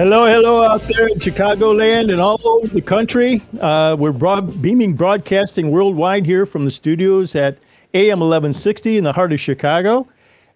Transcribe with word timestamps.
Hello, 0.00 0.24
hello 0.24 0.62
out 0.62 0.80
there 0.88 1.08
in 1.08 1.18
Chicagoland 1.18 2.10
and 2.10 2.22
all 2.22 2.40
over 2.42 2.68
the 2.68 2.80
country. 2.80 3.42
Uh, 3.60 3.94
we're 3.98 4.12
broad, 4.12 4.62
beaming 4.62 4.94
broadcasting 4.94 5.70
worldwide 5.70 6.24
here 6.24 6.46
from 6.46 6.64
the 6.64 6.70
studios 6.70 7.34
at 7.34 7.58
AM 7.92 8.20
1160 8.20 8.96
in 8.96 9.04
the 9.04 9.12
heart 9.12 9.30
of 9.30 9.38
Chicago. 9.38 10.08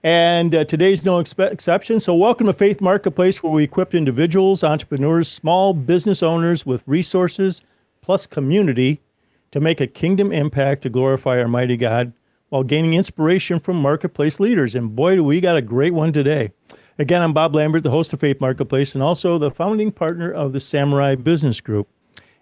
And 0.03 0.55
uh, 0.55 0.65
today's 0.65 1.05
no 1.05 1.23
expe- 1.23 1.53
exception. 1.53 2.01
So, 2.01 2.15
welcome 2.15 2.47
to 2.47 2.55
Faith 2.55 2.81
Marketplace, 2.81 3.43
where 3.43 3.53
we 3.53 3.65
equip 3.65 3.95
individuals, 3.95 4.65
entrepreneurs, 4.65 5.31
small 5.31 5.75
business 5.75 6.23
owners 6.23 6.65
with 6.65 6.83
resources 6.87 7.61
plus 8.01 8.27
community 8.27 8.99
to 9.51 9.61
make 9.61 9.83
a 9.83 9.87
kingdom 9.87 10.33
impact 10.33 10.81
to 10.85 10.89
glorify 10.89 11.39
our 11.39 11.49
mighty 11.49 11.77
God 11.77 12.15
while 12.49 12.63
gaining 12.63 12.95
inspiration 12.95 13.61
from 13.61 13.77
marketplace 13.77 14.41
leaders. 14.41 14.75
And 14.75 14.97
boy, 14.97 15.17
do 15.17 15.23
we 15.23 15.43
got 15.43 15.59
a 15.59 15.61
great 15.61 15.93
one 15.93 16.15
today. 16.15 16.51
Again, 16.97 17.23
I'm 17.23 17.33
Bob 17.33 17.57
Lambert, 17.57 17.83
the 17.83 17.91
host 17.91 18.13
of 18.13 18.21
Faith 18.21 18.41
Marketplace 18.41 18.95
and 18.95 19.03
also 19.03 19.37
the 19.37 19.51
founding 19.51 19.91
partner 19.91 20.31
of 20.31 20.53
the 20.53 20.61
Samurai 20.61 21.17
Business 21.17 21.61
Group. 21.61 21.89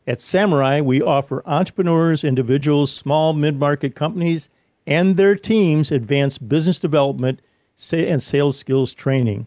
At 0.07 0.21
Samurai, 0.21 0.83
we 0.83 1.01
offer 1.01 1.43
entrepreneurs, 1.47 2.23
individuals, 2.23 2.93
small 2.93 3.33
mid 3.33 3.59
market 3.59 3.95
companies, 3.95 4.51
and 4.87 5.17
their 5.17 5.37
teams 5.37 5.91
advanced 5.91 6.51
business 6.51 6.79
development 6.79 7.41
and 7.93 8.23
sales 8.23 8.59
skills 8.59 8.93
training. 8.93 9.47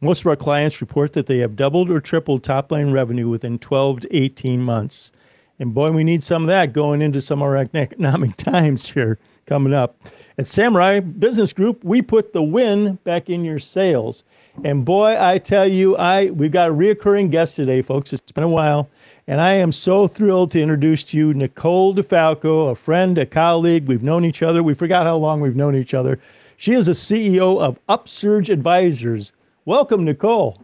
Most 0.00 0.20
of 0.20 0.28
our 0.28 0.36
clients 0.36 0.80
report 0.80 1.12
that 1.12 1.26
they 1.26 1.38
have 1.38 1.54
doubled 1.54 1.90
or 1.90 2.00
tripled 2.00 2.42
top 2.42 2.72
line 2.72 2.90
revenue 2.90 3.28
within 3.28 3.58
12 3.58 4.00
to 4.00 4.16
18 4.16 4.62
months. 4.62 5.12
And 5.58 5.74
boy, 5.74 5.90
we 5.90 6.04
need 6.04 6.22
some 6.22 6.44
of 6.44 6.48
that 6.48 6.72
going 6.72 7.02
into 7.02 7.20
some 7.20 7.40
of 7.40 7.48
our 7.48 7.56
economic 7.56 8.36
times 8.38 8.88
here 8.88 9.18
coming 9.44 9.74
up. 9.74 10.00
At 10.38 10.46
Samurai 10.46 11.00
Business 11.00 11.52
Group, 11.52 11.82
we 11.82 12.00
put 12.00 12.32
the 12.32 12.42
win 12.42 12.94
back 13.02 13.28
in 13.28 13.44
your 13.44 13.58
sales. 13.58 14.22
And 14.62 14.84
boy, 14.84 15.16
I 15.18 15.38
tell 15.38 15.66
you, 15.66 15.96
I 15.96 16.26
we've 16.26 16.52
got 16.52 16.70
a 16.70 16.72
reoccurring 16.72 17.32
guest 17.32 17.56
today, 17.56 17.82
folks. 17.82 18.12
It's 18.12 18.30
been 18.30 18.44
a 18.44 18.48
while. 18.48 18.88
And 19.26 19.40
I 19.40 19.54
am 19.54 19.72
so 19.72 20.06
thrilled 20.06 20.52
to 20.52 20.60
introduce 20.62 21.02
to 21.04 21.16
you 21.16 21.34
Nicole 21.34 21.92
DeFalco, 21.92 22.70
a 22.70 22.76
friend, 22.76 23.18
a 23.18 23.26
colleague. 23.26 23.88
We've 23.88 24.04
known 24.04 24.24
each 24.24 24.42
other. 24.44 24.62
We 24.62 24.74
forgot 24.74 25.06
how 25.06 25.16
long 25.16 25.40
we've 25.40 25.56
known 25.56 25.74
each 25.74 25.92
other. 25.92 26.20
She 26.56 26.72
is 26.72 26.86
a 26.86 26.92
CEO 26.92 27.60
of 27.60 27.76
Upsurge 27.88 28.48
Advisors. 28.48 29.32
Welcome, 29.64 30.04
Nicole. 30.04 30.62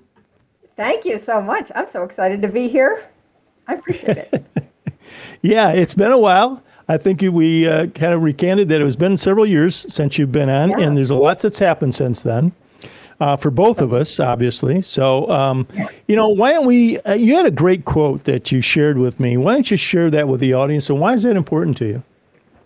Thank 0.77 1.05
you 1.05 1.19
so 1.19 1.42
much. 1.42 1.72
I'm 1.75 1.91
so 1.91 2.05
excited 2.05 2.41
to 2.42 2.48
be 2.48 2.69
here. 2.69 3.05
I 3.67 3.75
appreciate 3.75 4.19
it. 4.19 4.45
yeah, 5.42 5.70
it's 5.70 5.95
been 5.95 6.12
a 6.12 6.19
while. 6.19 6.62
I 6.89 6.99
think 6.99 7.23
we 7.23 7.67
uh, 7.67 7.87
kind 7.89 8.13
of 8.13 8.23
recanted 8.23 8.69
that 8.69 8.81
it 8.81 8.85
has 8.85 8.97
been 8.97 9.17
several 9.17 9.47
years 9.47 9.87
since 9.89 10.19
you've 10.19 10.33
been 10.33 10.51
on, 10.51 10.71
yeah. 10.71 10.81
and 10.81 10.97
there's 10.97 11.11
a 11.11 11.15
lot 11.15 11.39
that's 11.39 11.59
happened 11.59 11.95
since 11.95 12.23
then 12.23 12.53
uh, 13.21 13.37
for 13.37 13.51
both 13.51 13.81
of 13.81 13.93
us, 13.93 14.21
obviously. 14.21 14.83
So, 14.83 15.29
um, 15.31 15.67
you 16.09 16.17
know, 16.17 16.29
why 16.29 16.53
don't 16.53 16.67
we? 16.67 17.01
Uh, 17.01 17.15
you 17.15 17.37
had 17.37 17.47
a 17.47 17.51
great 17.51 17.85
quote 17.85 18.25
that 18.25 18.53
you 18.53 18.61
shared 18.61 18.99
with 18.99 19.21
me. 19.21 19.37
Why 19.37 19.55
don't 19.55 19.71
you 19.71 19.77
share 19.77 20.11
that 20.11 20.29
with 20.29 20.41
the 20.41 20.53
audience, 20.53 20.91
and 20.91 21.01
why 21.01 21.15
is 21.15 21.23
that 21.23 21.37
important 21.37 21.77
to 21.79 21.87
you? 21.87 22.03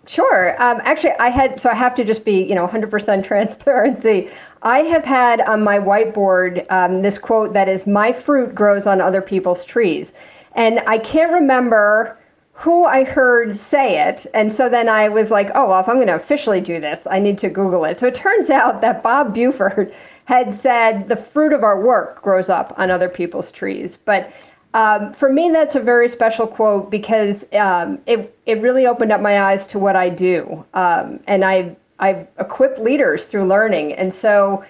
Sure. 0.06 0.60
Um, 0.62 0.80
actually, 0.84 1.12
I 1.18 1.28
had 1.28 1.60
so 1.60 1.68
I 1.68 1.74
have 1.74 1.94
to 1.96 2.04
just 2.04 2.24
be 2.24 2.42
you 2.42 2.54
know 2.54 2.66
100% 2.66 3.24
transparency. 3.26 4.30
I 4.62 4.80
have 4.80 5.04
had 5.04 5.40
on 5.42 5.62
my 5.62 5.78
whiteboard 5.78 6.70
um, 6.72 7.02
this 7.02 7.18
quote 7.18 7.52
that 7.52 7.68
is, 7.68 7.86
"My 7.86 8.12
fruit 8.12 8.54
grows 8.54 8.86
on 8.86 9.00
other 9.00 9.20
people's 9.20 9.64
trees," 9.64 10.12
and 10.54 10.80
I 10.86 10.98
can't 10.98 11.32
remember 11.32 12.17
who 12.58 12.84
I 12.84 13.04
heard 13.04 13.56
say 13.56 14.04
it. 14.08 14.26
And 14.34 14.52
so 14.52 14.68
then 14.68 14.88
I 14.88 15.08
was 15.08 15.30
like, 15.30 15.48
oh, 15.54 15.68
well, 15.68 15.80
if 15.80 15.88
I'm 15.88 15.94
going 15.94 16.08
to 16.08 16.16
officially 16.16 16.60
do 16.60 16.80
this, 16.80 17.06
I 17.08 17.20
need 17.20 17.38
to 17.38 17.48
Google 17.48 17.84
it. 17.84 18.00
So 18.00 18.08
it 18.08 18.16
turns 18.16 18.50
out 18.60 18.80
that 18.80 19.00
Bob 19.00 19.32
Buford 19.32 19.94
had 20.24 20.52
said 20.52 21.08
the 21.08 21.16
fruit 21.16 21.52
of 21.52 21.62
our 21.62 21.80
work 21.80 22.20
grows 22.20 22.48
up 22.48 22.74
on 22.76 22.90
other 22.90 23.08
people's 23.08 23.52
trees. 23.52 23.96
But 23.96 24.32
um, 24.74 25.12
for 25.12 25.32
me, 25.32 25.50
that's 25.50 25.76
a 25.76 25.80
very 25.80 26.08
special 26.08 26.48
quote 26.48 26.90
because 26.90 27.44
um, 27.54 28.00
it, 28.06 28.36
it 28.46 28.60
really 28.60 28.88
opened 28.88 29.12
up 29.12 29.20
my 29.20 29.40
eyes 29.40 29.68
to 29.68 29.78
what 29.78 29.94
I 29.94 30.08
do. 30.08 30.64
Um, 30.74 31.20
and 31.28 31.44
I, 31.44 31.76
I've 32.00 32.26
equipped 32.40 32.80
leaders 32.80 33.28
through 33.28 33.46
learning. 33.46 33.92
And 33.92 34.12
so 34.12 34.64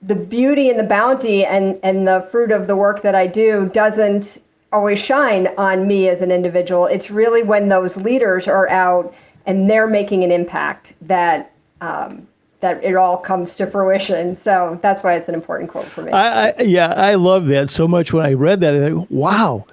the 0.00 0.14
beauty 0.14 0.70
and 0.70 0.78
the 0.78 0.84
bounty 0.84 1.44
and, 1.44 1.78
and 1.82 2.08
the 2.08 2.26
fruit 2.30 2.50
of 2.50 2.66
the 2.66 2.76
work 2.76 3.02
that 3.02 3.14
I 3.14 3.26
do 3.26 3.70
doesn't 3.74 4.38
always 4.76 4.98
shine 4.98 5.48
on 5.56 5.86
me 5.86 6.08
as 6.08 6.20
an 6.20 6.30
individual. 6.30 6.84
It's 6.84 7.10
really 7.10 7.42
when 7.42 7.70
those 7.70 7.96
leaders 7.96 8.46
are 8.46 8.68
out 8.68 9.14
and 9.46 9.70
they're 9.70 9.86
making 9.86 10.22
an 10.22 10.30
impact 10.30 10.92
that 11.00 11.52
um, 11.80 12.28
that 12.60 12.82
it 12.84 12.94
all 12.94 13.16
comes 13.16 13.56
to 13.56 13.70
fruition. 13.70 14.36
So 14.36 14.78
that's 14.82 15.02
why 15.02 15.14
it's 15.14 15.28
an 15.28 15.34
important 15.34 15.70
quote 15.70 15.88
for 15.88 16.02
me. 16.02 16.12
I, 16.12 16.50
I, 16.50 16.62
yeah, 16.62 16.92
I 16.92 17.14
love 17.14 17.46
that 17.46 17.70
so 17.70 17.88
much. 17.88 18.12
When 18.12 18.24
I 18.24 18.32
read 18.32 18.60
that, 18.60 18.74
I 18.74 18.90
thought, 18.90 19.10
wow, 19.10 19.66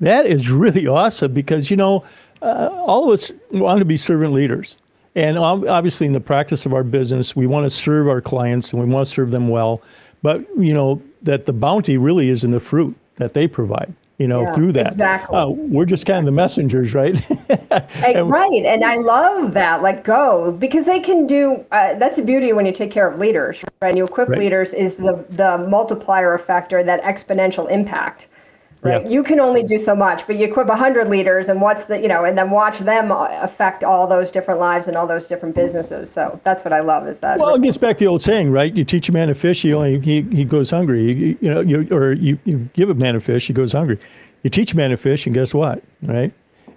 that 0.00 0.26
is 0.26 0.50
really 0.50 0.86
awesome 0.86 1.32
because 1.32 1.70
you 1.70 1.76
know, 1.76 2.04
uh, 2.42 2.68
all 2.72 3.10
of 3.10 3.18
us 3.18 3.32
want 3.52 3.78
to 3.78 3.84
be 3.84 3.96
servant 3.96 4.34
leaders. 4.34 4.76
And 5.14 5.38
obviously, 5.38 6.06
in 6.06 6.12
the 6.12 6.20
practice 6.20 6.66
of 6.66 6.74
our 6.74 6.84
business, 6.84 7.34
we 7.34 7.46
want 7.46 7.64
to 7.64 7.70
serve 7.70 8.08
our 8.08 8.20
clients 8.20 8.72
and 8.72 8.80
we 8.80 8.88
want 8.88 9.06
to 9.06 9.10
serve 9.10 9.30
them 9.30 9.48
well. 9.48 9.80
But 10.22 10.46
you 10.58 10.74
know 10.74 11.00
that 11.22 11.46
the 11.46 11.52
bounty 11.52 11.96
really 11.96 12.28
is 12.28 12.44
in 12.44 12.50
the 12.50 12.60
fruit 12.60 12.94
that 13.16 13.32
they 13.32 13.46
provide 13.46 13.92
you 14.20 14.28
know, 14.28 14.42
yeah, 14.42 14.54
through 14.54 14.70
that. 14.72 14.88
Exactly. 14.88 15.34
Uh, 15.34 15.48
we're 15.48 15.86
just 15.86 16.04
kind 16.04 16.18
of 16.18 16.26
the 16.26 16.30
messengers, 16.30 16.92
right? 16.92 17.14
and, 17.70 18.30
right. 18.30 18.64
And 18.66 18.84
I 18.84 18.96
love 18.96 19.54
that. 19.54 19.80
Like, 19.80 20.04
go 20.04 20.54
because 20.60 20.84
they 20.84 21.00
can 21.00 21.26
do. 21.26 21.64
Uh, 21.72 21.94
that's 21.94 22.16
the 22.16 22.22
beauty 22.22 22.52
when 22.52 22.66
you 22.66 22.72
take 22.72 22.90
care 22.90 23.08
of 23.10 23.18
leaders, 23.18 23.64
right? 23.80 23.88
And 23.88 23.96
you 23.96 24.04
equip 24.04 24.28
right. 24.28 24.38
leaders 24.38 24.74
is 24.74 24.96
the 24.96 25.24
the 25.30 25.56
multiplier 25.66 26.34
effect 26.34 26.74
or 26.74 26.84
that 26.84 27.02
exponential 27.02 27.70
impact. 27.70 28.28
Right. 28.82 29.06
You 29.06 29.22
can 29.22 29.40
only 29.40 29.62
do 29.62 29.76
so 29.76 29.94
much, 29.94 30.26
but 30.26 30.36
you 30.36 30.46
equip 30.46 30.66
100 30.66 31.08
leaders 31.08 31.50
and 31.50 31.60
what's 31.60 31.84
the, 31.84 32.00
you 32.00 32.08
know, 32.08 32.24
and 32.24 32.36
then 32.36 32.50
watch 32.50 32.78
them 32.78 33.10
affect 33.10 33.84
all 33.84 34.06
those 34.06 34.30
different 34.30 34.58
lives 34.58 34.88
and 34.88 34.96
all 34.96 35.06
those 35.06 35.26
different 35.26 35.54
businesses. 35.54 36.10
So 36.10 36.40
that's 36.44 36.64
what 36.64 36.72
I 36.72 36.80
love 36.80 37.06
is 37.06 37.18
that. 37.18 37.38
Well, 37.38 37.54
it 37.54 37.62
gets 37.62 37.76
back 37.76 37.98
to 37.98 38.04
the 38.04 38.08
old 38.08 38.22
saying, 38.22 38.50
right? 38.50 38.74
You 38.74 38.84
teach 38.84 39.10
a 39.10 39.12
man 39.12 39.28
to 39.28 39.34
fish, 39.34 39.60
he 39.60 39.74
only, 39.74 40.00
he, 40.00 40.22
he 40.22 40.44
goes 40.44 40.70
hungry. 40.70 41.12
You, 41.12 41.38
you 41.42 41.54
know, 41.54 41.60
you, 41.60 41.88
or 41.90 42.14
you, 42.14 42.38
you 42.46 42.70
give 42.72 42.88
a 42.88 42.94
man 42.94 43.16
a 43.16 43.20
fish, 43.20 43.48
he 43.48 43.52
goes 43.52 43.72
hungry. 43.72 43.98
You 44.44 44.48
teach 44.48 44.72
a 44.72 44.76
man 44.76 44.90
to 44.90 44.96
fish 44.96 45.26
and 45.26 45.34
guess 45.34 45.52
what? 45.52 45.82
Right. 46.00 46.32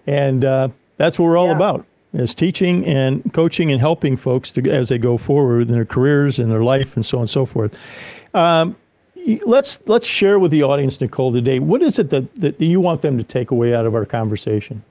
And 0.06 0.44
uh, 0.44 0.70
that's 0.98 1.18
what 1.18 1.26
we're 1.26 1.38
all 1.38 1.48
yeah. 1.48 1.56
about 1.56 1.86
is 2.14 2.36
teaching 2.36 2.86
and 2.86 3.34
coaching 3.34 3.72
and 3.72 3.80
helping 3.80 4.18
folks 4.18 4.52
to, 4.52 4.70
as 4.70 4.90
they 4.90 4.98
go 4.98 5.18
forward 5.18 5.68
in 5.68 5.74
their 5.74 5.86
careers 5.86 6.38
and 6.38 6.52
their 6.52 6.64
life 6.64 6.96
and 6.96 7.06
so 7.06 7.18
on 7.18 7.24
and 7.24 7.30
so 7.30 7.46
forth. 7.46 7.78
Um, 8.34 8.76
let's 9.46 9.80
let's 9.86 10.08
share 10.08 10.40
with 10.40 10.52
the 10.52 10.64
audience, 10.64 11.00
Nicole, 11.00 11.32
today. 11.32 11.60
What 11.60 11.82
is 11.82 12.00
it 12.00 12.10
that, 12.10 12.34
that 12.36 12.60
you 12.60 12.80
want 12.80 13.02
them 13.02 13.18
to 13.18 13.24
take 13.24 13.52
away 13.52 13.74
out 13.74 13.86
of 13.86 13.96
our 13.96 14.06
conversation? 14.06 14.84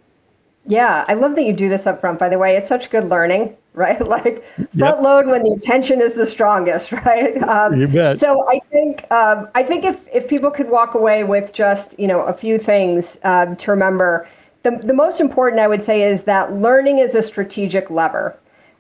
Yeah, 0.67 1.05
I 1.09 1.15
love 1.15 1.35
that 1.35 1.43
you 1.43 1.53
do 1.53 1.69
this 1.69 1.87
up 1.87 2.01
front. 2.01 2.19
By 2.19 2.29
the 2.29 2.39
way, 2.39 2.57
it's 2.57 2.69
such 2.69 2.89
good 2.91 3.09
learning, 3.09 3.57
right? 3.75 4.01
Like 4.07 4.45
front 4.57 4.75
yep. 4.75 5.01
load 5.01 5.27
when 5.27 5.43
the 5.43 5.53
attention 5.53 6.01
is 6.01 6.15
the 6.15 6.27
strongest, 6.27 6.93
right? 7.05 7.43
Um, 7.43 7.81
you 7.81 7.89
bet. 7.89 8.19
So 8.19 8.49
I 8.49 8.61
think 8.71 9.11
um, 9.11 9.49
I 9.55 9.63
think 9.63 9.85
if 9.85 9.99
if 10.13 10.29
people 10.29 10.51
could 10.51 10.69
walk 10.69 10.95
away 10.95 11.25
with 11.25 11.53
just 11.53 11.99
you 11.99 12.07
know 12.07 12.21
a 12.21 12.33
few 12.33 12.59
things 12.59 13.19
um, 13.25 13.57
to 13.57 13.71
remember, 13.71 14.29
the 14.63 14.79
the 14.83 14.95
most 14.95 15.21
important 15.21 15.61
I 15.61 15.69
would 15.69 15.83
say 15.83 16.03
is 16.03 16.23
that 16.25 16.53
learning 16.55 16.99
is 16.99 17.15
a 17.15 17.23
strategic 17.23 17.91
lever. 17.91 18.37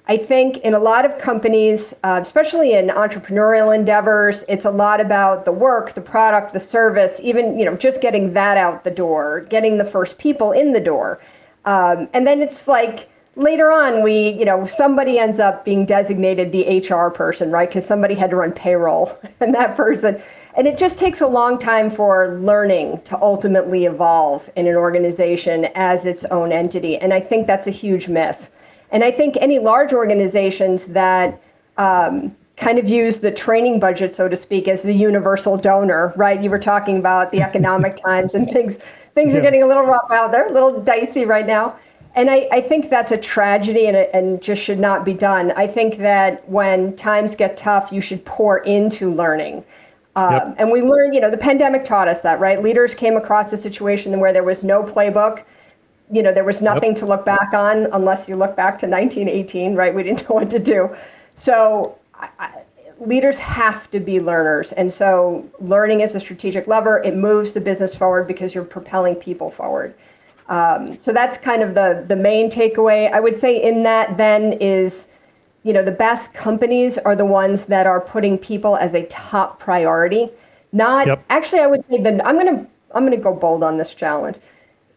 I 0.08 0.16
think 0.16 0.58
in 0.58 0.74
a 0.74 0.80
lot 0.80 1.04
of 1.04 1.16
companies, 1.18 1.94
uh, 2.02 2.18
especially 2.20 2.74
in 2.74 2.88
entrepreneurial 2.88 3.74
endeavors, 3.74 4.42
it's 4.48 4.64
a 4.64 4.70
lot 4.70 5.00
about 5.00 5.44
the 5.44 5.52
work, 5.52 5.94
the 5.94 6.00
product, 6.00 6.52
the 6.52 6.60
service, 6.60 7.20
even 7.22 7.56
you 7.56 7.64
know 7.64 7.76
just 7.76 8.00
getting 8.00 8.32
that 8.32 8.56
out 8.56 8.82
the 8.82 8.90
door, 8.90 9.46
getting 9.48 9.78
the 9.78 9.84
first 9.84 10.18
people 10.18 10.50
in 10.50 10.72
the 10.72 10.80
door, 10.80 11.20
um, 11.66 12.08
and 12.14 12.26
then 12.26 12.42
it's 12.42 12.66
like 12.66 13.08
later 13.36 13.70
on 13.70 14.02
we 14.02 14.30
you 14.30 14.44
know 14.44 14.66
somebody 14.66 15.20
ends 15.20 15.38
up 15.38 15.64
being 15.64 15.86
designated 15.86 16.50
the 16.50 16.80
HR 16.80 17.08
person, 17.08 17.52
right? 17.52 17.68
Because 17.68 17.86
somebody 17.86 18.16
had 18.16 18.30
to 18.30 18.36
run 18.36 18.50
payroll, 18.50 19.16
and 19.40 19.54
that 19.54 19.76
person, 19.76 20.20
and 20.56 20.66
it 20.66 20.78
just 20.78 20.98
takes 20.98 21.20
a 21.20 21.28
long 21.28 21.60
time 21.60 21.88
for 21.88 22.36
learning 22.40 23.00
to 23.04 23.16
ultimately 23.22 23.84
evolve 23.84 24.50
in 24.56 24.66
an 24.66 24.74
organization 24.74 25.66
as 25.76 26.06
its 26.06 26.24
own 26.24 26.50
entity, 26.50 26.98
and 26.98 27.14
I 27.14 27.20
think 27.20 27.46
that's 27.46 27.68
a 27.68 27.70
huge 27.70 28.08
miss. 28.08 28.50
And 28.92 29.02
I 29.02 29.10
think 29.10 29.36
any 29.40 29.58
large 29.58 29.92
organizations 29.92 30.86
that 30.86 31.42
um, 31.78 32.36
kind 32.56 32.78
of 32.78 32.88
use 32.88 33.20
the 33.20 33.30
training 33.30 33.80
budget, 33.80 34.14
so 34.14 34.28
to 34.28 34.36
speak, 34.36 34.68
as 34.68 34.82
the 34.82 34.92
universal 34.92 35.56
donor, 35.56 36.12
right? 36.16 36.40
You 36.40 36.50
were 36.50 36.58
talking 36.58 36.98
about 36.98 37.32
the 37.32 37.42
economic 37.42 37.96
times 38.04 38.34
and 38.34 38.48
things. 38.50 38.76
Things 39.14 39.32
yeah. 39.32 39.40
are 39.40 39.42
getting 39.42 39.62
a 39.62 39.66
little 39.66 39.84
rough 39.84 40.10
out 40.10 40.30
there, 40.30 40.46
a 40.46 40.52
little 40.52 40.80
dicey 40.80 41.24
right 41.24 41.46
now. 41.46 41.76
And 42.14 42.30
I, 42.30 42.48
I 42.52 42.60
think 42.60 42.90
that's 42.90 43.10
a 43.10 43.16
tragedy 43.16 43.86
and, 43.86 43.96
and 43.96 44.42
just 44.42 44.62
should 44.62 44.78
not 44.78 45.04
be 45.04 45.14
done. 45.14 45.52
I 45.52 45.66
think 45.66 45.96
that 45.98 46.46
when 46.48 46.94
times 46.96 47.34
get 47.34 47.56
tough, 47.56 47.90
you 47.90 48.02
should 48.02 48.24
pour 48.24 48.58
into 48.58 49.12
learning. 49.12 49.64
Um, 50.14 50.32
yep. 50.32 50.54
And 50.58 50.70
we 50.70 50.82
learned, 50.82 51.14
you 51.14 51.20
know, 51.20 51.30
the 51.30 51.38
pandemic 51.38 51.86
taught 51.86 52.08
us 52.08 52.20
that, 52.20 52.38
right? 52.38 52.62
Leaders 52.62 52.94
came 52.94 53.16
across 53.16 53.50
a 53.54 53.56
situation 53.56 54.20
where 54.20 54.32
there 54.32 54.44
was 54.44 54.62
no 54.62 54.82
playbook. 54.82 55.44
You 56.12 56.22
know, 56.22 56.32
there 56.32 56.44
was 56.44 56.62
nothing 56.62 56.90
yep. 56.90 56.98
to 57.00 57.06
look 57.06 57.24
back 57.24 57.52
on 57.54 57.88
unless 57.92 58.28
you 58.28 58.36
look 58.36 58.54
back 58.54 58.78
to 58.80 58.86
1918, 58.86 59.74
right? 59.74 59.92
We 59.94 60.02
didn't 60.04 60.28
know 60.28 60.36
what 60.36 60.50
to 60.50 60.58
do. 60.58 60.94
So 61.34 61.98
I, 62.14 62.62
leaders 63.06 63.38
have 63.38 63.90
to 63.90 64.00
be 64.00 64.20
learners. 64.20 64.72
And 64.72 64.92
so 64.92 65.48
learning 65.60 66.00
is 66.00 66.14
a 66.14 66.20
strategic 66.20 66.66
lever. 66.66 67.02
It 67.02 67.16
moves 67.16 67.52
the 67.52 67.60
business 67.60 67.94
forward 67.94 68.26
because 68.26 68.54
you're 68.54 68.64
propelling 68.64 69.16
people 69.16 69.50
forward. 69.50 69.94
Um, 70.48 70.98
so 70.98 71.12
that's 71.12 71.36
kind 71.36 71.62
of 71.62 71.74
the, 71.74 72.04
the 72.08 72.16
main 72.16 72.50
takeaway. 72.50 73.10
I 73.12 73.20
would 73.20 73.36
say 73.36 73.62
in 73.62 73.82
that 73.84 74.16
then 74.16 74.54
is, 74.54 75.06
you 75.62 75.72
know, 75.72 75.84
the 75.84 75.92
best 75.92 76.32
companies 76.34 76.98
are 76.98 77.16
the 77.16 77.24
ones 77.24 77.64
that 77.66 77.86
are 77.86 78.00
putting 78.00 78.38
people 78.38 78.76
as 78.76 78.94
a 78.94 79.06
top 79.06 79.58
priority. 79.58 80.28
Not 80.72 81.06
yep. 81.06 81.24
actually, 81.30 81.60
I 81.60 81.66
would 81.66 81.84
say 81.86 82.02
that 82.02 82.26
I'm 82.26 82.36
gonna 82.36 82.66
I'm 82.94 83.04
gonna 83.04 83.16
go 83.16 83.34
bold 83.34 83.62
on 83.62 83.76
this 83.76 83.94
challenge 83.94 84.36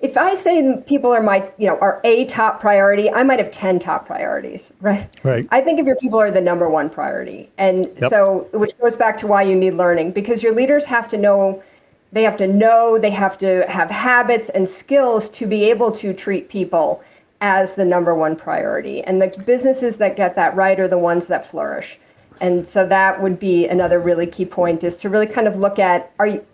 if 0.05 0.17
I 0.17 0.35
say 0.35 0.81
people 0.85 1.11
are 1.11 1.21
my, 1.21 1.49
you 1.57 1.67
know, 1.67 1.79
are 1.79 1.99
a 2.03 2.25
top 2.25 2.61
priority, 2.61 3.09
I 3.11 3.23
might 3.23 3.39
have 3.39 3.49
10 3.49 3.79
top 3.79 4.05
priorities, 4.05 4.61
right? 4.81 5.09
Right. 5.23 5.47
I 5.49 5.61
think 5.61 5.79
if 5.79 5.85
your 5.85 5.95
people 5.95 6.19
are 6.19 6.31
the 6.31 6.41
number 6.41 6.69
one 6.69 6.89
priority. 6.89 7.49
And 7.57 7.87
yep. 7.99 8.11
so, 8.11 8.47
which 8.53 8.77
goes 8.79 8.95
back 8.95 9.17
to 9.19 9.27
why 9.27 9.41
you 9.41 9.55
need 9.55 9.71
learning 9.71 10.11
because 10.11 10.43
your 10.43 10.53
leaders 10.53 10.85
have 10.85 11.09
to 11.09 11.17
know, 11.17 11.63
they 12.11 12.21
have 12.23 12.37
to 12.37 12.47
know, 12.47 12.99
they 12.99 13.09
have 13.09 13.37
to 13.39 13.65
have 13.67 13.89
habits 13.89 14.49
and 14.49 14.69
skills 14.69 15.29
to 15.31 15.47
be 15.47 15.63
able 15.65 15.91
to 15.93 16.13
treat 16.13 16.49
people 16.49 17.03
as 17.41 17.73
the 17.73 17.83
number 17.83 18.13
one 18.13 18.35
priority. 18.35 19.01
And 19.03 19.21
the 19.21 19.27
businesses 19.45 19.97
that 19.97 20.15
get 20.15 20.35
that 20.35 20.55
right 20.55 20.79
are 20.79 20.87
the 20.87 20.97
ones 20.97 21.27
that 21.27 21.49
flourish. 21.49 21.99
And 22.41 22.67
so 22.67 22.85
that 22.87 23.21
would 23.21 23.39
be 23.39 23.67
another 23.67 23.99
really 23.99 24.27
key 24.27 24.45
point 24.45 24.83
is 24.83 24.97
to 24.97 25.09
really 25.09 25.27
kind 25.27 25.47
of 25.47 25.57
look 25.57 25.79
at, 25.79 26.11
are 26.19 26.27
you, 26.27 26.45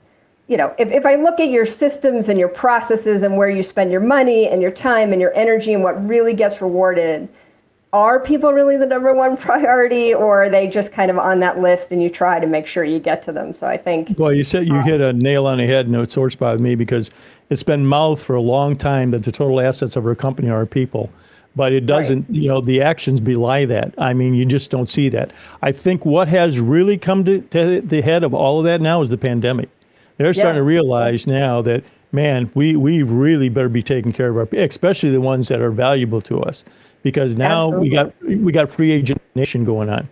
you 0.52 0.58
know, 0.58 0.76
if, 0.78 0.90
if 0.92 1.06
I 1.06 1.16
look 1.16 1.40
at 1.40 1.50
your 1.50 1.66
systems 1.66 2.28
and 2.28 2.38
your 2.38 2.50
processes 2.50 3.24
and 3.24 3.38
where 3.38 3.50
you 3.50 3.64
spend 3.64 3.90
your 3.90 4.02
money 4.02 4.50
and 4.50 4.62
your 4.62 4.70
time 4.70 5.14
and 5.14 5.22
your 5.22 5.34
energy 5.34 5.72
and 5.72 5.82
what 5.82 6.06
really 6.06 6.34
gets 6.34 6.62
rewarded, 6.62 7.30
are 7.94 8.20
people 8.20 8.52
really 8.52 8.76
the 8.76 8.86
number 8.86 9.14
one 9.14 9.38
priority 9.48 10.14
or 10.14 10.44
are 10.44 10.50
they 10.50 10.68
just 10.68 10.92
kind 10.92 11.10
of 11.10 11.18
on 11.18 11.40
that 11.40 11.62
list 11.62 11.94
and 11.94 12.04
you 12.04 12.10
try 12.10 12.38
to 12.38 12.48
make 12.48 12.68
sure 12.68 12.84
you 12.84 13.00
get 13.00 13.24
to 13.24 13.32
them? 13.32 13.56
So 13.56 13.66
I 13.66 13.78
think. 13.78 14.20
Well, 14.20 14.34
you 14.34 14.44
said 14.44 14.68
you 14.68 14.76
uh, 14.76 14.84
hit 14.84 15.00
a 15.00 15.14
nail 15.14 15.48
on 15.48 15.58
the 15.58 15.66
head 15.66 15.86
and 15.86 15.96
it's 15.96 16.14
sore 16.14 16.30
spot 16.30 16.56
with 16.56 16.62
me 16.62 16.76
because 16.76 17.12
it's 17.50 17.64
been 17.64 17.86
mouthed 17.86 18.22
for 18.22 18.36
a 18.36 18.42
long 18.42 18.76
time 18.76 19.12
that 19.12 19.24
the 19.24 19.32
total 19.32 19.62
assets 19.62 19.96
of 19.96 20.06
our 20.06 20.16
company 20.16 20.50
are 20.50 20.66
people. 20.66 21.10
But 21.56 21.72
it 21.72 21.86
doesn't, 21.86 22.24
right. 22.28 22.36
you 22.36 22.50
know, 22.50 22.60
the 22.60 22.82
actions 22.82 23.22
belie 23.22 23.64
that. 23.66 23.94
I 23.98 24.12
mean, 24.12 24.34
you 24.34 24.44
just 24.44 24.70
don't 24.70 24.90
see 24.90 25.08
that. 25.10 25.32
I 25.62 25.72
think 25.72 26.06
what 26.06 26.28
has 26.28 26.60
really 26.60 26.98
come 26.98 27.24
to, 27.24 27.40
to 27.40 27.80
the 27.80 28.02
head 28.02 28.26
of 28.26 28.34
all 28.34 28.60
of 28.60 28.66
that 28.66 28.82
now 28.82 29.02
is 29.02 29.10
the 29.10 29.18
pandemic 29.18 29.70
they're 30.26 30.34
starting 30.34 30.56
yeah. 30.56 30.60
to 30.60 30.64
realize 30.64 31.28
now 31.28 31.62
that 31.64 31.84
man, 32.12 32.52
we 32.54 32.76
we 32.76 33.04
really 33.04 33.50
better 33.50 33.70
be 33.70 33.84
taking 33.84 34.14
care 34.14 34.30
of 34.30 34.38
our, 34.38 34.60
especially 34.60 35.12
the 35.12 35.22
ones 35.22 35.48
that 35.48 35.62
are 35.62 35.72
valuable 35.72 36.22
to 36.22 36.42
us, 36.42 36.64
because 37.04 37.36
now 37.36 37.68
Absolutely. 37.68 37.90
we 37.90 37.96
got 37.96 38.24
we 38.24 38.52
got 38.52 38.72
free 38.72 38.92
agent 38.92 39.22
nation 39.36 39.64
going 39.64 39.90
on, 39.90 40.08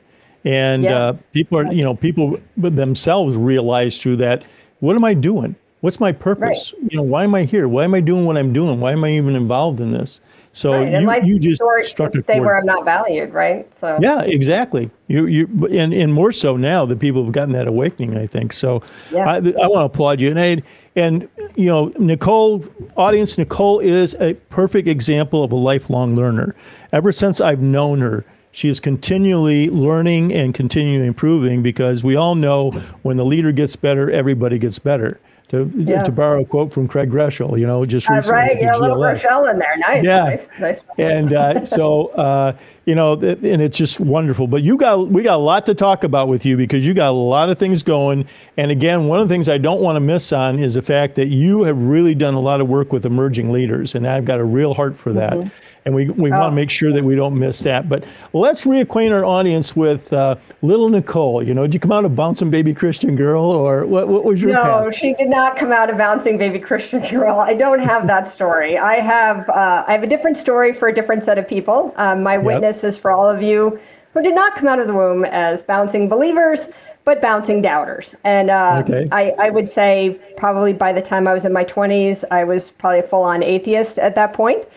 and 0.46 0.84
yeah. 0.84 0.98
uh, 0.98 1.14
people 1.34 1.58
are 1.58 1.72
you 1.72 1.84
know 1.84 1.96
people 1.96 2.40
themselves 2.58 3.36
realize 3.36 4.02
through 4.02 4.18
that, 4.18 4.44
what 4.80 4.96
am 4.96 5.04
I 5.04 5.14
doing? 5.14 5.56
What's 5.82 6.00
my 6.00 6.12
purpose? 6.12 6.74
Right. 6.74 6.92
You 6.92 6.98
know, 6.98 7.04
why 7.04 7.24
am 7.24 7.34
I 7.34 7.44
here? 7.44 7.68
Why 7.68 7.86
am 7.86 7.94
I 7.94 8.02
doing 8.02 8.26
what 8.26 8.38
I'm 8.38 8.52
doing? 8.52 8.80
Why 8.80 8.92
am 8.92 9.04
I 9.04 9.12
even 9.12 9.36
involved 9.36 9.80
in 9.80 9.92
this? 9.92 10.20
So 10.52 10.72
right. 10.72 10.94
and 10.94 11.28
you, 11.28 11.36
you 11.36 11.40
just 11.40 11.62
struck 11.88 12.12
to 12.12 12.22
stay 12.22 12.40
where 12.40 12.58
I'm 12.58 12.66
not 12.66 12.84
valued, 12.84 13.34
right? 13.34 13.74
So 13.74 13.98
yeah, 14.02 14.22
exactly. 14.22 14.90
You 15.08 15.28
you 15.28 15.68
and 15.72 15.94
and 15.94 16.12
more 16.12 16.32
so 16.32 16.58
now 16.58 16.86
that 16.88 17.00
people 17.00 17.24
have 17.24 17.32
gotten 17.32 17.54
that 17.54 17.68
awakening. 17.68 18.18
I 18.18 18.28
think 18.28 18.52
so. 18.52 18.82
Yeah. 19.12 19.30
I, 19.30 19.36
I 19.36 19.40
want 19.40 19.76
to 19.76 19.82
applaud 19.82 20.20
you 20.20 20.30
and 20.30 20.40
I, 20.40 20.62
and 20.96 21.30
you 21.56 21.68
know 21.68 21.94
Nicole, 22.00 22.66
audience 22.98 23.38
Nicole 23.38 23.80
is 23.80 24.16
a 24.20 24.34
perfect 24.50 24.88
example 24.88 25.44
of 25.44 25.52
a 25.52 25.56
lifelong 25.56 26.16
learner. 26.16 26.56
Ever 26.92 27.12
since 27.12 27.40
I've 27.40 27.62
known 27.62 28.02
her, 28.02 28.26
she 28.52 28.70
is 28.70 28.80
continually 28.80 29.70
learning 29.70 30.34
and 30.34 30.54
continually 30.54 31.06
improving 31.06 31.62
because 31.62 32.04
we 32.04 32.16
all 32.16 32.34
know 32.34 32.72
when 33.04 33.18
the 33.18 33.26
leader 33.26 33.52
gets 33.52 33.76
better, 33.76 34.10
everybody 34.10 34.58
gets 34.58 34.80
better 34.80 35.20
to 35.50 35.72
yeah. 35.76 36.04
to 36.04 36.12
borrow 36.12 36.42
a 36.42 36.46
quote 36.46 36.72
from 36.72 36.88
Craig 36.88 37.10
Groeschel, 37.10 37.60
you 37.60 37.66
know, 37.66 37.86
just 37.86 38.08
recently. 38.08 38.40
Uh, 38.40 38.42
right, 38.42 38.62
yeah, 38.62 38.76
a 38.76 38.80
little 38.80 38.98
Groeschel 38.98 39.52
in 39.52 39.60
there, 39.60 39.78
nice. 39.78 40.04
Yeah, 40.04 40.24
nice, 40.26 40.48
nice. 40.60 40.80
and 40.98 41.34
uh, 41.34 41.66
so 41.78 42.08
uh, 42.08 42.56
you 42.90 42.96
know, 42.96 43.14
and 43.14 43.62
it's 43.62 43.78
just 43.78 44.00
wonderful. 44.00 44.48
But 44.48 44.64
you 44.64 44.76
got 44.76 45.10
we 45.10 45.22
got 45.22 45.36
a 45.36 45.38
lot 45.38 45.68
to 45.68 45.76
talk 45.76 46.04
about 46.04 46.28
with 46.28 46.44
you 46.44 46.58
because 46.58 46.84
you 46.84 46.96
got 46.96 47.10
a 47.10 47.12
lot 47.12 47.52
of 47.52 47.60
things 47.60 47.84
going. 47.84 48.28
And 48.58 48.72
again, 48.72 49.08
one 49.08 49.20
of 49.20 49.30
the 49.30 49.34
things 49.34 49.48
I 49.48 49.60
don't 49.60 49.80
want 49.80 49.96
to 49.96 50.00
miss 50.00 50.34
on 50.34 50.58
is 50.58 50.74
the 50.74 50.82
fact 50.82 51.14
that 51.18 51.28
you 51.28 51.62
have 51.62 51.78
really 51.78 52.16
done 52.16 52.34
a 52.34 52.40
lot 52.40 52.62
of 52.62 52.68
work 52.68 52.92
with 52.92 53.06
emerging 53.06 53.52
leaders, 53.52 53.94
and 53.94 54.08
I've 54.08 54.26
got 54.26 54.40
a 54.40 54.44
real 54.44 54.74
heart 54.74 54.98
for 54.98 55.14
that. 55.14 55.34
Mm-hmm 55.34 55.50
and 55.86 55.96
we, 55.96 56.10
we 56.10 56.32
oh. 56.32 56.38
want 56.38 56.52
to 56.52 56.56
make 56.56 56.70
sure 56.70 56.92
that 56.92 57.04
we 57.04 57.16
don't 57.16 57.38
miss 57.38 57.60
that. 57.60 57.90
But 57.90 58.04
let's 58.34 58.64
reacquaint 58.64 59.12
our 59.12 59.26
audience 59.26 59.76
with 59.76 60.12
uh, 60.14 60.36
little 60.62 60.90
Nicole. 60.90 61.42
You 61.42 61.54
know, 61.54 61.64
did 61.64 61.74
you 61.74 61.80
come 61.80 61.92
out 61.92 62.06
a 62.06 62.10
bouncing 62.10 62.50
baby 62.50 62.74
Christian 62.74 63.16
girl, 63.16 63.44
or 63.46 63.86
what, 63.86 64.08
what 64.08 64.24
was 64.24 64.42
your? 64.42 64.54
No, 64.54 64.62
path? 64.62 64.96
she 64.96 65.14
did 65.14 65.30
not 65.30 65.58
come 65.58 65.72
out 65.72 65.90
a 65.90 65.96
bouncing 65.96 66.38
baby 66.38 66.60
Christian 66.60 67.02
girl. 67.10 67.40
I 67.40 67.54
don't 67.54 67.80
have 67.80 68.08
that 68.08 68.32
story. 68.32 68.78
I 68.78 68.96
have 69.00 69.50
uh, 69.50 69.84
I 69.88 69.92
have 69.92 70.04
a 70.04 70.08
different 70.08 70.38
story 70.38 70.74
for 70.74 70.90
a 70.90 70.94
different 70.94 71.24
set 71.24 71.38
of 71.38 71.48
people. 71.48 71.94
Um, 71.98 72.24
my 72.24 72.36
yep. 72.36 72.44
witness 72.44 72.79
is 72.84 72.98
for 72.98 73.12
all 73.12 73.30
of 73.30 73.42
you 73.42 73.80
who 74.14 74.22
did 74.22 74.36
not 74.36 74.56
come 74.56 74.68
out 74.68 74.80
of 74.80 74.88
the 74.88 74.94
womb 74.94 75.26
as 75.26 75.62
bouncing 75.62 76.10
believers 76.10 76.68
but 77.10 77.24
bouncing 77.24 77.60
doubters. 77.60 78.14
And 78.24 78.52
uh, 78.52 78.84
okay. 78.86 79.08
I, 79.12 79.32
I, 79.40 79.50
would 79.50 79.68
say 79.68 80.20
probably 80.38 80.74
by 80.74 80.94
the 80.94 81.02
time 81.02 81.28
I 81.28 81.34
was 81.34 81.44
in 81.44 81.52
my 81.52 81.66
20s, 81.66 82.24
I 82.30 82.44
was 82.44 82.70
probably 82.70 83.00
a 83.00 83.04
full 83.04 83.24
on 83.24 83.42
atheist 83.42 83.98
at 83.98 84.14
that 84.14 84.34
point. 84.34 84.68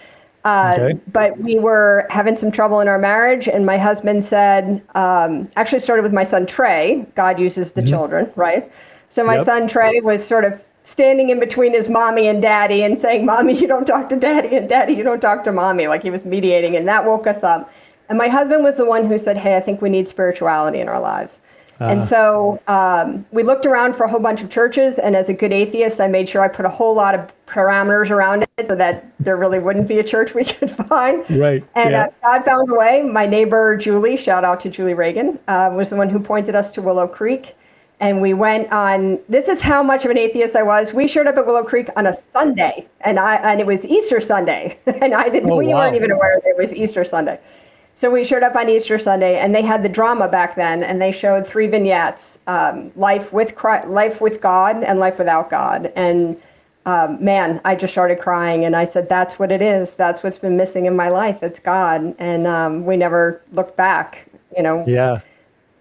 Uh, 0.44 0.76
okay. 0.78 1.00
But 1.12 1.38
we 1.38 1.58
were 1.58 2.06
having 2.08 2.34
some 2.34 2.50
trouble 2.50 2.80
in 2.80 2.88
our 2.88 2.98
marriage, 2.98 3.48
and 3.48 3.66
my 3.66 3.76
husband 3.76 4.24
said, 4.24 4.82
um, 4.94 5.48
actually 5.56 5.80
started 5.80 6.02
with 6.02 6.12
my 6.12 6.24
son 6.24 6.46
Trey. 6.46 7.06
God 7.14 7.38
uses 7.38 7.72
the 7.72 7.82
mm-hmm. 7.82 7.90
children, 7.90 8.32
right? 8.34 8.70
So 9.10 9.24
my 9.24 9.36
yep. 9.36 9.44
son 9.44 9.68
Trey 9.68 10.00
was 10.00 10.26
sort 10.26 10.44
of 10.44 10.58
standing 10.84 11.28
in 11.28 11.38
between 11.38 11.74
his 11.74 11.88
mommy 11.88 12.26
and 12.26 12.42
daddy 12.42 12.82
and 12.82 12.98
saying, 12.98 13.24
Mommy, 13.26 13.52
you 13.54 13.68
don't 13.68 13.84
talk 13.84 14.08
to 14.08 14.16
daddy, 14.16 14.56
and 14.56 14.68
daddy, 14.68 14.94
you 14.94 15.04
don't 15.04 15.20
talk 15.20 15.44
to 15.44 15.52
mommy. 15.52 15.86
Like 15.86 16.02
he 16.02 16.10
was 16.10 16.24
mediating, 16.24 16.76
and 16.76 16.88
that 16.88 17.04
woke 17.04 17.26
us 17.26 17.44
up. 17.44 17.70
And 18.12 18.18
my 18.18 18.28
husband 18.28 18.62
was 18.62 18.76
the 18.76 18.84
one 18.84 19.06
who 19.06 19.16
said, 19.16 19.38
Hey, 19.38 19.56
I 19.56 19.60
think 19.60 19.80
we 19.80 19.88
need 19.88 20.06
spirituality 20.06 20.80
in 20.80 20.88
our 20.90 21.00
lives. 21.00 21.40
Uh, 21.80 21.84
and 21.84 22.04
so 22.04 22.60
um, 22.66 23.24
we 23.32 23.42
looked 23.42 23.64
around 23.64 23.94
for 23.96 24.04
a 24.04 24.10
whole 24.10 24.20
bunch 24.20 24.42
of 24.42 24.50
churches, 24.50 24.98
and 24.98 25.16
as 25.16 25.30
a 25.30 25.32
good 25.32 25.50
atheist, 25.50 25.98
I 25.98 26.08
made 26.08 26.28
sure 26.28 26.42
I 26.42 26.48
put 26.48 26.66
a 26.66 26.68
whole 26.68 26.94
lot 26.94 27.14
of 27.14 27.32
parameters 27.46 28.10
around 28.10 28.42
it 28.42 28.68
so 28.68 28.74
that 28.74 29.10
there 29.18 29.38
really 29.38 29.60
wouldn't 29.60 29.88
be 29.88 29.98
a 29.98 30.04
church 30.04 30.34
we 30.34 30.44
could 30.52 30.70
find. 30.72 31.24
Right. 31.30 31.64
And 31.74 31.92
yeah. 31.92 32.02
uh, 32.02 32.10
God 32.22 32.44
found 32.44 32.70
a 32.70 32.74
way. 32.74 33.00
My 33.00 33.24
neighbor 33.24 33.78
Julie, 33.78 34.18
shout 34.18 34.44
out 34.44 34.60
to 34.60 34.68
Julie 34.68 34.92
Reagan, 34.92 35.38
uh, 35.48 35.70
was 35.74 35.88
the 35.88 35.96
one 35.96 36.10
who 36.10 36.18
pointed 36.20 36.54
us 36.54 36.70
to 36.72 36.82
Willow 36.82 37.06
Creek. 37.06 37.56
And 37.98 38.20
we 38.20 38.34
went 38.34 38.70
on. 38.72 39.20
This 39.30 39.48
is 39.48 39.62
how 39.62 39.82
much 39.82 40.04
of 40.04 40.10
an 40.10 40.18
atheist 40.18 40.54
I 40.54 40.62
was. 40.62 40.92
We 40.92 41.08
showed 41.08 41.26
up 41.26 41.38
at 41.38 41.46
Willow 41.46 41.64
Creek 41.64 41.88
on 41.96 42.06
a 42.08 42.14
Sunday, 42.14 42.86
and 43.00 43.18
I 43.18 43.36
and 43.36 43.58
it 43.58 43.66
was 43.66 43.86
Easter 43.86 44.20
Sunday, 44.20 44.78
and 44.86 45.14
I 45.14 45.30
didn't. 45.30 45.48
Oh, 45.48 45.56
we 45.56 45.68
wow. 45.68 45.78
weren't 45.78 45.96
even 45.96 46.10
aware 46.10 46.38
that 46.44 46.48
it 46.50 46.58
was 46.58 46.76
Easter 46.76 47.04
Sunday. 47.04 47.40
So 47.96 48.10
we 48.10 48.24
showed 48.24 48.42
up 48.42 48.56
on 48.56 48.68
Easter 48.68 48.98
Sunday, 48.98 49.38
and 49.38 49.54
they 49.54 49.62
had 49.62 49.82
the 49.82 49.88
drama 49.88 50.26
back 50.28 50.56
then, 50.56 50.82
and 50.82 51.00
they 51.00 51.12
showed 51.12 51.46
three 51.46 51.66
vignettes: 51.68 52.38
um, 52.46 52.90
life 52.96 53.32
with 53.32 53.54
Christ, 53.54 53.88
life 53.88 54.20
with 54.20 54.40
God, 54.40 54.82
and 54.82 54.98
life 54.98 55.18
without 55.18 55.50
God. 55.50 55.92
And 55.94 56.40
um, 56.84 57.22
man, 57.24 57.60
I 57.64 57.76
just 57.76 57.92
started 57.92 58.18
crying, 58.18 58.64
and 58.64 58.74
I 58.74 58.84
said, 58.84 59.08
"That's 59.08 59.38
what 59.38 59.52
it 59.52 59.62
is. 59.62 59.94
That's 59.94 60.22
what's 60.22 60.38
been 60.38 60.56
missing 60.56 60.86
in 60.86 60.96
my 60.96 61.08
life. 61.08 61.42
It's 61.42 61.60
God." 61.60 62.14
And 62.18 62.46
um, 62.46 62.84
we 62.84 62.96
never 62.96 63.40
looked 63.52 63.76
back. 63.76 64.26
You 64.56 64.62
know. 64.62 64.84
Yeah. 64.86 65.20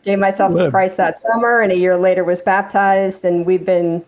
Gave 0.04 0.18
myself 0.18 0.56
to 0.56 0.72
Christ 0.72 0.98
that 0.98 1.20
summer, 1.20 1.62
and 1.62 1.72
a 1.72 1.76
year 1.76 1.96
later 1.96 2.24
was 2.24 2.42
baptized, 2.42 3.24
and 3.24 3.46
we've 3.46 3.66
been 3.66 4.04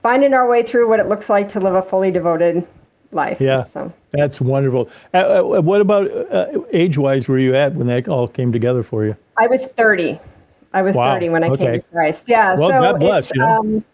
finding 0.00 0.34
our 0.34 0.48
way 0.48 0.62
through 0.62 0.88
what 0.88 1.00
it 1.00 1.08
looks 1.08 1.28
like 1.28 1.50
to 1.50 1.58
live 1.58 1.74
a 1.74 1.82
fully 1.82 2.12
devoted 2.12 2.64
life. 3.12 3.40
Yeah. 3.40 3.64
So 3.64 3.92
that's 4.12 4.40
wonderful. 4.40 4.88
Uh, 5.14 5.16
uh, 5.16 5.60
what 5.60 5.80
about 5.80 6.10
uh, 6.32 6.60
age 6.72 6.98
wise, 6.98 7.28
were 7.28 7.38
you 7.38 7.54
at 7.54 7.74
when 7.74 7.86
that 7.88 8.08
all 8.08 8.28
came 8.28 8.52
together 8.52 8.82
for 8.82 9.04
you? 9.04 9.16
I 9.38 9.46
was 9.46 9.66
30. 9.66 10.18
I 10.72 10.82
was 10.82 10.96
wow. 10.96 11.14
30 11.14 11.28
when 11.30 11.44
I 11.44 11.48
okay. 11.48 11.64
came 11.64 11.74
to 11.74 11.88
Christ. 11.88 12.28
Yeah. 12.28 12.56
Well, 12.56 12.68
so 12.68 12.80
God 12.80 13.00
bless. 13.00 13.30
You 13.34 13.40
know? 13.40 13.46
um, 13.46 13.84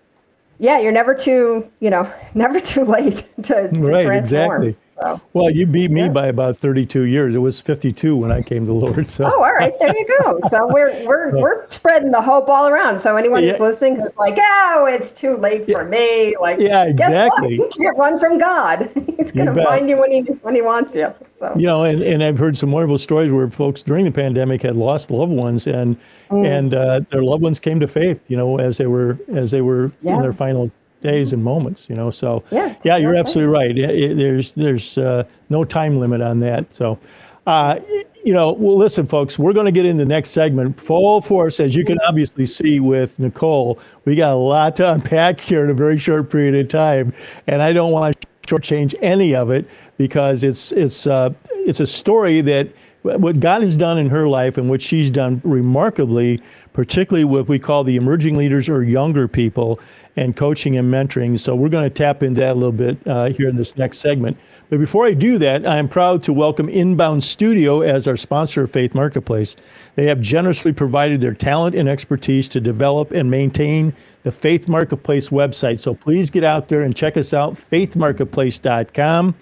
yeah, 0.59 0.79
you're 0.79 0.93
never 0.93 1.15
too, 1.15 1.71
you 1.81 1.91
know, 1.91 2.13
never 2.35 2.61
too 2.61 2.85
late 2.85 3.25
to, 3.43 3.71
to 3.71 3.81
right, 3.81 4.07
transform. 4.07 4.63
Exactly. 4.65 4.77
So. 5.03 5.21
Well, 5.33 5.51
you 5.51 5.67
beat 5.67 5.91
me 5.91 6.03
yeah. 6.03 6.09
by 6.09 6.29
about 6.29 6.59
32 6.59 7.03
years. 7.03 7.35
It 7.35 7.39
was 7.39 7.61
52 7.61 8.15
when 8.17 8.31
I 8.31 8.41
came 8.41 8.61
to 8.61 8.67
the 8.67 8.73
Lord. 8.73 9.09
So. 9.09 9.25
Oh, 9.25 9.43
all 9.43 9.53
right, 9.53 9.73
there 9.81 9.95
you 9.97 10.07
go. 10.21 10.41
So 10.49 10.67
we're 10.73 11.05
we're 11.05 11.31
we're 11.41 11.69
spreading 11.71 12.11
the 12.11 12.21
hope 12.21 12.49
all 12.49 12.69
around. 12.69 13.01
So 13.01 13.17
anyone 13.17 13.43
yeah. 13.43 13.53
who's 13.53 13.61
listening 13.61 13.97
who's 13.97 14.17
like, 14.17 14.39
"Oh, 14.39 14.87
it's 14.89 15.11
too 15.13 15.37
late 15.37 15.67
for 15.67 15.85
me," 15.85 16.37
like, 16.41 16.61
yeah, 16.61 16.85
exactly. 16.85 17.57
Guess 17.57 17.61
what? 17.61 17.77
You 17.77 17.85
can't 17.85 17.99
run 17.99 18.21
from 18.21 18.39
God. 18.39 18.91
He's 19.19 19.33
going 19.33 19.55
to 19.55 19.65
find 19.65 19.89
you 19.89 19.99
when 19.99 20.11
he 20.11 20.21
when 20.43 20.55
he 20.55 20.63
wants 20.63 20.95
you. 20.95 21.13
So. 21.39 21.53
You 21.57 21.67
know, 21.67 21.83
and, 21.83 22.03
and 22.03 22.23
I've 22.23 22.39
heard 22.39 22.57
some 22.57 22.71
wonderful 22.71 22.99
stories 22.99 23.33
where 23.33 23.51
folks 23.51 23.83
during 23.83 24.05
the 24.05 24.13
pandemic 24.13 24.63
had 24.63 24.77
lost 24.77 25.11
loved 25.11 25.33
ones, 25.33 25.67
and 25.67 25.99
mm. 26.31 26.47
and 26.47 26.75
uh, 26.75 27.01
their 27.11 27.23
loved 27.23 27.43
ones 27.43 27.59
came 27.59 27.81
to 27.81 27.89
faith. 27.89 28.21
You 28.29 28.37
know, 28.37 28.59
as 28.59 28.79
they 28.79 28.87
were 28.87 29.19
as 29.35 29.51
they 29.51 29.61
were 29.61 29.91
yeah. 30.03 30.15
in 30.15 30.23
their 30.23 30.33
final 30.33 30.71
days 31.03 31.33
and 31.33 31.43
moments. 31.43 31.87
You 31.89 31.97
know, 31.97 32.11
so 32.11 32.43
yeah, 32.51 32.75
yeah, 32.85 32.97
you're 32.97 33.15
absolutely 33.15 33.53
right. 33.53 33.77
It, 33.77 33.91
it, 33.91 34.17
there's 34.17 34.53
there's 34.53 34.99
uh, 34.99 35.25
no 35.51 35.65
time 35.65 35.99
limit 35.99 36.21
on 36.21 36.41
that. 36.41 36.73
So. 36.73 36.99
Uh, 37.45 37.81
you 38.25 38.33
know, 38.33 38.53
well, 38.53 38.79
listen, 38.79 39.05
folks, 39.05 39.37
we're 39.37 39.53
going 39.53 39.67
to 39.67 39.73
get 39.73 39.85
in 39.85 39.97
the 39.97 40.05
next 40.05 40.31
segment 40.31 40.81
full 40.81 41.21
force. 41.21 41.59
As 41.59 41.75
you 41.75 41.85
can 41.85 41.99
obviously 42.07 42.47
see 42.47 42.79
with 42.79 43.11
Nicole, 43.19 43.81
we 44.05 44.15
got 44.15 44.33
a 44.33 44.37
lot 44.37 44.77
to 44.77 44.93
unpack 44.93 45.41
here 45.41 45.65
in 45.65 45.71
a 45.71 45.75
very 45.75 45.99
short 45.99 46.31
period 46.31 46.55
of 46.55 46.69
time, 46.69 47.13
and 47.49 47.61
I 47.61 47.73
don't 47.73 47.91
want 47.91 48.21
to 48.21 48.29
shortchange 48.47 48.95
any 49.03 49.35
of 49.35 49.51
it 49.51 49.67
because 49.97 50.45
it's 50.45 50.73
it's 50.73 51.07
uh, 51.07 51.31
it's 51.51 51.81
a 51.81 51.87
story 51.87 52.41
that 52.43 52.69
what 53.03 53.41
God 53.41 53.63
has 53.63 53.77
done 53.77 53.99
in 53.99 54.09
her 54.11 54.29
life 54.29 54.59
and 54.59 54.71
what 54.71 54.81
she's 54.81 55.11
done 55.11 55.41
remarkably, 55.45 56.41
particularly 56.73 57.25
what 57.25 57.49
we 57.49 57.59
call 57.59 57.83
the 57.83 57.97
emerging 57.97 58.37
leaders 58.37 58.69
or 58.69 58.85
younger 58.85 59.27
people, 59.27 59.81
and 60.17 60.37
coaching 60.37 60.77
and 60.77 60.93
mentoring. 60.93 61.39
So 61.39 61.55
we're 61.55 61.69
going 61.69 61.85
to 61.85 61.91
tap 61.91 62.23
into 62.23 62.41
that 62.41 62.53
a 62.53 62.55
little 62.55 62.73
bit 62.73 62.99
uh, 63.07 63.31
here 63.31 63.49
in 63.49 63.57
this 63.57 63.77
next 63.77 63.99
segment. 63.99 64.37
But 64.69 64.79
before 64.79 65.07
I 65.07 65.13
do 65.13 65.39
that, 65.39 65.67
I 65.67 65.77
am 65.77 65.89
proud 65.89 66.23
to 66.25 66.33
welcome 66.33 66.69
Inbound 66.69 67.23
Studio 67.23 67.83
as 67.83 68.09
our 68.09 68.17
sponsor 68.17 68.65
of 68.65 68.71
Faith 68.71 68.95
Marketplace. 68.95 69.57
They 69.97 70.07
have 70.07 70.21
generously 70.21 70.73
provided 70.73 71.21
their 71.21 71.35
talent 71.35 71.75
and 71.75 71.89
expertise 71.89 72.49
to 72.49 72.61
develop 72.61 73.11
and 73.11 73.31
maintain 73.31 73.95
the 74.23 74.33
Faith 74.33 74.69
Marketplace 74.69 75.29
website. 75.29 75.81
So 75.81 75.95
please 75.95 76.31
get 76.31 76.45
out 76.45 76.69
there 76.69 76.83
and 76.83 76.97
check 76.97 77.17
us 77.17 77.35
out, 77.35 77.57
faithmarketplace.com. 77.71 79.35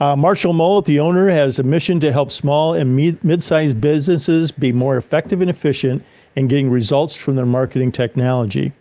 Uh, 0.00 0.16
Marshall 0.16 0.52
Mullet, 0.52 0.86
the 0.86 0.98
owner, 0.98 1.30
has 1.30 1.58
a 1.58 1.62
mission 1.62 2.00
to 2.00 2.10
help 2.10 2.32
small 2.32 2.74
and 2.74 2.96
mid 2.96 3.42
sized 3.42 3.80
businesses 3.80 4.50
be 4.50 4.72
more 4.72 4.96
effective 4.96 5.40
and 5.40 5.50
efficient 5.50 6.04
in 6.36 6.48
getting 6.48 6.68
results 6.68 7.14
from 7.14 7.36
their 7.36 7.46
marketing 7.46 7.92
technology. 7.92 8.72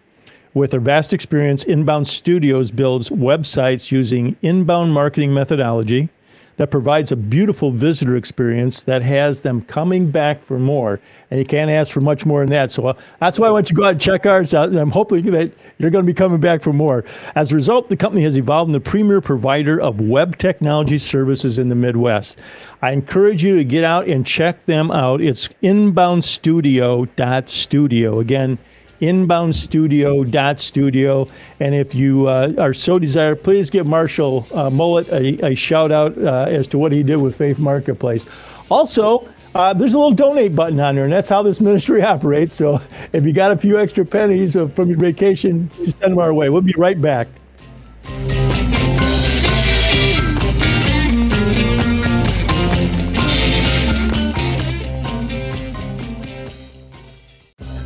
With 0.53 0.71
their 0.71 0.79
vast 0.79 1.13
experience, 1.13 1.63
Inbound 1.63 2.07
Studios 2.07 2.69
builds 2.69 3.09
websites 3.09 3.91
using 3.91 4.35
inbound 4.43 4.93
marketing 4.93 5.33
methodology 5.33 6.09
that 6.57 6.69
provides 6.69 7.11
a 7.11 7.15
beautiful 7.15 7.71
visitor 7.71 8.15
experience 8.15 8.83
that 8.83 9.01
has 9.01 9.41
them 9.41 9.63
coming 9.63 10.11
back 10.11 10.43
for 10.43 10.59
more. 10.59 10.99
And 11.31 11.39
you 11.39 11.45
can't 11.45 11.71
ask 11.71 11.91
for 11.91 12.01
much 12.01 12.27
more 12.27 12.41
than 12.41 12.51
that. 12.51 12.71
So 12.71 12.89
uh, 12.89 12.93
that's 13.19 13.39
why 13.39 13.47
I 13.47 13.51
want 13.51 13.71
you 13.71 13.75
to 13.75 13.81
go 13.81 13.87
out 13.87 13.93
and 13.93 14.01
check 14.01 14.27
ours 14.27 14.53
out. 14.53 14.69
And 14.69 14.77
I'm 14.77 14.91
hoping 14.91 15.25
that 15.31 15.51
you're 15.79 15.89
going 15.89 16.05
to 16.05 16.11
be 16.11 16.13
coming 16.13 16.39
back 16.39 16.61
for 16.61 16.71
more. 16.71 17.03
As 17.33 17.51
a 17.51 17.55
result, 17.55 17.89
the 17.89 17.97
company 17.97 18.23
has 18.23 18.37
evolved 18.37 18.69
into 18.69 18.77
the 18.77 18.87
premier 18.87 19.21
provider 19.21 19.81
of 19.81 20.01
web 20.01 20.37
technology 20.37 20.99
services 20.99 21.57
in 21.57 21.69
the 21.69 21.75
Midwest. 21.75 22.37
I 22.83 22.91
encourage 22.91 23.43
you 23.43 23.57
to 23.57 23.63
get 23.63 23.83
out 23.83 24.07
and 24.07 24.23
check 24.23 24.63
them 24.67 24.91
out. 24.91 25.21
It's 25.21 25.49
inboundstudio.studio. 25.63 28.19
Again, 28.19 28.59
inboundstudio.studio. 29.01 31.27
And 31.59 31.75
if 31.75 31.93
you 31.95 32.27
uh, 32.27 32.53
are 32.57 32.73
so 32.73 32.99
desired, 32.99 33.43
please 33.43 33.69
give 33.69 33.87
Marshall 33.87 34.45
uh, 34.53 34.69
Mullet 34.69 35.07
a, 35.09 35.45
a, 35.45 35.55
shout 35.55 35.91
out 35.91 36.17
uh, 36.17 36.45
as 36.49 36.67
to 36.67 36.77
what 36.77 36.91
he 36.91 37.03
did 37.03 37.17
with 37.17 37.35
Faith 37.35 37.59
Marketplace. 37.59 38.25
Also, 38.69 39.29
uh, 39.55 39.73
there's 39.73 39.93
a 39.93 39.97
little 39.97 40.13
donate 40.13 40.55
button 40.55 40.79
on 40.79 40.95
there, 40.95 41.03
and 41.03 41.13
that's 41.13 41.29
how 41.29 41.43
this 41.43 41.59
ministry 41.59 42.01
operates. 42.03 42.55
So 42.55 42.81
if 43.11 43.25
you 43.25 43.33
got 43.33 43.51
a 43.51 43.57
few 43.57 43.79
extra 43.79 44.05
pennies 44.05 44.53
from 44.53 44.89
your 44.89 44.97
vacation, 44.97 45.69
just 45.77 45.99
send 45.99 46.13
them 46.13 46.19
our 46.19 46.33
way. 46.33 46.49
We'll 46.49 46.61
be 46.61 46.73
right 46.77 46.99
back. 46.99 47.27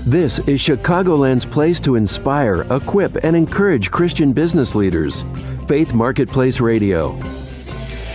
This 0.08 0.40
is 0.48 0.62
Chicagoland's 0.62 1.44
place 1.44 1.82
to 1.82 1.96
inspire, 1.96 2.62
equip, 2.74 3.26
and 3.26 3.36
encourage 3.36 3.92
Christian 3.92 4.32
business 4.32 4.74
leaders. 4.74 5.26
Faith 5.68 5.94
Marketplace 5.94 6.62
Radio. 6.62 7.12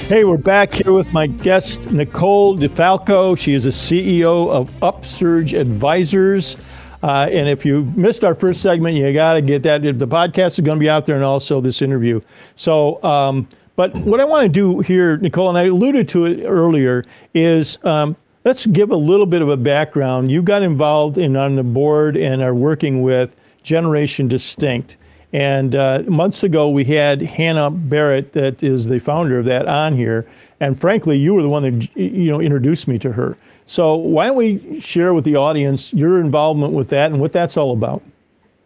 Hey, 0.08 0.24
we're 0.24 0.38
back 0.38 0.72
here 0.72 0.94
with 0.94 1.12
my 1.12 1.26
guest, 1.26 1.82
Nicole 1.90 2.56
DeFalco. 2.56 3.36
She 3.36 3.52
is 3.52 3.66
a 3.66 3.68
CEO 3.68 4.48
of 4.48 4.70
Upsurge 4.80 5.52
Advisors. 5.52 6.56
Uh, 7.02 7.28
and 7.30 7.46
if 7.46 7.62
you 7.62 7.84
missed 7.94 8.24
our 8.24 8.34
first 8.34 8.62
segment, 8.62 8.96
you 8.96 9.12
got 9.12 9.34
to 9.34 9.42
get 9.42 9.62
that. 9.64 9.82
The 9.82 10.08
podcast 10.08 10.52
is 10.52 10.60
going 10.60 10.78
to 10.78 10.82
be 10.82 10.88
out 10.88 11.04
there 11.04 11.16
and 11.16 11.24
also 11.24 11.60
this 11.60 11.82
interview. 11.82 12.22
So, 12.56 13.04
um, 13.04 13.46
but 13.76 13.94
what 13.96 14.18
I 14.18 14.24
want 14.24 14.44
to 14.44 14.48
do 14.48 14.80
here, 14.80 15.18
Nicole, 15.18 15.50
and 15.50 15.58
I 15.58 15.64
alluded 15.64 16.08
to 16.08 16.24
it 16.24 16.46
earlier, 16.46 17.04
is 17.34 17.76
um, 17.84 18.16
Let's 18.44 18.66
give 18.66 18.90
a 18.90 18.96
little 18.96 19.26
bit 19.26 19.40
of 19.40 19.48
a 19.48 19.56
background. 19.56 20.30
You 20.30 20.42
got 20.42 20.62
involved 20.62 21.16
in 21.16 21.36
on 21.36 21.54
the 21.54 21.62
board 21.62 22.16
and 22.16 22.42
are 22.42 22.54
working 22.54 23.02
with 23.02 23.36
Generation 23.62 24.26
Distinct. 24.26 24.96
And 25.32 25.76
uh, 25.76 26.02
months 26.08 26.42
ago, 26.42 26.68
we 26.68 26.84
had 26.84 27.22
Hannah 27.22 27.70
Barnett, 27.70 28.32
that 28.32 28.62
is 28.62 28.86
the 28.86 28.98
founder 28.98 29.38
of 29.38 29.44
that, 29.44 29.68
on 29.68 29.96
here. 29.96 30.26
And 30.58 30.78
frankly, 30.80 31.16
you 31.16 31.34
were 31.34 31.42
the 31.42 31.48
one 31.48 31.62
that 31.62 31.96
you 31.96 32.32
know 32.32 32.40
introduced 32.40 32.88
me 32.88 32.98
to 32.98 33.12
her. 33.12 33.36
So 33.66 33.94
why 33.94 34.26
don't 34.26 34.36
we 34.36 34.80
share 34.80 35.14
with 35.14 35.24
the 35.24 35.36
audience 35.36 35.92
your 35.92 36.20
involvement 36.20 36.72
with 36.72 36.88
that 36.88 37.12
and 37.12 37.20
what 37.20 37.32
that's 37.32 37.56
all 37.56 37.72
about? 37.72 38.02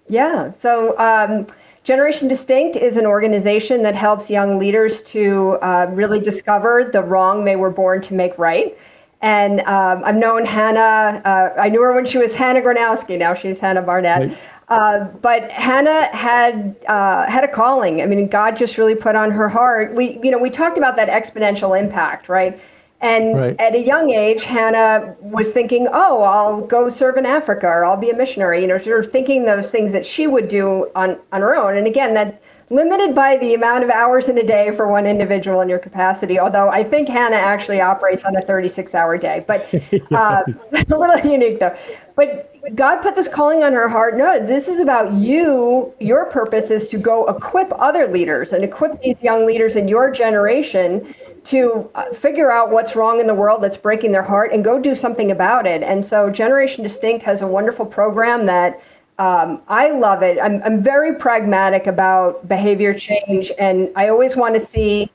Yeah. 0.08 0.52
So. 0.60 0.98
Um, 0.98 1.46
Generation 1.84 2.26
Distinct 2.26 2.74
is 2.74 2.96
an 2.96 3.06
organization 3.06 3.84
that 3.84 3.94
helps 3.94 4.28
young 4.28 4.58
leaders 4.58 5.04
to 5.04 5.56
uh, 5.62 5.86
really 5.92 6.18
discover 6.18 6.90
the 6.92 7.00
wrong 7.00 7.44
they 7.44 7.54
were 7.54 7.70
born 7.70 8.02
to 8.02 8.12
make 8.12 8.36
right. 8.38 8.76
And 9.22 9.60
um, 9.60 10.02
I've 10.04 10.16
known 10.16 10.44
Hannah, 10.44 11.22
uh, 11.24 11.60
I 11.60 11.68
knew 11.68 11.80
her 11.82 11.94
when 11.94 12.04
she 12.04 12.18
was 12.18 12.34
Hannah 12.34 12.60
Gronowski, 12.60 13.18
now 13.18 13.34
she's 13.34 13.58
Hannah 13.58 13.82
Barnett. 13.82 14.28
Right. 14.28 14.38
Uh, 14.68 15.04
but 15.22 15.50
Hannah 15.50 16.14
had 16.14 16.74
uh, 16.88 17.24
had 17.26 17.44
a 17.44 17.48
calling. 17.48 18.02
I 18.02 18.06
mean, 18.06 18.26
God 18.26 18.56
just 18.56 18.78
really 18.78 18.96
put 18.96 19.14
on 19.14 19.30
her 19.30 19.48
heart. 19.48 19.94
We, 19.94 20.18
you 20.24 20.32
know, 20.32 20.38
we 20.38 20.50
talked 20.50 20.76
about 20.76 20.96
that 20.96 21.08
exponential 21.08 21.78
impact, 21.78 22.28
right? 22.28 22.60
And 23.00 23.36
right. 23.36 23.60
at 23.60 23.74
a 23.76 23.80
young 23.80 24.10
age, 24.10 24.42
Hannah 24.42 25.14
was 25.20 25.52
thinking, 25.52 25.86
"Oh, 25.92 26.22
I'll 26.22 26.62
go 26.62 26.88
serve 26.88 27.16
in 27.16 27.26
Africa, 27.26 27.66
or 27.68 27.84
I'll 27.84 27.96
be 27.96 28.10
a 28.10 28.16
missionary." 28.16 28.60
You 28.60 28.66
know, 28.66 28.82
sort 28.82 29.04
of 29.04 29.12
thinking 29.12 29.44
those 29.44 29.70
things 29.70 29.92
that 29.92 30.04
she 30.04 30.26
would 30.26 30.48
do 30.48 30.90
on 30.96 31.16
on 31.30 31.42
her 31.42 31.54
own. 31.54 31.76
And 31.76 31.86
again, 31.86 32.14
that 32.14 32.42
limited 32.68 33.14
by 33.14 33.36
the 33.36 33.54
amount 33.54 33.84
of 33.84 33.90
hours 33.90 34.28
in 34.28 34.38
a 34.38 34.42
day 34.42 34.74
for 34.74 34.88
one 34.88 35.06
individual 35.06 35.60
in 35.60 35.68
your 35.68 35.78
capacity. 35.78 36.38
Although 36.38 36.68
I 36.68 36.82
think 36.82 37.08
Hannah 37.08 37.36
actually 37.36 37.80
operates 37.80 38.24
on 38.24 38.36
a 38.36 38.42
36 38.42 38.94
hour 38.94 39.16
day, 39.16 39.44
but 39.46 39.68
uh, 40.12 40.42
a 40.72 40.96
little 40.96 41.30
unique 41.30 41.60
though. 41.60 41.76
But 42.16 42.52
God 42.74 43.02
put 43.02 43.14
this 43.14 43.28
calling 43.28 43.62
on 43.62 43.72
her 43.72 43.88
heart. 43.88 44.16
No, 44.16 44.44
this 44.44 44.66
is 44.66 44.80
about 44.80 45.12
you. 45.12 45.94
Your 46.00 46.26
purpose 46.26 46.70
is 46.70 46.88
to 46.88 46.98
go 46.98 47.28
equip 47.28 47.72
other 47.78 48.08
leaders 48.08 48.52
and 48.52 48.64
equip 48.64 49.00
these 49.00 49.22
young 49.22 49.46
leaders 49.46 49.76
in 49.76 49.86
your 49.86 50.10
generation 50.10 51.14
to 51.44 51.88
uh, 51.94 52.12
figure 52.12 52.50
out 52.50 52.72
what's 52.72 52.96
wrong 52.96 53.20
in 53.20 53.28
the 53.28 53.34
world 53.34 53.62
that's 53.62 53.76
breaking 53.76 54.10
their 54.10 54.22
heart 54.22 54.52
and 54.52 54.64
go 54.64 54.80
do 54.80 54.96
something 54.96 55.30
about 55.30 55.64
it. 55.64 55.84
And 55.84 56.04
so 56.04 56.28
Generation 56.28 56.82
Distinct 56.82 57.24
has 57.24 57.40
a 57.40 57.46
wonderful 57.46 57.86
program 57.86 58.46
that 58.46 58.80
um, 59.18 59.62
I 59.68 59.90
love 59.90 60.22
it. 60.22 60.38
I'm, 60.40 60.62
I'm 60.62 60.82
very 60.82 61.14
pragmatic 61.14 61.86
about 61.86 62.46
behavior 62.48 62.92
change, 62.92 63.50
and 63.58 63.90
I 63.96 64.08
always 64.08 64.36
want 64.36 64.54
to 64.54 64.64
see, 64.64 65.10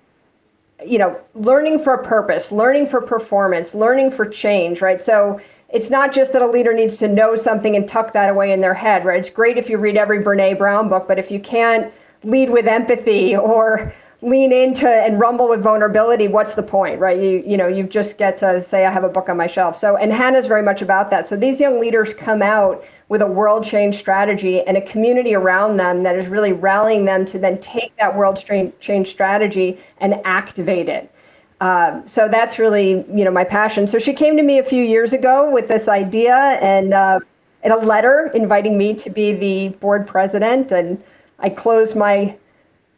you 0.84 0.98
know, 0.98 1.20
learning 1.36 1.84
for 1.84 1.94
a 1.94 2.04
purpose, 2.04 2.52
learning 2.52 2.88
for 2.88 3.00
performance, 3.02 3.76
learning 3.76 4.12
for 4.12 4.26
change, 4.26 4.82
right? 4.82 5.00
So 5.00 5.40
it's 5.70 5.90
not 5.90 6.12
just 6.12 6.34
that 6.34 6.42
a 6.42 6.48
leader 6.48 6.74
needs 6.74 6.98
to 6.98 7.08
know 7.08 7.36
something 7.36 7.76
and 7.76 7.88
tuck 7.88 8.12
that 8.14 8.30
away 8.30 8.52
in 8.52 8.60
their 8.60 8.74
head, 8.74 9.06
right? 9.06 9.20
It's 9.20 9.30
great 9.30 9.58
if 9.58 9.70
you 9.70 9.78
read 9.78 9.98
every 9.98 10.24
Brene 10.24 10.58
Brown 10.58 10.90
book, 10.90 11.08
but 11.08 11.20
if 11.20 11.30
you 11.30 11.40
can't 11.40 11.94
lead 12.24 12.50
with 12.50 12.68
empathy 12.68 13.36
or 13.36 13.94
lean 14.24 14.52
into 14.52 14.88
and 14.88 15.20
rumble 15.20 15.48
with 15.50 15.64
vulnerability, 15.64 16.28
what's 16.28 16.56
the 16.56 16.64
point, 16.64 17.00
right? 17.00 17.20
You 17.20 17.44
you 17.46 17.58
know, 17.58 17.68
you 17.68 17.84
just 17.84 18.18
get 18.18 18.38
to 18.38 18.62
say, 18.62 18.86
I 18.86 18.92
have 18.92 19.04
a 19.04 19.10
book 19.10 19.30
on 19.30 19.38
my 19.38 19.48
shelf. 19.48 19.78
So, 19.78 19.96
and 19.98 20.12
Hannah's 20.12 20.48
very 20.48 20.62
much 20.62 20.82
about 20.82 21.10
that. 21.12 21.28
So 21.28 21.36
these 21.36 21.60
young 21.60 21.80
leaders 21.80 22.14
come 22.14 22.42
out 22.42 22.84
with 23.12 23.22
a 23.22 23.28
world 23.28 23.62
change 23.62 23.98
strategy 23.98 24.62
and 24.62 24.78
a 24.78 24.82
community 24.82 25.36
around 25.36 25.76
them 25.76 26.02
that 26.02 26.16
is 26.16 26.28
really 26.28 26.54
rallying 26.54 27.04
them 27.04 27.26
to 27.26 27.38
then 27.38 27.60
take 27.60 27.94
that 27.98 28.16
world 28.16 28.42
change 28.80 29.10
strategy 29.10 29.78
and 29.98 30.16
activate 30.24 30.88
it. 30.88 31.14
Um, 31.60 32.08
so 32.08 32.30
that's 32.30 32.58
really, 32.58 33.04
you 33.14 33.26
know, 33.26 33.30
my 33.30 33.44
passion. 33.44 33.86
So 33.86 34.00
she 34.00 34.14
came 34.14 34.38
to 34.38 34.44
me 34.44 34.60
a 34.60 34.64
few 34.64 34.82
years 34.82 35.12
ago 35.12 35.52
with 35.52 35.68
this 35.68 35.90
idea 35.90 36.38
and 36.62 36.94
uh, 36.94 37.20
and 37.64 37.74
a 37.74 37.86
letter 37.86 38.32
inviting 38.34 38.78
me 38.78 38.94
to 38.94 39.10
be 39.10 39.34
the 39.34 39.76
board 39.80 40.08
president. 40.08 40.72
And 40.72 40.98
I 41.40 41.50
closed 41.50 41.98
my 41.98 42.34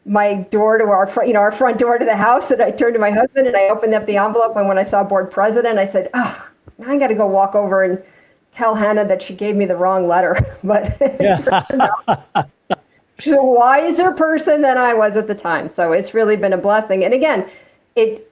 my 0.06 0.36
door 0.52 0.78
to 0.78 0.84
our 0.84 1.08
front, 1.08 1.28
you 1.28 1.34
know, 1.34 1.40
our 1.40 1.52
front 1.52 1.80
door 1.80 1.98
to 1.98 2.06
the 2.06 2.16
house. 2.16 2.52
And 2.52 2.62
I 2.62 2.70
turned 2.70 2.94
to 2.94 3.00
my 3.00 3.10
husband 3.10 3.48
and 3.48 3.58
I 3.58 3.70
opened 3.70 3.96
up 3.96 4.06
the 4.06 4.18
envelope. 4.18 4.56
And 4.58 4.68
when 4.68 4.78
I 4.78 4.84
saw 4.84 5.04
board 5.04 5.32
president, 5.32 5.80
I 5.80 5.86
said, 5.86 6.12
"Oh, 6.14 6.48
now 6.78 6.92
I 6.92 7.00
got 7.00 7.08
to 7.08 7.16
go 7.16 7.26
walk 7.26 7.56
over 7.56 7.84
and 7.84 7.98
tell 8.54 8.76
Hannah 8.76 9.08
that 9.08 9.22
she 9.22 9.34
gave 9.34 9.56
me 9.56 9.66
the 9.66 9.76
wrong 9.76 10.08
letter." 10.08 10.58
but 10.64 10.98
yeah. 11.20 11.64
she's 13.20 13.34
a 13.34 13.44
wiser 13.44 14.12
person 14.12 14.62
than 14.62 14.78
I 14.78 14.94
was 14.94 15.18
at 15.18 15.28
the 15.28 15.36
time. 15.36 15.70
So 15.70 15.92
it's 15.92 16.14
really 16.14 16.36
been 16.36 16.54
a 16.54 16.58
blessing. 16.58 17.04
And 17.04 17.14
again, 17.14 17.50
it. 17.96 18.30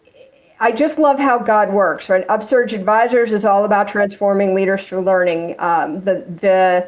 I 0.60 0.72
just 0.72 1.00
love 1.00 1.18
how 1.18 1.40
God 1.40 1.74
works. 1.74 2.08
Right, 2.08 2.24
Upsurge 2.30 2.74
Advisors 2.74 3.34
is 3.34 3.46
all 3.46 3.66
about 3.66 3.88
transforming 3.88 4.54
leaders 4.54 4.86
through 4.86 5.02
learning. 5.02 5.56
Um, 5.58 6.02
the 6.02 6.24
the 6.40 6.88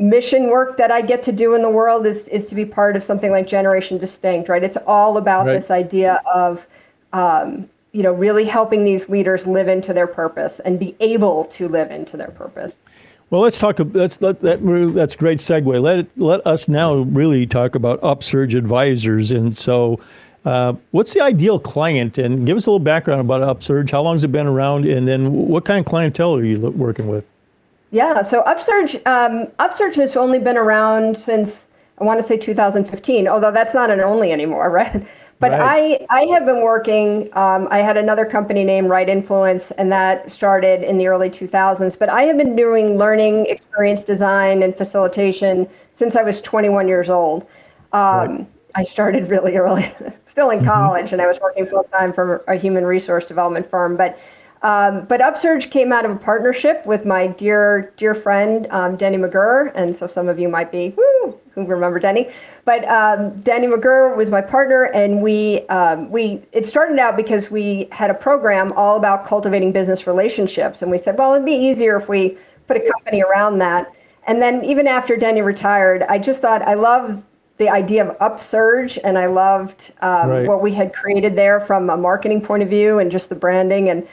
mission 0.00 0.48
work 0.48 0.78
that 0.78 0.90
I 0.90 1.02
get 1.02 1.22
to 1.24 1.32
do 1.32 1.54
in 1.54 1.62
the 1.62 1.68
world 1.68 2.06
is 2.06 2.26
is 2.28 2.46
to 2.46 2.54
be 2.54 2.64
part 2.64 2.96
of 2.96 3.04
something 3.04 3.30
like 3.30 3.46
Generation 3.46 3.98
Distinct, 3.98 4.48
right? 4.48 4.64
It's 4.64 4.78
all 4.86 5.18
about 5.18 5.46
right. 5.46 5.54
this 5.54 5.70
idea 5.70 6.22
of 6.32 6.66
um, 7.12 7.68
you 7.92 8.02
know 8.02 8.12
really 8.12 8.44
helping 8.44 8.84
these 8.84 9.08
leaders 9.08 9.46
live 9.46 9.68
into 9.68 9.92
their 9.92 10.06
purpose 10.06 10.60
and 10.60 10.78
be 10.78 10.94
able 11.00 11.44
to 11.46 11.68
live 11.68 11.90
into 11.90 12.16
their 12.16 12.30
purpose. 12.30 12.78
Well, 13.30 13.42
let's 13.42 13.58
talk. 13.58 13.78
Let's 13.78 14.20
let 14.20 14.40
that. 14.42 14.60
That's 14.94 15.14
great 15.14 15.38
segue. 15.38 15.80
Let 15.80 16.00
it, 16.00 16.10
let 16.16 16.44
us 16.46 16.66
now 16.66 16.96
really 16.96 17.46
talk 17.46 17.76
about 17.76 18.00
Upsurge 18.02 18.54
Advisors. 18.54 19.30
And 19.30 19.56
so, 19.56 20.00
uh, 20.44 20.74
what's 20.90 21.14
the 21.14 21.20
ideal 21.20 21.60
client? 21.60 22.18
And 22.18 22.44
give 22.44 22.56
us 22.56 22.66
a 22.66 22.70
little 22.70 22.84
background 22.84 23.20
about 23.20 23.42
Upsurge. 23.42 23.92
How 23.92 24.02
long 24.02 24.16
has 24.16 24.24
it 24.24 24.32
been 24.32 24.48
around? 24.48 24.84
And 24.84 25.06
then, 25.06 25.32
what 25.32 25.64
kind 25.64 25.78
of 25.78 25.86
clientele 25.86 26.34
are 26.34 26.44
you 26.44 26.58
working 26.58 27.06
with? 27.06 27.24
Yeah, 27.92 28.22
so 28.22 28.42
Upsurge, 28.42 28.96
um, 29.06 29.48
Upsurge 29.58 29.96
has 29.96 30.16
only 30.16 30.38
been 30.38 30.56
around 30.56 31.18
since 31.18 31.64
I 31.98 32.04
want 32.04 32.20
to 32.20 32.26
say 32.26 32.36
2015, 32.36 33.28
although 33.28 33.50
that's 33.50 33.74
not 33.74 33.90
an 33.90 34.00
only 34.00 34.32
anymore, 34.32 34.70
right? 34.72 35.06
But 35.40 35.52
right. 35.52 36.06
I, 36.10 36.20
I 36.20 36.26
have 36.26 36.44
been 36.44 36.60
working. 36.62 37.30
Um, 37.32 37.66
I 37.70 37.78
had 37.78 37.96
another 37.96 38.26
company 38.26 38.62
named 38.62 38.90
Right 38.90 39.08
Influence, 39.08 39.70
and 39.72 39.90
that 39.90 40.30
started 40.30 40.82
in 40.82 40.98
the 40.98 41.06
early 41.06 41.30
2000s. 41.30 41.98
But 41.98 42.10
I 42.10 42.24
have 42.24 42.36
been 42.36 42.54
doing 42.54 42.98
learning 42.98 43.46
experience 43.46 44.04
design 44.04 44.62
and 44.62 44.76
facilitation 44.76 45.66
since 45.94 46.14
I 46.14 46.22
was 46.22 46.42
21 46.42 46.88
years 46.88 47.08
old. 47.08 47.46
Um, 47.92 48.00
right. 48.02 48.46
I 48.74 48.82
started 48.82 49.30
really 49.30 49.56
early, 49.56 49.90
still 50.30 50.50
in 50.50 50.58
mm-hmm. 50.58 50.68
college, 50.68 51.06
mm-hmm. 51.06 51.14
and 51.14 51.22
I 51.22 51.26
was 51.26 51.40
working 51.40 51.66
full 51.66 51.84
time 51.84 52.12
for 52.12 52.44
a 52.46 52.56
human 52.56 52.84
resource 52.84 53.26
development 53.26 53.68
firm. 53.68 53.96
But 53.96 54.18
um, 54.62 55.06
but 55.06 55.22
Upsurge 55.22 55.70
came 55.70 55.90
out 55.92 56.04
of 56.04 56.10
a 56.10 56.16
partnership 56.16 56.84
with 56.84 57.06
my 57.06 57.28
dear, 57.28 57.94
dear 57.96 58.14
friend, 58.14 58.66
um, 58.70 58.96
Denny 58.96 59.16
McGurr. 59.16 59.72
And 59.74 59.96
so 59.96 60.06
some 60.06 60.28
of 60.28 60.38
you 60.38 60.50
might 60.50 60.70
be, 60.70 60.94
woo, 60.96 61.39
who 61.54 61.64
remember 61.64 61.98
Denny. 61.98 62.30
But 62.64 62.86
um, 62.88 63.40
Denny 63.40 63.66
McGurr 63.66 64.16
was 64.16 64.30
my 64.30 64.40
partner. 64.40 64.84
And 64.84 65.22
we, 65.22 65.66
um, 65.68 66.10
we, 66.10 66.42
it 66.52 66.66
started 66.66 66.98
out 66.98 67.16
because 67.16 67.50
we 67.50 67.88
had 67.92 68.10
a 68.10 68.14
program 68.14 68.72
all 68.72 68.96
about 68.96 69.26
cultivating 69.26 69.72
business 69.72 70.06
relationships. 70.06 70.82
And 70.82 70.90
we 70.90 70.98
said, 70.98 71.18
well, 71.18 71.34
it'd 71.34 71.46
be 71.46 71.52
easier 71.52 71.98
if 71.98 72.08
we 72.08 72.36
put 72.66 72.76
a 72.76 72.90
company 72.92 73.22
around 73.22 73.58
that. 73.58 73.92
And 74.26 74.40
then 74.40 74.64
even 74.64 74.86
after 74.86 75.16
Denny 75.16 75.42
retired, 75.42 76.02
I 76.04 76.18
just 76.18 76.40
thought 76.40 76.62
I 76.62 76.74
love 76.74 77.22
the 77.56 77.68
idea 77.68 78.08
of 78.08 78.16
upsurge 78.22 78.98
and 79.04 79.18
i 79.18 79.26
loved 79.26 79.92
um, 80.00 80.30
right. 80.30 80.46
what 80.46 80.62
we 80.62 80.72
had 80.72 80.94
created 80.94 81.36
there 81.36 81.60
from 81.60 81.90
a 81.90 81.96
marketing 81.96 82.40
point 82.40 82.62
of 82.62 82.70
view 82.70 83.00
and 83.00 83.12
just 83.12 83.28
the 83.28 83.34
branding 83.34 83.90
and 83.90 84.08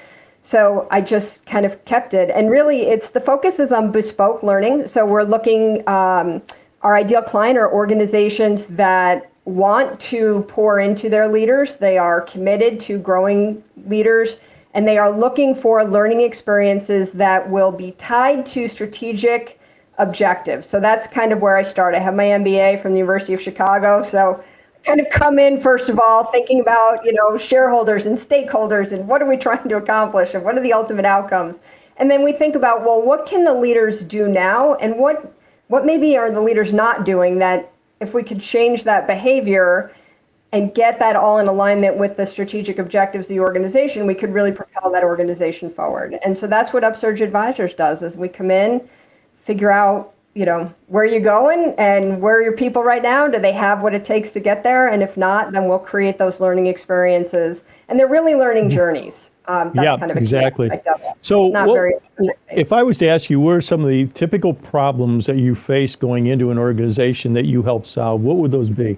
so 0.47 0.87
I 0.91 1.01
just 1.01 1.45
kind 1.45 1.65
of 1.65 1.83
kept 1.83 2.13
it. 2.13 2.31
And 2.33 2.49
really, 2.49 2.83
it's 2.83 3.09
the 3.09 3.19
focus 3.19 3.59
is 3.59 3.73
on 3.73 3.91
bespoke 3.91 4.43
learning. 4.43 4.87
So 4.87 5.05
we're 5.05 5.23
looking, 5.23 5.85
um, 5.89 6.41
our 6.87 6.95
ideal 6.95 7.21
client 7.21 7.57
are 7.57 7.69
organizations 7.69 8.67
that 8.67 9.29
want 9.43 9.99
to 9.99 10.45
pour 10.47 10.79
into 10.79 11.09
their 11.09 11.27
leaders. 11.27 11.75
They 11.75 11.97
are 11.97 12.21
committed 12.21 12.79
to 12.79 12.97
growing 12.97 13.61
leaders, 13.87 14.37
and 14.73 14.87
they 14.87 14.97
are 14.97 15.11
looking 15.11 15.53
for 15.53 15.83
learning 15.83 16.21
experiences 16.21 17.11
that 17.11 17.49
will 17.49 17.73
be 17.73 17.91
tied 17.97 18.45
to 18.45 18.69
strategic 18.69 19.59
objectives. 19.97 20.69
So 20.69 20.79
that's 20.79 21.07
kind 21.07 21.33
of 21.33 21.41
where 21.41 21.57
I 21.57 21.63
start. 21.63 21.93
I 21.93 21.99
have 21.99 22.15
my 22.15 22.23
MBA 22.23 22.81
from 22.81 22.93
the 22.93 22.99
University 22.99 23.33
of 23.33 23.41
Chicago. 23.41 24.01
So 24.01 24.41
kind 24.85 25.01
of 25.01 25.09
come 25.09 25.39
in 25.39 25.59
first 25.59 25.89
of 25.89 25.99
all 25.99 26.31
thinking 26.31 26.61
about 26.61 27.03
you 27.03 27.11
know 27.11 27.37
shareholders 27.37 28.05
and 28.05 28.17
stakeholders 28.17 28.93
and 28.93 29.05
what 29.09 29.21
are 29.21 29.27
we 29.27 29.35
trying 29.45 29.67
to 29.67 29.75
accomplish 29.75 30.33
and 30.33 30.45
what 30.45 30.57
are 30.57 30.61
the 30.61 30.71
ultimate 30.71 31.03
outcomes 31.03 31.59
and 31.97 32.09
then 32.09 32.23
we 32.23 32.31
think 32.31 32.55
about 32.55 32.85
well 32.85 33.01
what 33.01 33.25
can 33.25 33.43
the 33.43 33.53
leaders 33.53 34.03
do 34.03 34.29
now 34.29 34.75
and 34.75 34.97
what 34.97 35.36
what 35.67 35.85
maybe 35.85 36.17
are 36.17 36.31
the 36.31 36.41
leaders 36.41 36.73
not 36.73 37.05
doing 37.05 37.39
that 37.39 37.71
if 37.99 38.13
we 38.13 38.23
could 38.23 38.39
change 38.39 38.83
that 38.83 39.07
behavior 39.07 39.93
and 40.53 40.73
get 40.73 40.97
that 40.99 41.15
all 41.15 41.39
in 41.39 41.47
alignment 41.47 41.97
with 41.97 42.15
the 42.15 42.25
strategic 42.25 42.79
objectives 42.79 43.27
of 43.27 43.29
the 43.29 43.39
organization 43.39 44.07
we 44.07 44.15
could 44.15 44.33
really 44.33 44.51
propel 44.51 44.91
that 44.91 45.03
organization 45.03 45.69
forward 45.69 46.17
and 46.23 46.37
so 46.37 46.47
that's 46.47 46.73
what 46.73 46.83
upsurge 46.83 47.21
advisors 47.21 47.73
does 47.73 48.01
is 48.01 48.15
we 48.15 48.27
come 48.27 48.51
in 48.51 48.87
figure 49.45 49.71
out 49.71 50.13
you 50.37 50.45
know, 50.45 50.71
where 50.85 51.03
you're 51.03 51.19
going 51.19 51.73
and 51.79 52.21
where 52.21 52.37
are 52.37 52.43
your 52.43 52.55
people 52.55 52.83
right 52.83 53.01
now? 53.01 53.27
Do 53.27 53.39
they 53.39 53.53
have 53.53 53.81
what 53.81 53.95
it 53.95 54.05
takes 54.05 54.29
to 54.33 54.39
get 54.39 54.61
there? 54.61 54.89
And 54.89 55.01
if 55.01 55.17
not, 55.17 55.51
then 55.51 55.67
we'll 55.67 55.79
create 55.79 56.19
those 56.19 56.39
learning 56.39 56.67
experiences. 56.67 57.63
And 57.89 57.99
they're 57.99 58.07
really 58.07 58.35
learning 58.35 58.65
mm-hmm. 58.65 58.75
journeys. 58.75 59.31
Um, 59.47 59.71
yeah, 59.75 59.97
kind 59.97 60.11
of 60.11 60.17
exactly. 60.17 60.69
So, 61.21 61.47
what, 61.47 62.03
if 62.51 62.73
I 62.73 62.83
was 62.83 62.97
to 62.97 63.07
ask 63.07 63.29
you, 63.29 63.39
what 63.39 63.51
are 63.51 63.61
some 63.61 63.81
of 63.81 63.87
the 63.87 64.07
typical 64.07 64.53
problems 64.53 65.25
that 65.25 65.37
you 65.37 65.55
face 65.55 65.95
going 65.95 66.27
into 66.27 66.51
an 66.51 66.57
organization 66.57 67.33
that 67.33 67.45
you 67.45 67.63
help 67.63 67.85
solve? 67.85 68.21
What 68.21 68.37
would 68.37 68.51
those 68.51 68.69
be? 68.69 68.97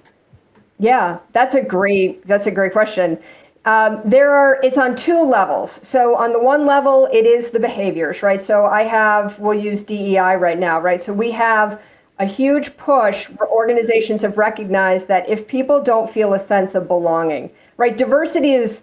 Yeah, 0.79 1.19
that's 1.33 1.53
a 1.53 1.61
great 1.61 2.25
that's 2.25 2.47
a 2.47 2.51
great 2.51 2.71
question. 2.71 3.19
Um, 3.65 4.01
there 4.05 4.31
are, 4.31 4.59
it's 4.63 4.77
on 4.77 4.95
two 4.95 5.21
levels. 5.21 5.79
So 5.83 6.15
on 6.15 6.31
the 6.31 6.39
one 6.39 6.65
level, 6.65 7.07
it 7.11 7.25
is 7.25 7.51
the 7.51 7.59
behaviors, 7.59 8.23
right? 8.23 8.41
So 8.41 8.65
I 8.65 8.83
have, 8.83 9.37
we'll 9.37 9.59
use 9.59 9.83
DEI 9.83 10.37
right 10.37 10.57
now, 10.57 10.79
right? 10.79 11.01
So 11.01 11.11
we 11.11 11.29
have 11.31 11.81
a 12.19 12.25
huge 12.25 12.75
push 12.77 13.25
where 13.29 13.49
organizations 13.49 14.21
have 14.21 14.37
recognized 14.37 15.07
that 15.09 15.27
if 15.27 15.47
people 15.47 15.83
don't 15.83 16.09
feel 16.09 16.33
a 16.33 16.39
sense 16.39 16.73
of 16.73 16.87
belonging, 16.87 17.49
right? 17.77 17.97
Diversity 17.97 18.53
is, 18.53 18.81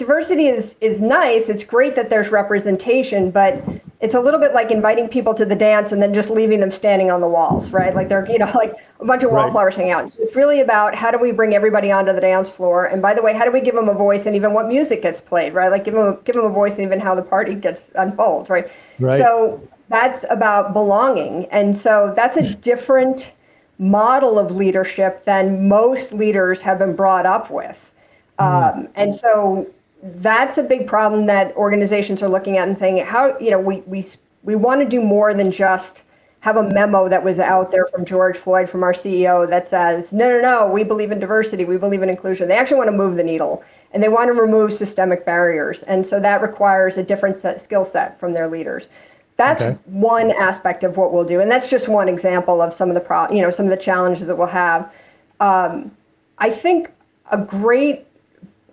diversity 0.00 0.46
is 0.46 0.76
is 0.80 1.02
nice. 1.02 1.50
It's 1.50 1.62
great 1.62 1.94
that 1.94 2.08
there's 2.08 2.30
representation, 2.30 3.30
but 3.30 3.62
it's 4.00 4.14
a 4.14 4.20
little 4.20 4.40
bit 4.40 4.54
like 4.54 4.70
inviting 4.70 5.08
people 5.08 5.34
to 5.34 5.44
the 5.44 5.54
dance 5.54 5.92
and 5.92 6.00
then 6.02 6.14
just 6.14 6.30
leaving 6.30 6.58
them 6.58 6.70
standing 6.70 7.10
on 7.10 7.20
the 7.20 7.28
walls, 7.28 7.68
right? 7.68 7.94
Like 7.94 8.08
they're 8.08 8.26
you 8.30 8.38
know 8.38 8.50
like 8.54 8.74
a 8.98 9.04
bunch 9.04 9.22
of 9.22 9.30
wallflowers 9.30 9.76
right. 9.76 9.80
hanging 9.80 9.92
out. 9.92 10.10
So 10.10 10.16
it's 10.20 10.34
really 10.34 10.60
about 10.60 10.94
how 10.94 11.10
do 11.10 11.18
we 11.18 11.32
bring 11.32 11.54
everybody 11.54 11.92
onto 11.92 12.14
the 12.14 12.20
dance 12.20 12.48
floor, 12.48 12.86
and 12.86 13.02
by 13.02 13.12
the 13.12 13.20
way, 13.20 13.34
how 13.34 13.44
do 13.44 13.52
we 13.52 13.60
give 13.60 13.74
them 13.74 13.90
a 13.90 13.94
voice 13.94 14.24
and 14.24 14.34
even 14.34 14.54
what 14.54 14.68
music 14.68 15.02
gets 15.02 15.20
played, 15.20 15.52
right? 15.52 15.70
Like 15.70 15.84
give 15.84 15.94
them 15.94 16.18
give 16.24 16.34
them 16.34 16.46
a 16.46 16.50
voice 16.50 16.76
and 16.76 16.82
even 16.84 16.98
how 16.98 17.14
the 17.14 17.22
party 17.22 17.54
gets 17.54 17.90
unfolds, 17.94 18.48
right? 18.48 18.72
Right. 18.98 19.18
So 19.18 19.60
that's 19.90 20.24
about 20.30 20.72
belonging, 20.72 21.44
and 21.52 21.76
so 21.76 22.14
that's 22.16 22.38
a 22.38 22.54
different 22.54 23.32
model 23.78 24.38
of 24.38 24.50
leadership 24.50 25.24
than 25.26 25.68
most 25.68 26.12
leaders 26.12 26.62
have 26.62 26.78
been 26.78 26.96
brought 26.96 27.26
up 27.26 27.50
with. 27.50 27.78
Mm. 28.38 28.78
Um, 28.78 28.88
and 28.94 29.14
so 29.14 29.66
that's 30.02 30.58
a 30.58 30.62
big 30.62 30.86
problem 30.86 31.26
that 31.26 31.54
organizations 31.56 32.22
are 32.22 32.28
looking 32.28 32.56
at 32.56 32.66
and 32.66 32.76
saying 32.76 33.04
how 33.04 33.38
you 33.38 33.50
know 33.50 33.60
we 33.60 33.78
we 33.86 34.06
we 34.42 34.56
want 34.56 34.80
to 34.80 34.88
do 34.88 35.00
more 35.00 35.34
than 35.34 35.50
just 35.50 36.02
have 36.40 36.56
a 36.56 36.62
memo 36.62 37.06
that 37.06 37.22
was 37.22 37.38
out 37.38 37.70
there 37.70 37.86
from 37.88 38.04
George 38.06 38.36
Floyd 38.36 38.70
from 38.70 38.82
our 38.82 38.94
CEO 38.94 39.48
that 39.48 39.68
says 39.68 40.12
no 40.12 40.28
no 40.30 40.40
no 40.40 40.66
we 40.72 40.84
believe 40.84 41.10
in 41.10 41.18
diversity 41.18 41.64
we 41.64 41.76
believe 41.76 42.02
in 42.02 42.08
inclusion. 42.08 42.48
They 42.48 42.56
actually 42.56 42.78
want 42.78 42.88
to 42.88 42.96
move 42.96 43.16
the 43.16 43.22
needle 43.22 43.62
and 43.92 44.02
they 44.02 44.08
want 44.08 44.28
to 44.28 44.32
remove 44.32 44.72
systemic 44.72 45.26
barriers 45.26 45.82
and 45.82 46.04
so 46.04 46.18
that 46.20 46.40
requires 46.40 46.96
a 46.96 47.02
different 47.02 47.36
set, 47.36 47.60
skill 47.60 47.84
set 47.84 48.18
from 48.18 48.32
their 48.32 48.48
leaders. 48.48 48.84
That's 49.36 49.62
okay. 49.62 49.78
one 49.86 50.30
aspect 50.32 50.82
of 50.82 50.96
what 50.96 51.12
we'll 51.12 51.24
do 51.24 51.40
and 51.40 51.50
that's 51.50 51.66
just 51.68 51.88
one 51.88 52.08
example 52.08 52.62
of 52.62 52.72
some 52.72 52.88
of 52.88 52.94
the 52.94 53.00
pro 53.00 53.30
you 53.30 53.42
know 53.42 53.50
some 53.50 53.66
of 53.66 53.70
the 53.70 53.76
challenges 53.76 54.26
that 54.26 54.36
we'll 54.36 54.46
have. 54.46 54.90
Um, 55.40 55.90
I 56.38 56.48
think 56.48 56.90
a 57.30 57.36
great 57.36 58.06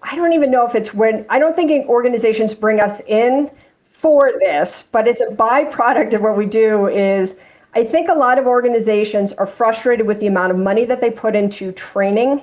I 0.01 0.15
don't 0.15 0.33
even 0.33 0.51
know 0.51 0.65
if 0.65 0.75
it's 0.75 0.93
when, 0.93 1.25
I 1.29 1.39
don't 1.39 1.55
think 1.55 1.87
organizations 1.87 2.53
bring 2.53 2.79
us 2.79 3.01
in 3.07 3.49
for 3.89 4.31
this, 4.39 4.83
but 4.91 5.07
it's 5.07 5.21
a 5.21 5.27
byproduct 5.27 6.13
of 6.13 6.21
what 6.21 6.37
we 6.37 6.45
do 6.45 6.87
is 6.87 7.33
I 7.73 7.83
think 7.83 8.09
a 8.09 8.13
lot 8.13 8.39
of 8.39 8.45
organizations 8.47 9.33
are 9.33 9.45
frustrated 9.45 10.07
with 10.07 10.19
the 10.19 10.27
amount 10.27 10.51
of 10.51 10.57
money 10.57 10.85
that 10.85 11.01
they 11.01 11.11
put 11.11 11.35
into 11.35 11.71
training 11.71 12.41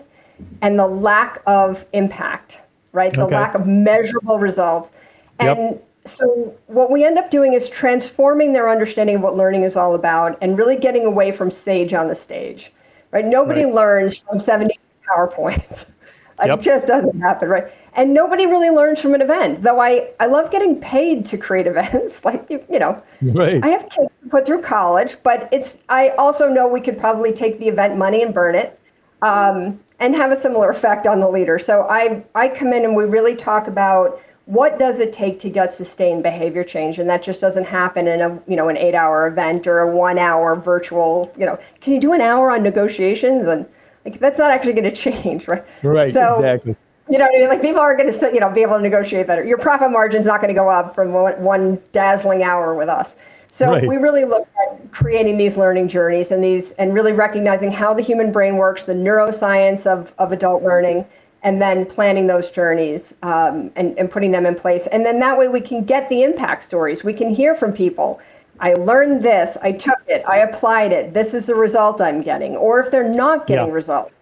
and 0.62 0.78
the 0.78 0.86
lack 0.86 1.42
of 1.46 1.84
impact, 1.92 2.58
right? 2.92 3.12
The 3.12 3.22
okay. 3.22 3.34
lack 3.34 3.54
of 3.54 3.66
measurable 3.66 4.38
results. 4.38 4.90
And 5.38 5.58
yep. 5.58 5.88
so 6.04 6.54
what 6.66 6.90
we 6.90 7.04
end 7.04 7.18
up 7.18 7.30
doing 7.30 7.54
is 7.54 7.68
transforming 7.68 8.52
their 8.52 8.68
understanding 8.68 9.16
of 9.16 9.22
what 9.22 9.36
learning 9.36 9.62
is 9.62 9.76
all 9.76 9.94
about 9.94 10.38
and 10.40 10.56
really 10.58 10.76
getting 10.76 11.04
away 11.04 11.32
from 11.32 11.50
sage 11.50 11.94
on 11.94 12.08
the 12.08 12.14
stage, 12.14 12.72
right? 13.10 13.24
Nobody 13.24 13.64
right. 13.64 13.74
learns 13.74 14.16
from 14.18 14.38
70 14.38 14.78
PowerPoints. 15.08 15.84
It 16.42 16.48
yep. 16.48 16.60
just 16.60 16.86
doesn't 16.86 17.20
happen, 17.20 17.48
right? 17.48 17.72
And 17.94 18.12
nobody 18.12 18.46
really 18.46 18.70
learns 18.70 19.00
from 19.00 19.14
an 19.14 19.22
event. 19.22 19.62
Though 19.62 19.80
I, 19.80 20.10
I 20.18 20.26
love 20.26 20.50
getting 20.50 20.80
paid 20.80 21.24
to 21.26 21.38
create 21.38 21.66
events. 21.74 22.24
like 22.24 22.46
you, 22.50 22.64
you 22.70 22.78
know, 22.78 23.00
right. 23.22 23.62
I 23.62 23.68
have 23.68 23.88
kids 23.88 24.10
to 24.22 24.28
put 24.30 24.46
through 24.46 24.62
college, 24.62 25.16
but 25.22 25.48
it's 25.52 25.78
I 25.88 26.10
also 26.10 26.48
know 26.48 26.66
we 26.66 26.80
could 26.80 26.98
probably 26.98 27.32
take 27.32 27.58
the 27.58 27.68
event 27.68 27.96
money 27.96 28.22
and 28.22 28.34
burn 28.34 28.54
it. 28.54 28.78
Um, 29.22 29.80
and 30.00 30.14
have 30.14 30.32
a 30.32 30.36
similar 30.36 30.70
effect 30.70 31.06
on 31.06 31.20
the 31.20 31.28
leader. 31.28 31.58
So 31.58 31.86
I, 31.88 32.22
I 32.34 32.48
come 32.48 32.72
in 32.72 32.84
and 32.84 32.94
we 32.96 33.04
really 33.04 33.34
talk 33.34 33.68
about 33.68 34.20
what 34.46 34.78
does 34.78 35.00
it 35.00 35.12
take 35.12 35.38
to 35.38 35.48
get 35.48 35.72
sustained 35.72 36.22
behavior 36.22 36.62
change 36.62 36.98
and 36.98 37.08
that 37.08 37.22
just 37.22 37.40
doesn't 37.40 37.64
happen 37.64 38.06
in 38.06 38.20
a 38.20 38.42
you 38.46 38.56
know 38.56 38.68
an 38.68 38.76
eight 38.76 38.94
hour 38.94 39.26
event 39.26 39.66
or 39.66 39.80
a 39.80 39.96
one 39.96 40.18
hour 40.18 40.54
virtual 40.54 41.32
you 41.38 41.46
know 41.46 41.58
can 41.80 41.94
you 41.94 42.00
do 42.00 42.12
an 42.12 42.20
hour 42.20 42.50
on 42.50 42.62
negotiations 42.62 43.46
and 43.46 43.64
like 44.04 44.18
that's 44.20 44.38
not 44.38 44.50
actually 44.50 44.72
going 44.72 44.84
to 44.90 44.94
change 44.94 45.48
right 45.48 45.64
right 45.82 46.12
so, 46.12 46.34
exactly 46.36 46.76
you 47.08 47.18
know, 47.18 47.26
I 47.26 47.38
mean? 47.38 47.48
like 47.48 47.60
people 47.60 47.80
are 47.80 47.94
going 47.94 48.10
to, 48.10 48.30
you 48.32 48.40
know, 48.40 48.50
be 48.50 48.62
able 48.62 48.76
to 48.76 48.82
negotiate 48.82 49.26
better. 49.26 49.44
Your 49.44 49.58
profit 49.58 49.90
margin's 49.90 50.26
not 50.26 50.40
going 50.40 50.48
to 50.48 50.58
go 50.58 50.70
up 50.70 50.94
from 50.94 51.12
one, 51.12 51.40
one 51.42 51.78
dazzling 51.92 52.42
hour 52.42 52.74
with 52.74 52.88
us. 52.88 53.16
So 53.50 53.70
right. 53.70 53.86
we 53.86 53.98
really 53.98 54.24
look 54.24 54.48
at 54.66 54.90
creating 54.90 55.36
these 55.36 55.56
learning 55.56 55.88
journeys 55.88 56.32
and 56.32 56.42
these, 56.42 56.72
and 56.72 56.92
really 56.92 57.12
recognizing 57.12 57.70
how 57.70 57.94
the 57.94 58.02
human 58.02 58.32
brain 58.32 58.56
works, 58.56 58.84
the 58.84 58.94
neuroscience 58.94 59.86
of 59.86 60.12
of 60.18 60.32
adult 60.32 60.64
learning, 60.64 61.04
and 61.44 61.62
then 61.62 61.86
planning 61.86 62.26
those 62.26 62.50
journeys 62.50 63.14
um, 63.22 63.70
and, 63.76 63.96
and 63.96 64.10
putting 64.10 64.32
them 64.32 64.44
in 64.44 64.56
place. 64.56 64.88
And 64.88 65.06
then 65.06 65.20
that 65.20 65.38
way 65.38 65.46
we 65.46 65.60
can 65.60 65.84
get 65.84 66.08
the 66.08 66.24
impact 66.24 66.64
stories. 66.64 67.04
We 67.04 67.12
can 67.12 67.32
hear 67.32 67.54
from 67.54 67.72
people. 67.72 68.20
I 68.60 68.74
learned 68.74 69.22
this, 69.22 69.56
I 69.62 69.72
took 69.72 69.98
it, 70.06 70.24
I 70.28 70.38
applied 70.38 70.92
it, 70.92 71.12
this 71.12 71.34
is 71.34 71.46
the 71.46 71.54
result 71.54 72.00
I'm 72.00 72.20
getting. 72.20 72.56
Or 72.56 72.80
if 72.80 72.90
they're 72.90 73.08
not 73.08 73.46
getting 73.46 73.68
yeah. 73.68 73.72
results, 73.72 74.12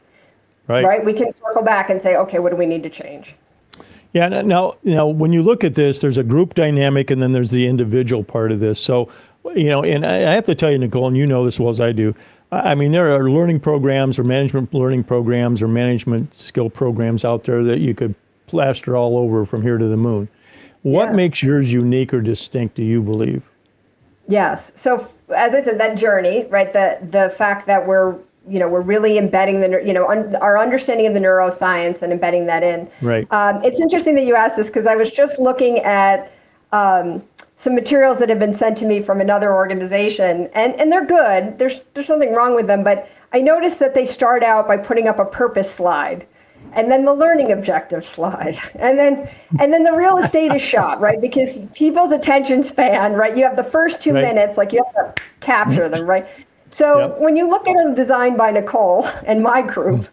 right. 0.68 0.84
right, 0.84 1.04
we 1.04 1.12
can 1.12 1.32
circle 1.32 1.62
back 1.62 1.90
and 1.90 2.00
say, 2.00 2.16
okay, 2.16 2.38
what 2.38 2.50
do 2.50 2.56
we 2.56 2.66
need 2.66 2.82
to 2.82 2.90
change? 2.90 3.34
Yeah, 4.14 4.28
now, 4.28 4.76
you 4.82 4.94
know, 4.94 5.08
when 5.08 5.32
you 5.32 5.42
look 5.42 5.64
at 5.64 5.74
this, 5.74 6.00
there's 6.00 6.18
a 6.18 6.22
group 6.22 6.54
dynamic 6.54 7.10
and 7.10 7.22
then 7.22 7.32
there's 7.32 7.50
the 7.50 7.66
individual 7.66 8.22
part 8.22 8.52
of 8.52 8.60
this. 8.60 8.78
So, 8.78 9.08
you 9.54 9.70
know, 9.70 9.82
and 9.84 10.04
I 10.04 10.34
have 10.34 10.44
to 10.46 10.54
tell 10.54 10.70
you, 10.70 10.78
Nicole, 10.78 11.08
and 11.08 11.16
you 11.16 11.26
know 11.26 11.44
this 11.44 11.54
as 11.54 11.60
well 11.60 11.70
as 11.70 11.80
I 11.80 11.92
do, 11.92 12.14
I 12.52 12.74
mean, 12.74 12.92
there 12.92 13.14
are 13.16 13.30
learning 13.30 13.60
programs 13.60 14.18
or 14.18 14.24
management 14.24 14.74
learning 14.74 15.04
programs 15.04 15.62
or 15.62 15.68
management 15.68 16.34
skill 16.34 16.68
programs 16.68 17.24
out 17.24 17.44
there 17.44 17.64
that 17.64 17.80
you 17.80 17.94
could 17.94 18.14
plaster 18.46 18.94
all 18.94 19.16
over 19.16 19.46
from 19.46 19.62
here 19.62 19.78
to 19.78 19.88
the 19.88 19.96
moon. 19.96 20.28
What 20.82 21.06
yeah. 21.06 21.12
makes 21.12 21.42
yours 21.42 21.72
unique 21.72 22.12
or 22.12 22.20
distinct, 22.20 22.74
do 22.74 22.82
you 22.82 23.00
believe? 23.00 23.42
Yes. 24.32 24.72
So, 24.74 25.10
as 25.36 25.54
I 25.54 25.62
said, 25.62 25.78
that 25.78 25.96
journey, 25.96 26.46
right? 26.48 26.72
The 26.72 26.98
the 27.10 27.30
fact 27.36 27.66
that 27.66 27.86
we're 27.86 28.16
you 28.48 28.58
know 28.58 28.68
we're 28.68 28.80
really 28.80 29.18
embedding 29.18 29.60
the 29.60 29.82
you 29.84 29.92
know 29.92 30.08
un, 30.08 30.36
our 30.36 30.58
understanding 30.58 31.06
of 31.06 31.14
the 31.14 31.20
neuroscience 31.20 32.00
and 32.00 32.12
embedding 32.12 32.46
that 32.46 32.62
in. 32.62 32.90
Right. 33.02 33.30
Um, 33.30 33.62
it's 33.62 33.78
interesting 33.78 34.14
that 34.14 34.24
you 34.24 34.34
asked 34.34 34.56
this 34.56 34.68
because 34.68 34.86
I 34.86 34.96
was 34.96 35.10
just 35.10 35.38
looking 35.38 35.78
at. 35.78 36.32
Um, 36.72 37.22
some 37.58 37.76
materials 37.76 38.18
that 38.18 38.28
have 38.28 38.40
been 38.40 38.54
sent 38.54 38.76
to 38.78 38.84
me 38.84 39.00
from 39.00 39.20
another 39.20 39.54
organization, 39.54 40.50
and, 40.52 40.74
and 40.80 40.90
they're 40.90 41.04
good. 41.04 41.56
There's 41.58 41.80
there's 41.94 42.08
nothing 42.08 42.32
wrong 42.32 42.56
with 42.56 42.66
them, 42.66 42.82
but 42.82 43.08
I 43.32 43.40
noticed 43.40 43.78
that 43.78 43.94
they 43.94 44.04
start 44.04 44.42
out 44.42 44.66
by 44.66 44.78
putting 44.78 45.06
up 45.06 45.20
a 45.20 45.24
purpose 45.24 45.70
slide, 45.70 46.26
and 46.74 46.90
then 46.90 47.04
the 47.04 47.14
learning 47.14 47.52
objective 47.52 48.04
slide, 48.04 48.58
and 48.74 48.98
then 48.98 49.28
and 49.60 49.72
then 49.72 49.82
the 49.82 49.92
real 49.92 50.18
estate 50.18 50.52
is 50.52 50.62
shot, 50.62 51.00
right? 51.00 51.20
Because 51.20 51.60
people's 51.74 52.12
attention 52.12 52.62
span, 52.62 53.12
right? 53.12 53.36
You 53.36 53.44
have 53.44 53.56
the 53.56 53.64
first 53.64 54.02
two 54.02 54.12
right. 54.12 54.22
minutes, 54.22 54.56
like 54.56 54.72
you 54.72 54.84
have 54.84 55.16
to 55.16 55.22
capture 55.40 55.88
them, 55.88 56.06
right? 56.06 56.26
So 56.70 56.98
yep. 56.98 57.18
when 57.18 57.36
you 57.36 57.48
look 57.48 57.68
at 57.68 57.76
a 57.76 57.94
design 57.94 58.36
by 58.36 58.50
Nicole 58.50 59.06
and 59.26 59.42
my 59.42 59.62
group. 59.62 60.08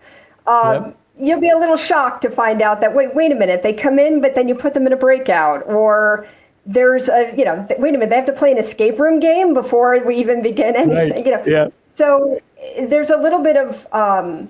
Um, 0.48 0.86
yep 0.86 0.96
you'll 1.20 1.42
be 1.42 1.50
a 1.50 1.58
little 1.58 1.76
shocked 1.76 2.22
to 2.22 2.30
find 2.30 2.62
out 2.62 2.80
that 2.80 2.96
wait 2.96 3.14
wait 3.14 3.32
a 3.32 3.36
minute 3.36 3.62
they 3.62 3.74
come 3.74 4.00
in 4.00 4.22
but 4.22 4.36
then 4.36 4.48
you 4.48 4.56
put 4.56 4.74
them 4.74 4.88
in 4.88 4.94
a 4.94 4.98
breakout 4.98 5.62
or 5.68 6.26
there's 6.66 7.10
a 7.10 7.34
you 7.38 7.44
know 7.44 7.68
wait 7.78 7.90
a 7.90 7.98
minute 7.98 8.10
they 8.10 8.16
have 8.16 8.26
to 8.26 8.34
play 8.34 8.52
an 8.52 8.58
escape 8.58 8.98
room 9.00 9.20
game 9.20 9.54
before 9.54 10.00
we 10.06 10.16
even 10.16 10.42
begin 10.42 10.76
anything 10.78 11.12
right. 11.12 11.26
you 11.26 11.32
know 11.32 11.44
yeah. 11.46 11.68
so 11.96 12.40
there's 12.88 13.10
a 13.10 13.18
little 13.18 13.40
bit 13.40 13.58
of 13.58 13.88
um, 13.94 14.50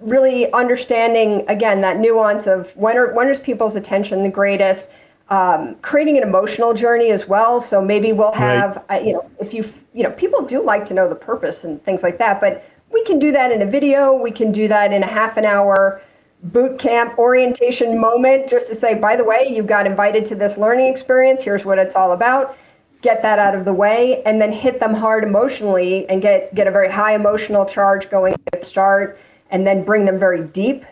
really 0.00 0.50
understanding 0.52 1.44
again 1.48 1.80
that 1.80 1.98
nuance 1.98 2.46
of 2.46 2.74
when 2.76 2.96
are 2.96 3.12
when 3.14 3.28
is 3.28 3.38
people's 3.38 3.76
attention 3.76 4.22
the 4.22 4.28
greatest 4.28 4.88
um, 5.30 5.74
creating 5.82 6.16
an 6.16 6.22
emotional 6.22 6.72
journey 6.72 7.10
as 7.10 7.26
well 7.26 7.60
so 7.60 7.82
maybe 7.82 8.12
we'll 8.12 8.32
have 8.32 8.76
right. 8.88 9.02
uh, 9.02 9.04
you 9.04 9.12
know 9.12 9.30
if 9.40 9.52
you 9.52 9.70
you 9.94 10.02
know 10.02 10.10
people 10.12 10.44
do 10.44 10.62
like 10.62 10.86
to 10.86 10.94
know 10.94 11.08
the 11.08 11.14
purpose 11.14 11.64
and 11.64 11.82
things 11.84 12.02
like 12.02 12.16
that 12.18 12.40
but 12.40 12.64
we 12.92 13.04
can 13.04 13.18
do 13.18 13.32
that 13.32 13.50
in 13.50 13.62
a 13.62 13.66
video 13.66 14.14
we 14.14 14.30
can 14.30 14.52
do 14.52 14.68
that 14.68 14.92
in 14.92 15.02
a 15.02 15.06
half 15.06 15.36
an 15.36 15.44
hour 15.44 16.00
boot 16.44 16.78
camp 16.78 17.18
orientation 17.18 18.00
moment 18.00 18.48
just 18.48 18.68
to 18.68 18.76
say, 18.76 18.94
by 18.94 19.16
the 19.16 19.24
way, 19.24 19.48
you 19.48 19.62
got 19.62 19.86
invited 19.86 20.24
to 20.26 20.34
this 20.34 20.56
learning 20.56 20.86
experience. 20.86 21.42
Here's 21.42 21.64
what 21.64 21.78
it's 21.78 21.96
all 21.96 22.12
about. 22.12 22.56
Get 23.00 23.22
that 23.22 23.38
out 23.38 23.54
of 23.54 23.64
the 23.64 23.72
way, 23.72 24.22
and 24.24 24.40
then 24.40 24.50
hit 24.50 24.80
them 24.80 24.92
hard 24.92 25.22
emotionally 25.22 26.08
and 26.08 26.20
get 26.20 26.52
get 26.54 26.66
a 26.66 26.70
very 26.70 26.90
high 26.90 27.14
emotional 27.14 27.64
charge 27.64 28.10
going 28.10 28.34
at 28.52 28.60
the 28.60 28.66
start, 28.66 29.20
and 29.50 29.66
then 29.66 29.84
bring 29.84 30.04
them 30.04 30.18
very 30.18 30.42
deep. 30.42 30.84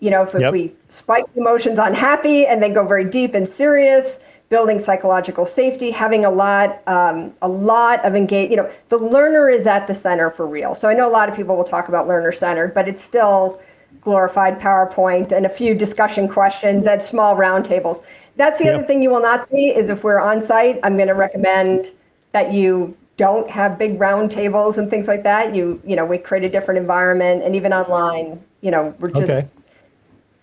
You 0.00 0.10
know, 0.10 0.22
if, 0.22 0.34
yep. 0.34 0.42
if 0.42 0.52
we 0.52 0.74
spike 0.88 1.24
emotions 1.36 1.78
on 1.78 1.94
happy 1.94 2.46
and 2.46 2.62
then 2.62 2.74
go 2.74 2.86
very 2.86 3.04
deep 3.04 3.34
and 3.34 3.48
serious, 3.48 4.18
building 4.48 4.78
psychological 4.78 5.44
safety, 5.44 5.90
having 5.90 6.24
a 6.24 6.30
lot, 6.30 6.86
um, 6.86 7.32
a 7.42 7.48
lot 7.48 8.04
of 8.04 8.14
engage. 8.14 8.50
You 8.50 8.56
know, 8.58 8.70
the 8.90 8.98
learner 8.98 9.48
is 9.48 9.66
at 9.66 9.86
the 9.86 9.94
center 9.94 10.30
for 10.30 10.46
real. 10.46 10.74
So 10.74 10.88
I 10.88 10.94
know 10.94 11.08
a 11.08 11.10
lot 11.10 11.28
of 11.28 11.34
people 11.34 11.56
will 11.56 11.64
talk 11.64 11.88
about 11.88 12.06
learner 12.06 12.32
centered, 12.32 12.74
but 12.74 12.88
it's 12.88 13.02
still 13.02 13.60
glorified 14.00 14.60
PowerPoint 14.60 15.32
and 15.32 15.46
a 15.46 15.48
few 15.48 15.74
discussion 15.74 16.28
questions 16.28 16.86
at 16.86 17.02
small 17.02 17.34
roundtables. 17.34 18.04
That's 18.36 18.58
the 18.58 18.66
yep. 18.66 18.76
other 18.76 18.84
thing 18.84 19.02
you 19.02 19.10
will 19.10 19.22
not 19.22 19.50
see 19.50 19.70
is 19.70 19.88
if 19.88 20.04
we're 20.04 20.20
on 20.20 20.40
site, 20.40 20.78
I'm 20.82 20.96
going 20.96 21.08
to 21.08 21.14
recommend 21.14 21.90
that 22.32 22.52
you 22.52 22.96
don't 23.16 23.48
have 23.50 23.78
big 23.78 23.98
round 24.00 24.30
tables 24.30 24.78
and 24.78 24.90
things 24.90 25.06
like 25.06 25.22
that. 25.22 25.54
You 25.54 25.80
you 25.84 25.96
know 25.96 26.04
we 26.04 26.18
create 26.18 26.44
a 26.44 26.48
different 26.48 26.78
environment, 26.78 27.42
and 27.42 27.56
even 27.56 27.72
online, 27.72 28.42
you 28.60 28.70
know 28.70 28.94
we're 28.98 29.10
just 29.10 29.30
okay. 29.30 29.48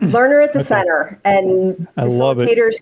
learner 0.02 0.42
at 0.42 0.54
the 0.54 0.60
okay. 0.60 0.68
center 0.68 1.20
and 1.24 1.88
I 1.98 2.06
facilitators 2.06 2.76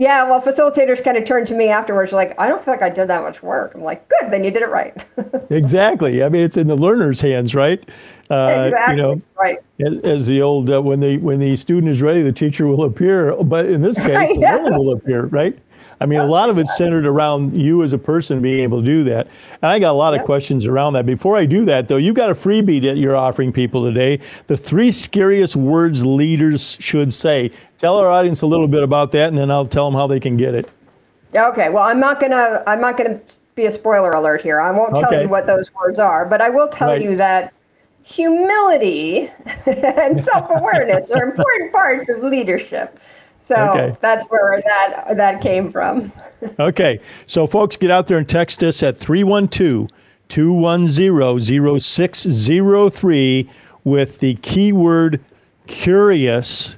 yeah, 0.00 0.26
well, 0.26 0.40
facilitators 0.40 1.04
kind 1.04 1.18
of 1.18 1.26
turned 1.26 1.46
to 1.48 1.54
me 1.54 1.68
afterwards, 1.68 2.10
like, 2.10 2.34
I 2.38 2.48
don't 2.48 2.64
feel 2.64 2.72
like 2.72 2.80
I 2.80 2.88
did 2.88 3.06
that 3.08 3.20
much 3.20 3.42
work. 3.42 3.74
I'm 3.74 3.82
like, 3.82 4.08
good, 4.08 4.30
then 4.30 4.42
you 4.42 4.50
did 4.50 4.62
it 4.62 4.70
right. 4.70 4.96
exactly. 5.50 6.24
I 6.24 6.30
mean, 6.30 6.42
it's 6.42 6.56
in 6.56 6.68
the 6.68 6.74
learner's 6.74 7.20
hands, 7.20 7.54
right? 7.54 7.86
Uh, 8.30 8.68
exactly. 8.68 8.96
You 8.96 9.02
know, 9.02 9.22
right. 9.38 9.58
As, 10.02 10.26
the 10.26 10.40
old, 10.40 10.70
uh, 10.70 10.80
when 10.80 11.00
the 11.00 11.18
when 11.18 11.38
the 11.38 11.54
student 11.54 11.92
is 11.92 12.00
ready, 12.00 12.22
the 12.22 12.32
teacher 12.32 12.66
will 12.66 12.84
appear. 12.84 13.36
But 13.42 13.66
in 13.66 13.82
this 13.82 13.96
case, 14.00 14.30
the 14.30 14.36
learner 14.36 14.78
will 14.78 14.94
appear, 14.94 15.26
right? 15.26 15.58
I 16.00 16.06
mean, 16.06 16.18
a 16.18 16.26
lot 16.26 16.48
of 16.48 16.56
it's 16.56 16.76
centered 16.78 17.04
around 17.04 17.54
you 17.54 17.82
as 17.82 17.92
a 17.92 17.98
person 17.98 18.40
being 18.40 18.60
able 18.60 18.80
to 18.80 18.86
do 18.86 19.04
that. 19.04 19.26
And 19.60 19.70
I 19.70 19.78
got 19.78 19.90
a 19.90 19.92
lot 19.92 20.14
of 20.14 20.24
questions 20.24 20.64
around 20.64 20.94
that. 20.94 21.04
Before 21.04 21.36
I 21.36 21.44
do 21.44 21.64
that, 21.66 21.88
though, 21.88 21.98
you've 21.98 22.14
got 22.14 22.30
a 22.30 22.34
freebie 22.34 22.82
that 22.82 22.96
you're 22.96 23.16
offering 23.16 23.52
people 23.52 23.84
today. 23.84 24.18
The 24.46 24.56
three 24.56 24.92
scariest 24.92 25.56
words 25.56 26.04
leaders 26.04 26.78
should 26.80 27.12
say. 27.12 27.52
Tell 27.78 27.98
our 27.98 28.08
audience 28.08 28.40
a 28.40 28.46
little 28.46 28.66
bit 28.66 28.82
about 28.82 29.12
that, 29.12 29.28
and 29.28 29.36
then 29.36 29.50
I'll 29.50 29.66
tell 29.66 29.90
them 29.90 29.98
how 29.98 30.06
they 30.06 30.20
can 30.20 30.38
get 30.38 30.54
it. 30.54 30.70
Okay. 31.34 31.68
Well, 31.68 31.84
I'm 31.84 32.00
not 32.00 32.18
gonna 32.18 32.62
I'm 32.66 32.80
not 32.80 32.96
gonna 32.96 33.20
be 33.54 33.66
a 33.66 33.70
spoiler 33.70 34.12
alert 34.12 34.40
here. 34.40 34.60
I 34.60 34.70
won't 34.70 34.94
tell 34.94 35.06
okay. 35.06 35.22
you 35.22 35.28
what 35.28 35.46
those 35.46 35.72
words 35.74 35.98
are, 35.98 36.24
but 36.24 36.40
I 36.40 36.48
will 36.48 36.68
tell 36.68 36.88
right. 36.88 37.02
you 37.02 37.16
that 37.16 37.52
humility 38.02 39.30
and 39.66 40.24
self-awareness 40.24 41.10
are 41.10 41.22
important 41.22 41.72
parts 41.72 42.08
of 42.08 42.22
leadership. 42.22 42.98
So 43.50 43.56
okay. 43.56 43.96
that's 44.00 44.26
where 44.26 44.62
that 44.64 45.16
that 45.16 45.40
came 45.40 45.72
from. 45.72 46.12
okay. 46.60 47.00
So 47.26 47.48
folks 47.48 47.76
get 47.76 47.90
out 47.90 48.06
there 48.06 48.18
and 48.18 48.28
text 48.28 48.62
us 48.62 48.80
at 48.84 48.96
312 48.96 49.90
210 50.28 51.80
0603 51.80 53.50
with 53.82 54.18
the 54.20 54.34
keyword 54.36 55.24
curious 55.66 56.76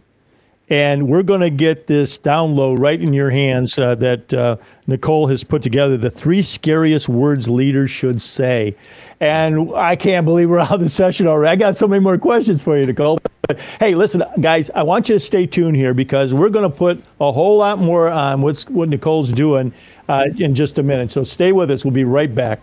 and 0.73 1.07
we're 1.07 1.23
going 1.23 1.43
to 1.43 1.51
get 1.51 1.87
this 1.87 2.19
download 2.19 2.79
right 2.79 3.03
in 3.03 3.13
your 3.13 3.29
hands 3.29 3.79
uh, 3.79 3.95
that 3.97 4.33
uh, 4.33 4.57
Nicole 4.87 5.27
has 5.27 5.45
put 5.45 5.63
together 5.63 5.99
the 5.99 6.09
three 6.09 6.41
scariest 6.41 7.11
words 7.11 7.47
leaders 7.51 7.91
should 7.91 8.23
say. 8.23 8.75
And 9.23 9.73
I 9.77 9.95
can't 9.95 10.27
believe 10.27 10.51
we're 10.51 10.59
out 10.59 10.73
of 10.73 10.81
the 10.81 10.89
session 10.89 11.29
already. 11.29 11.53
I 11.53 11.55
got 11.55 11.77
so 11.77 11.87
many 11.87 12.01
more 12.01 12.19
questions 12.19 12.61
for 12.61 12.77
you, 12.77 12.87
Nicole. 12.87 13.21
But 13.47 13.61
hey, 13.79 13.95
listen, 13.95 14.25
guys, 14.41 14.69
I 14.75 14.83
want 14.83 15.09
you 15.09 15.15
to 15.15 15.21
stay 15.21 15.47
tuned 15.47 15.77
here 15.77 15.95
because 15.95 16.35
we're 16.35 16.49
going 16.49 16.69
to 16.69 16.77
put 16.77 17.01
a 17.21 17.31
whole 17.31 17.57
lot 17.57 17.79
more 17.79 18.11
on 18.11 18.43
what's 18.43 18.65
what 18.65 18.89
Nicole's 18.89 19.31
doing 19.31 19.73
uh, 20.09 20.25
in 20.39 20.57
just 20.57 20.81
a 20.81 20.83
minute. 20.83 21.13
So 21.13 21.23
stay 21.23 21.53
with 21.53 21.71
us. 21.71 21.85
We'll 21.85 21.95
be 21.95 22.03
right 22.03 22.35
back. 22.35 22.61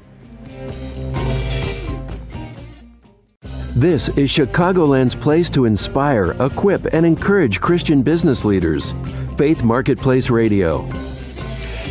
This 3.74 4.10
is 4.10 4.30
Chicagoland's 4.30 5.16
place 5.16 5.50
to 5.52 5.64
inspire, 5.64 6.32
equip, 6.44 6.94
and 6.94 7.06
encourage 7.06 7.62
Christian 7.62 8.02
business 8.02 8.44
leaders. 8.44 8.94
Faith 9.38 9.64
Marketplace 9.64 10.30
Radio. 10.30 10.82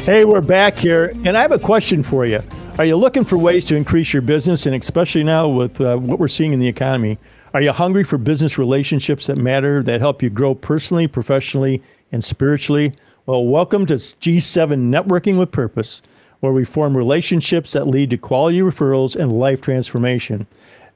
Hey, 0.04 0.26
we're 0.26 0.42
back 0.42 0.76
here, 0.78 1.14
and 1.24 1.38
I 1.38 1.40
have 1.40 1.52
a 1.52 1.58
question 1.58 2.02
for 2.02 2.26
you. 2.26 2.42
Are 2.78 2.84
you 2.84 2.94
looking 2.94 3.24
for 3.24 3.36
ways 3.36 3.64
to 3.64 3.74
increase 3.74 4.12
your 4.12 4.22
business, 4.22 4.64
and 4.64 4.72
especially 4.72 5.24
now 5.24 5.48
with 5.48 5.80
uh, 5.80 5.96
what 5.96 6.20
we're 6.20 6.28
seeing 6.28 6.52
in 6.52 6.60
the 6.60 6.68
economy? 6.68 7.18
Are 7.52 7.60
you 7.60 7.72
hungry 7.72 8.04
for 8.04 8.18
business 8.18 8.56
relationships 8.56 9.26
that 9.26 9.36
matter, 9.36 9.82
that 9.82 10.00
help 10.00 10.22
you 10.22 10.30
grow 10.30 10.54
personally, 10.54 11.08
professionally, 11.08 11.82
and 12.12 12.22
spiritually? 12.22 12.92
Well, 13.26 13.46
welcome 13.46 13.84
to 13.86 13.94
G7 13.94 14.92
Networking 14.92 15.40
with 15.40 15.50
Purpose, 15.50 16.02
where 16.38 16.52
we 16.52 16.64
form 16.64 16.96
relationships 16.96 17.72
that 17.72 17.88
lead 17.88 18.10
to 18.10 18.16
quality 18.16 18.60
referrals 18.60 19.16
and 19.16 19.32
life 19.32 19.60
transformation. 19.60 20.46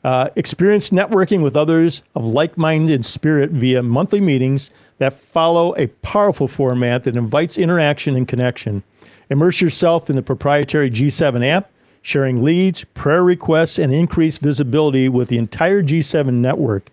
Uh, 0.05 0.29
experience 0.37 0.91
networking 0.91 1.43
with 1.43 1.57
others 1.57 2.05
of 2.15 2.25
like 2.25 2.57
minded 2.57 3.05
spirit 3.05 3.51
via 3.51 3.83
monthly 3.83 4.21
meetings 4.21 4.71
that 4.99 5.19
follow 5.19 5.75
a 5.77 5.89
powerful 6.03 6.47
format 6.47 7.03
that 7.03 7.17
invites 7.17 7.59
interaction 7.59 8.15
and 8.15 8.29
connection. 8.29 8.85
Immerse 9.33 9.63
yourself 9.63 10.11
in 10.11 10.17
the 10.17 10.23
proprietary 10.23 10.91
G7 10.91 11.49
app, 11.49 11.71
sharing 12.03 12.43
leads, 12.43 12.85
prayer 12.85 13.25
requests, 13.25 13.79
and 13.79 13.93
increased 13.93 14.41
visibility 14.41 15.09
with 15.09 15.29
the 15.29 15.39
entire 15.39 15.83
G7 15.83 16.35
network. 16.35 16.91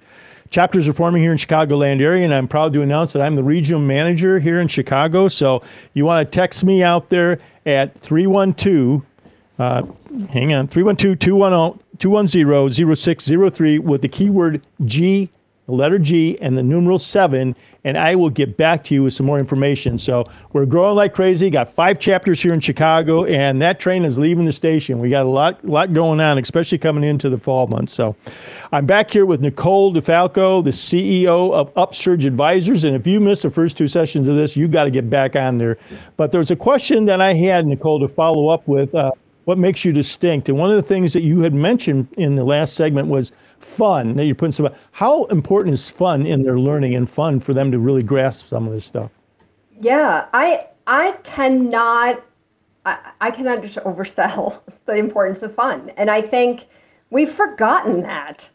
Chapters 0.50 0.88
are 0.88 0.94
forming 0.94 1.22
here 1.22 1.34
in 1.34 1.38
Chicagoland 1.38 2.02
area, 2.02 2.24
and 2.24 2.34
I'm 2.34 2.48
proud 2.48 2.72
to 2.74 2.82
announce 2.82 3.12
that 3.12 3.22
I'm 3.22 3.36
the 3.36 3.44
regional 3.44 3.82
manager 3.82 4.40
here 4.40 4.62
in 4.62 4.70
Chicago. 4.70 5.28
So 5.28 5.62
you 5.94 6.06
want 6.06 6.26
to 6.26 6.32
text 6.34 6.64
me 6.64 6.82
out 6.82 7.10
there 7.10 7.40
at 7.66 8.00
312, 8.00 9.04
uh, 9.60 9.84
hang 10.32 10.54
on, 10.54 10.70
312 10.70 11.20
210 11.20 12.80
0603 12.96 13.80
with 13.80 14.02
the 14.02 14.08
keyword 14.08 14.66
G 14.86 15.30
the 15.70 15.76
letter 15.76 16.00
G, 16.00 16.36
and 16.42 16.58
the 16.58 16.64
numeral 16.64 16.98
seven, 16.98 17.56
and 17.84 17.96
I 17.96 18.16
will 18.16 18.32
get 18.32 18.58
back 18.58 18.84
to 18.86 18.96
you 18.96 19.04
with 19.04 19.14
some 19.14 19.28
more 19.28 19.38
information. 19.38 20.00
So 20.00 20.26
we're 20.52 20.66
growing 20.66 20.96
like 20.96 21.14
crazy. 21.14 21.48
Got 21.52 21.76
five 21.76 22.00
chapters 22.00 22.42
here 22.42 22.54
in 22.54 22.60
Chicago, 22.60 23.26
and 23.26 23.62
that 23.62 23.80
train 23.80 24.04
is 24.04 24.18
leaving 24.18 24.46
the 24.46 24.52
station. 24.52 24.98
We 24.98 25.12
got 25.12 25.28
a 25.28 25.30
lot, 25.30 25.64
lot 25.64 25.94
going 25.94 26.20
on, 26.20 26.40
especially 26.40 26.80
coming 26.80 27.04
into 27.04 27.30
the 27.30 27.38
fall 27.38 27.68
months. 27.68 27.94
So 27.94 28.16
I'm 28.72 28.88
back 28.88 29.12
here 29.12 29.28
with 29.28 29.42
Nicole 29.42 29.94
DeFalco, 29.94 30.64
the 30.64 30.72
CEO 30.72 31.54
of 31.54 31.72
Upsurge 31.76 32.26
Advisors. 32.26 32.84
And 32.84 32.96
if 32.96 33.06
you 33.06 33.20
missed 33.20 33.44
the 33.44 33.52
first 33.52 33.78
two 33.78 33.88
sessions 33.88 34.26
of 34.26 34.36
this, 34.36 34.56
you 34.56 34.68
got 34.68 34.86
to 34.86 34.92
get 34.92 35.08
back 35.08 35.36
on 35.36 35.60
there. 35.60 35.78
But 36.18 36.32
there's 36.32 36.50
a 36.50 36.56
question 36.56 37.06
that 37.06 37.22
I 37.22 37.36
had, 37.36 37.68
Nicole, 37.68 38.00
to 38.00 38.08
follow 38.08 38.50
up 38.50 38.68
with. 38.68 38.96
Uh, 38.96 39.12
what 39.46 39.58
makes 39.58 39.84
you 39.84 39.92
distinct? 39.92 40.48
And 40.50 40.60
one 40.60 40.70
of 40.70 40.76
the 40.76 40.84
things 40.84 41.12
that 41.14 41.24
you 41.24 41.42
had 41.42 41.56
mentioned 41.56 42.08
in 42.18 42.36
the 42.36 42.44
last 42.44 42.76
segment 42.76 43.08
was 43.08 43.32
fun. 43.60 44.16
Now 44.16 44.24
you're 44.24 44.36
putting 44.36 44.52
some. 44.52 44.70
How 44.92 45.26
important 45.26 45.74
is 45.74 45.90
fun 45.90 46.26
in 46.26 46.44
their 46.44 46.60
learning 46.60 46.96
and 46.96 47.10
fun 47.10 47.40
for 47.40 47.54
them 47.54 47.72
to 47.72 47.80
really 47.80 48.04
grasp 48.04 48.48
some 48.48 48.68
of 48.68 48.74
this 48.74 48.86
stuff? 48.86 49.12
Yeah, 49.80 50.26
I 50.34 50.68
I 50.88 51.14
cannot 51.24 52.24
I, 52.86 53.12
I 53.22 53.32
cannot 53.32 53.62
just 53.62 53.78
oversell 53.78 54.60
the 54.86 54.96
importance 54.96 55.42
of 55.44 55.54
fun, 55.54 55.92
and 55.98 56.10
I 56.10 56.22
think 56.22 56.68
we've 57.10 57.32
forgotten 57.32 58.02
that. 58.02 58.48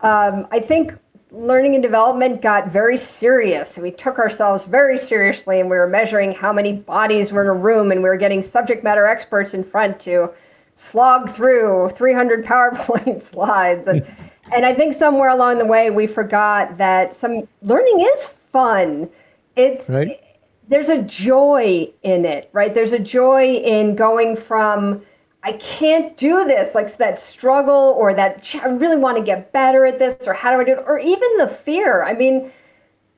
Um, 0.00 0.46
I 0.50 0.60
think 0.60 0.94
learning 1.32 1.74
and 1.74 1.82
development 1.82 2.42
got 2.42 2.72
very 2.72 2.96
serious. 2.96 3.76
We 3.76 3.90
took 3.90 4.18
ourselves 4.18 4.64
very 4.64 4.98
seriously, 4.98 5.60
and 5.60 5.70
we 5.70 5.76
were 5.76 5.86
measuring 5.86 6.32
how 6.32 6.52
many 6.52 6.72
bodies 6.72 7.32
were 7.32 7.42
in 7.42 7.48
a 7.48 7.54
room, 7.54 7.92
and 7.92 8.02
we 8.02 8.08
were 8.08 8.16
getting 8.16 8.42
subject 8.42 8.82
matter 8.82 9.06
experts 9.06 9.54
in 9.54 9.62
front 9.62 10.00
to 10.00 10.30
slog 10.74 11.34
through 11.34 11.90
300 11.94 12.44
PowerPoint 12.46 13.22
slides. 13.22 13.86
And, 13.86 14.06
and 14.52 14.66
I 14.66 14.74
think 14.74 14.94
somewhere 14.94 15.28
along 15.28 15.58
the 15.58 15.66
way 15.66 15.90
we 15.90 16.06
forgot 16.06 16.76
that 16.78 17.14
some 17.14 17.48
learning 17.62 18.00
is 18.00 18.28
fun. 18.52 19.08
It's 19.56 19.88
right. 19.88 20.20
there's 20.68 20.88
a 20.88 21.02
joy 21.02 21.92
in 22.02 22.24
it, 22.24 22.50
right? 22.52 22.74
There's 22.74 22.92
a 22.92 22.98
joy 22.98 23.54
in 23.56 23.96
going 23.96 24.36
from 24.36 25.02
I 25.42 25.52
can't 25.52 26.16
do 26.16 26.44
this, 26.44 26.74
like 26.74 26.94
that 26.98 27.18
struggle 27.18 27.96
or 27.98 28.12
that 28.14 28.46
I 28.62 28.68
really 28.68 28.96
want 28.96 29.16
to 29.16 29.24
get 29.24 29.52
better 29.52 29.86
at 29.86 29.98
this, 29.98 30.26
or 30.26 30.34
how 30.34 30.52
do 30.52 30.60
I 30.60 30.64
do 30.64 30.72
it, 30.72 30.84
or 30.86 30.98
even 30.98 31.36
the 31.38 31.48
fear. 31.48 32.02
I 32.02 32.12
mean, 32.12 32.52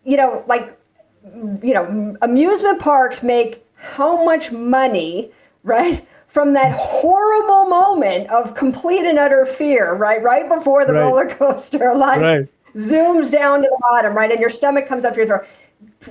you 0.05 0.17
know, 0.17 0.45
like, 0.47 0.79
you 1.25 1.75
know, 1.75 2.17
amusement 2.23 2.81
parks 2.81 3.23
make 3.23 3.65
how 3.75 4.25
much 4.25 4.53
money, 4.53 5.33
right? 5.65 6.07
From 6.33 6.55
that 6.55 6.75
horrible 6.75 7.69
moment 7.69 8.29
of 8.31 8.55
complete 8.55 9.05
and 9.05 9.19
utter 9.19 9.45
fear, 9.45 9.95
right? 9.95 10.23
Right 10.23 10.49
before 10.49 10.87
the 10.87 10.95
right. 10.95 11.03
roller 11.03 11.29
coaster, 11.35 11.95
like 11.95 12.23
right. 12.23 12.49
zooms 12.75 13.31
down 13.31 13.61
to 13.61 13.69
the 13.69 13.79
bottom, 13.81 14.15
right? 14.15 14.31
And 14.31 14.41
your 14.41 14.49
stomach 14.49 14.89
comes 14.89 15.05
up 15.05 15.13
to 15.13 15.19
your 15.19 15.27
throat. 15.27 15.47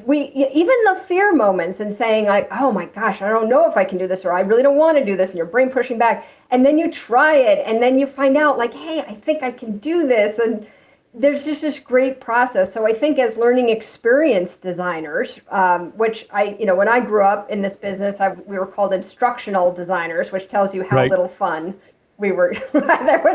We 0.06 0.32
even 0.54 0.76
the 0.86 1.02
fear 1.08 1.34
moments 1.34 1.80
and 1.80 1.92
saying 1.92 2.26
like, 2.26 2.48
oh 2.52 2.72
my 2.72 2.86
gosh, 2.86 3.22
I 3.22 3.30
don't 3.30 3.50
know 3.50 3.68
if 3.68 3.76
I 3.76 3.84
can 3.84 3.98
do 3.98 4.08
this, 4.08 4.24
or 4.24 4.32
I 4.32 4.42
really 4.42 4.62
don't 4.62 4.78
want 4.78 4.98
to 4.98 5.04
do 5.04 5.18
this, 5.18 5.32
and 5.32 5.38
your 5.38 5.48
brain 5.48 5.70
pushing 5.70 5.98
back, 5.98 6.28
and 6.52 6.64
then 6.66 6.78
you 6.78 6.92
try 6.92 7.36
it, 7.36 7.64
and 7.66 7.82
then 7.82 7.98
you 7.98 8.06
find 8.06 8.38
out 8.38 8.58
like, 8.58 8.74
hey, 8.74 9.02
I 9.02 9.16
think 9.16 9.42
I 9.42 9.52
can 9.52 9.80
do 9.80 10.08
this, 10.08 10.38
and 10.40 10.68
there's 11.14 11.44
just 11.44 11.62
this 11.62 11.78
great 11.78 12.22
process. 12.22 12.72
So 12.74 12.88
I 12.88 12.94
think 12.94 13.20
as 13.20 13.36
learning 13.36 13.70
experience 13.70 14.56
designers, 14.56 15.40
um, 15.50 15.92
which 15.98 16.28
I, 16.32 16.56
you 16.58 16.66
know, 16.66 16.76
when 16.76 16.88
I 16.88 17.02
grew 17.02 17.24
up 17.24 17.50
in 17.50 17.62
this 17.62 17.76
business, 17.76 18.22
I, 18.22 18.30
we 18.30 18.58
were 18.58 18.66
called 18.66 18.94
instructional 18.94 19.74
designers, 19.74 20.32
which 20.32 20.48
tells 20.48 20.74
you 20.74 20.84
how 20.84 20.98
right. 20.98 21.10
little 21.10 21.28
fun 21.28 21.76
we 22.18 22.32
were. 22.32 22.54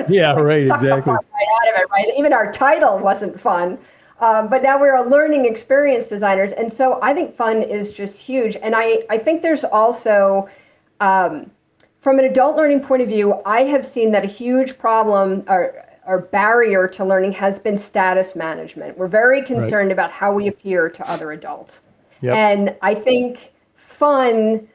yeah, 0.08 0.32
right, 0.32 0.62
exactly. 0.62 0.88
right 0.88 1.08
out 1.08 1.14
of 1.14 1.80
it, 1.80 1.90
right? 1.90 2.08
Even 2.16 2.32
our 2.32 2.50
title 2.50 2.98
wasn't 2.98 3.38
fun. 3.38 3.78
Um, 4.20 4.48
but 4.48 4.62
now 4.62 4.80
we're 4.80 4.98
learning 5.06 5.44
experience 5.44 6.06
designers. 6.06 6.52
And 6.52 6.72
so 6.72 6.98
I 7.02 7.12
think 7.12 7.34
fun 7.34 7.62
is 7.62 7.92
just 7.92 8.16
huge. 8.16 8.56
And 8.56 8.74
I, 8.74 9.00
I 9.10 9.18
think 9.18 9.42
there's 9.42 9.64
also, 9.64 10.48
um, 11.00 11.50
from 12.00 12.18
an 12.18 12.24
adult 12.24 12.56
learning 12.56 12.80
point 12.80 13.02
of 13.02 13.08
view, 13.08 13.42
I 13.44 13.64
have 13.64 13.84
seen 13.84 14.12
that 14.12 14.24
a 14.24 14.28
huge 14.28 14.78
problem, 14.78 15.44
or 15.48 15.85
our 16.06 16.20
barrier 16.20 16.86
to 16.88 17.04
learning 17.04 17.32
has 17.32 17.58
been 17.58 17.76
status 17.76 18.34
management. 18.34 18.96
We're 18.96 19.08
very 19.08 19.42
concerned 19.42 19.88
right. 19.88 19.92
about 19.92 20.12
how 20.12 20.32
we 20.32 20.48
appear 20.48 20.88
to 20.88 21.10
other 21.10 21.32
adults. 21.32 21.80
Yep. 22.22 22.34
And 22.34 22.76
I 22.82 22.94
think 22.94 23.52
fun 23.76 24.68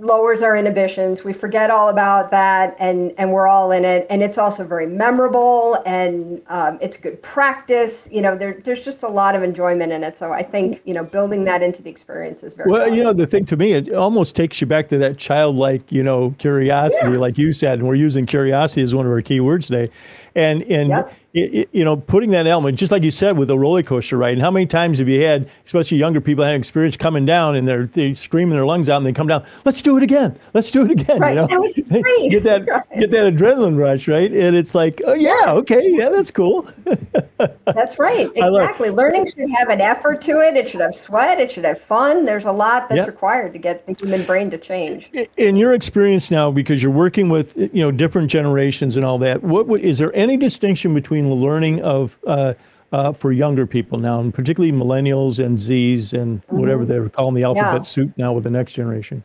lowers 0.00 0.42
our 0.42 0.56
inhibitions. 0.56 1.24
We 1.24 1.32
forget 1.32 1.70
all 1.70 1.88
about 1.88 2.30
that, 2.30 2.74
and 2.78 3.12
and 3.18 3.32
we're 3.32 3.46
all 3.46 3.70
in 3.72 3.84
it. 3.84 4.06
And 4.10 4.22
it's 4.22 4.38
also 4.38 4.64
very 4.64 4.86
memorable, 4.86 5.82
and 5.86 6.40
um, 6.48 6.78
it's 6.80 6.96
good 6.96 7.22
practice. 7.22 8.08
You 8.10 8.22
know, 8.22 8.36
there, 8.36 8.60
there's 8.64 8.80
just 8.80 9.02
a 9.02 9.08
lot 9.08 9.36
of 9.36 9.42
enjoyment 9.42 9.92
in 9.92 10.02
it. 10.02 10.18
So 10.18 10.32
I 10.32 10.42
think 10.42 10.80
you 10.84 10.94
know 10.94 11.04
building 11.04 11.44
that 11.44 11.62
into 11.62 11.82
the 11.82 11.90
experience 11.90 12.42
is 12.42 12.54
very. 12.54 12.70
Well, 12.70 12.80
valuable. 12.80 12.98
you 12.98 13.04
know, 13.04 13.12
the 13.12 13.26
thing 13.26 13.44
to 13.46 13.56
me, 13.56 13.72
it 13.72 13.92
almost 13.92 14.34
takes 14.34 14.60
you 14.60 14.66
back 14.66 14.88
to 14.88 14.98
that 14.98 15.18
childlike, 15.18 15.82
you 15.92 16.02
know, 16.02 16.34
curiosity, 16.38 17.12
yeah. 17.12 17.18
like 17.18 17.38
you 17.38 17.52
said, 17.52 17.78
and 17.78 17.88
we're 17.88 17.94
using 17.94 18.26
curiosity 18.26 18.82
as 18.82 18.94
one 18.94 19.06
of 19.06 19.12
our 19.12 19.22
key 19.22 19.40
words 19.40 19.66
today. 19.66 19.92
And 20.34 20.62
and 20.64 20.90
yep 20.90 21.12
you 21.32 21.84
know, 21.84 21.96
putting 21.96 22.30
that 22.30 22.46
element, 22.48 22.76
just 22.76 22.90
like 22.90 23.04
you 23.04 23.10
said 23.10 23.38
with 23.38 23.50
a 23.50 23.58
roller 23.58 23.84
coaster 23.84 24.16
ride, 24.16 24.32
and 24.32 24.42
how 24.42 24.50
many 24.50 24.66
times 24.66 24.98
have 24.98 25.08
you 25.08 25.22
had, 25.22 25.48
especially 25.64 25.96
younger 25.96 26.20
people, 26.20 26.44
had 26.44 26.56
experience 26.56 26.96
coming 26.96 27.24
down 27.24 27.54
and 27.54 27.68
they're 27.68 27.86
they 27.86 28.14
screaming 28.14 28.50
their 28.50 28.66
lungs 28.66 28.88
out 28.88 28.96
and 28.96 29.06
they 29.06 29.12
come 29.12 29.28
down, 29.28 29.44
let's 29.64 29.80
do 29.80 29.96
it 29.96 30.02
again, 30.02 30.36
let's 30.54 30.72
do 30.72 30.84
it 30.84 30.90
again. 30.90 31.20
Right. 31.20 31.30
You 31.30 31.42
know, 31.42 31.46
that 31.46 31.60
was 31.60 31.74
great. 31.88 32.30
get 32.32 32.42
that 32.44 32.66
get 32.98 33.12
that 33.12 33.32
adrenaline 33.32 33.78
rush, 33.78 34.08
right? 34.08 34.30
And 34.30 34.56
it's 34.56 34.74
like, 34.74 35.00
oh 35.06 35.14
yeah, 35.14 35.30
yes. 35.30 35.48
okay, 35.48 35.82
yeah, 35.84 36.08
that's 36.08 36.32
cool. 36.32 36.68
that's 37.64 37.98
right, 37.98 38.30
exactly. 38.34 38.90
Learning 38.90 39.24
should 39.26 39.50
have 39.50 39.68
an 39.68 39.80
effort 39.80 40.20
to 40.22 40.40
it. 40.40 40.56
It 40.56 40.68
should 40.68 40.80
have 40.80 40.96
sweat. 40.96 41.38
It 41.38 41.52
should 41.52 41.64
have 41.64 41.80
fun. 41.80 42.24
There's 42.24 42.44
a 42.44 42.52
lot 42.52 42.88
that's 42.88 42.98
yep. 42.98 43.06
required 43.06 43.52
to 43.52 43.60
get 43.60 43.86
the 43.86 43.94
human 43.94 44.24
brain 44.24 44.50
to 44.50 44.58
change. 44.58 45.10
In 45.36 45.54
your 45.54 45.74
experience 45.74 46.32
now, 46.32 46.50
because 46.50 46.82
you're 46.82 46.90
working 46.90 47.28
with 47.28 47.56
you 47.56 47.70
know 47.74 47.92
different 47.92 48.28
generations 48.28 48.96
and 48.96 49.04
all 49.04 49.18
that, 49.18 49.40
what 49.44 49.80
is 49.80 49.98
there 49.98 50.14
any 50.16 50.36
distinction 50.36 50.92
between 50.92 51.19
the 51.28 51.34
learning 51.34 51.82
of 51.82 52.00
of 52.00 52.18
uh, 52.26 52.54
uh, 52.92 53.12
for 53.12 53.32
younger 53.32 53.66
people 53.66 53.98
now, 53.98 54.20
and 54.20 54.34
particularly 54.34 54.76
millennials 54.76 55.44
and 55.44 55.56
Zs 55.56 56.12
and 56.12 56.42
mm-hmm. 56.42 56.58
whatever 56.58 56.84
they're 56.84 57.08
calling 57.08 57.34
the 57.34 57.44
alphabet 57.44 57.74
yeah. 57.74 57.82
soup 57.82 58.12
now 58.16 58.32
with 58.32 58.44
the 58.44 58.50
next 58.50 58.72
generation? 58.72 59.22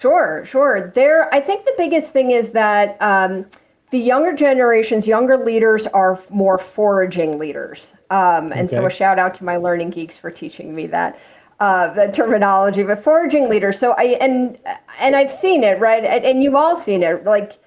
Sure, 0.00 0.44
sure. 0.46 0.92
There, 0.94 1.32
I 1.34 1.40
think 1.40 1.64
the 1.64 1.74
biggest 1.76 2.12
thing 2.12 2.30
is 2.30 2.50
that 2.50 2.96
um, 3.00 3.46
the 3.90 3.98
younger 3.98 4.32
generations, 4.32 5.06
younger 5.06 5.36
leaders 5.36 5.86
are 5.88 6.20
more 6.30 6.58
foraging 6.58 7.38
leaders. 7.38 7.92
Um, 8.10 8.52
and 8.52 8.68
okay. 8.68 8.76
so 8.76 8.86
a 8.86 8.90
shout 8.90 9.18
out 9.18 9.34
to 9.34 9.44
my 9.44 9.56
learning 9.56 9.90
geeks 9.90 10.16
for 10.16 10.30
teaching 10.30 10.74
me 10.74 10.86
that. 10.88 11.18
Uh, 11.60 11.92
the 11.94 12.06
terminology, 12.12 12.84
but 12.84 13.02
foraging 13.02 13.48
leaders. 13.48 13.76
So 13.76 13.90
I 13.98 14.16
and 14.20 14.56
and 15.00 15.16
I've 15.16 15.32
seen 15.32 15.64
it, 15.64 15.80
right? 15.80 16.04
And, 16.04 16.24
and 16.24 16.40
you've 16.40 16.54
all 16.54 16.76
seen 16.76 17.02
it. 17.02 17.24
Like 17.24 17.58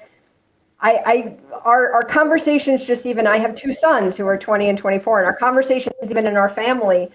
I, 0.82 0.92
I 1.06 1.38
our, 1.64 1.92
our 1.94 2.04
conversations 2.04 2.86
just 2.86 3.06
even 3.06 3.28
I 3.28 3.38
have 3.38 3.56
two 3.56 3.74
sons 3.74 4.18
who 4.18 4.26
are 4.26 4.38
20 4.38 4.70
and 4.70 4.78
24 4.78 5.20
and 5.20 5.28
our 5.28 5.36
conversations 5.36 5.96
even 6.10 6.26
in 6.26 6.36
our 6.36 6.50
family 6.50 7.10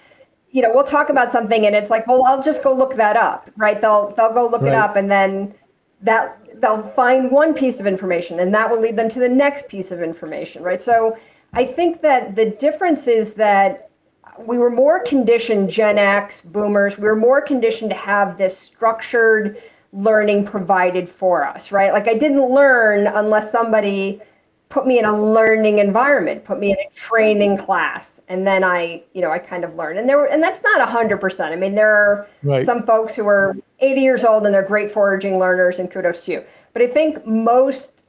you 0.50 0.62
know 0.62 0.70
we'll 0.72 0.84
talk 0.84 1.08
about 1.10 1.32
something 1.32 1.66
and 1.66 1.74
it's 1.74 1.90
like 1.90 2.06
well 2.06 2.24
I'll 2.24 2.42
just 2.42 2.62
go 2.62 2.72
look 2.72 2.96
that 2.96 3.16
up 3.16 3.50
right 3.56 3.80
they'll 3.80 4.14
they'll 4.16 4.32
go 4.32 4.46
look 4.46 4.62
right. 4.62 4.72
it 4.72 4.74
up 4.74 4.96
and 4.96 5.10
then 5.10 5.54
that 6.02 6.38
they'll 6.60 6.88
find 6.90 7.30
one 7.30 7.54
piece 7.54 7.80
of 7.80 7.86
information 7.86 8.40
and 8.40 8.54
that 8.54 8.70
will 8.70 8.80
lead 8.80 8.96
them 8.96 9.08
to 9.10 9.18
the 9.18 9.28
next 9.28 9.68
piece 9.68 9.90
of 9.90 10.02
information 10.02 10.62
right 10.62 10.80
so 10.80 11.16
I 11.52 11.64
think 11.64 12.02
that 12.02 12.36
the 12.36 12.50
difference 12.50 13.06
is 13.06 13.32
that 13.34 13.90
we 14.38 14.58
were 14.58 14.70
more 14.70 15.00
conditioned 15.00 15.70
Gen 15.70 15.98
X 15.98 16.40
boomers 16.40 16.96
we 16.98 17.04
were 17.04 17.16
more 17.16 17.40
conditioned 17.40 17.90
to 17.90 17.96
have 17.96 18.38
this 18.38 18.56
structured 18.56 19.60
learning 19.96 20.44
provided 20.44 21.08
for 21.08 21.44
us, 21.44 21.72
right? 21.72 21.92
Like 21.92 22.06
I 22.06 22.14
didn't 22.14 22.50
learn 22.50 23.06
unless 23.06 23.50
somebody 23.50 24.20
put 24.68 24.86
me 24.86 24.98
in 24.98 25.04
a 25.04 25.32
learning 25.32 25.78
environment, 25.78 26.44
put 26.44 26.58
me 26.58 26.72
in 26.72 26.76
a 26.76 26.90
training 26.94 27.56
class, 27.56 28.20
and 28.28 28.46
then 28.46 28.62
I, 28.62 29.02
you 29.14 29.22
know, 29.22 29.30
I 29.30 29.38
kind 29.38 29.64
of 29.64 29.74
learned. 29.74 29.98
And 29.98 30.08
there 30.08 30.18
were, 30.18 30.26
and 30.26 30.42
that's 30.42 30.62
not 30.62 30.80
a 30.80 30.86
hundred 30.86 31.18
percent. 31.18 31.52
I 31.52 31.56
mean, 31.56 31.74
there 31.74 31.94
are 31.94 32.28
right. 32.42 32.66
some 32.66 32.84
folks 32.84 33.14
who 33.14 33.26
are 33.26 33.56
80 33.78 34.00
years 34.00 34.24
old 34.24 34.44
and 34.44 34.54
they're 34.54 34.62
great 34.62 34.92
foraging 34.92 35.38
learners, 35.38 35.78
and 35.78 35.90
kudos 35.90 36.24
to 36.26 36.32
you. 36.32 36.44
But 36.72 36.82
I 36.82 36.88
think 36.88 37.26
most, 37.26 38.02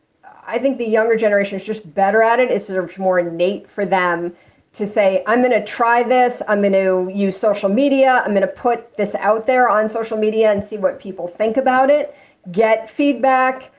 I 0.46 0.60
think 0.60 0.78
the 0.78 0.88
younger 0.88 1.16
generation 1.16 1.58
is 1.58 1.66
just 1.66 1.94
better 1.94 2.22
at 2.22 2.40
it. 2.40 2.52
It's 2.52 2.68
sort 2.68 2.84
of 2.84 2.98
more 2.98 3.20
innate 3.20 3.70
for 3.70 3.86
them 3.86 4.36
to 4.74 4.86
say, 4.86 5.24
I'm 5.26 5.40
going 5.40 5.52
to 5.52 5.66
try 5.66 6.04
this. 6.04 6.42
I'm 6.48 6.62
going 6.62 6.74
to 6.74 7.12
use 7.12 7.38
social 7.38 7.70
media. 7.70 8.22
I'm 8.26 8.32
going 8.32 8.42
to 8.42 8.48
put 8.48 8.96
this 8.96 9.16
out 9.16 9.48
there 9.48 9.70
on 9.70 9.90
social 9.90 10.18
media 10.18 10.52
and 10.52 10.64
see 10.64 10.78
what 10.78 11.00
people 11.00 11.28
think 11.28 11.58
about 11.58 11.90
it, 11.90 12.16
get 12.52 12.90
feedback. 12.90 13.72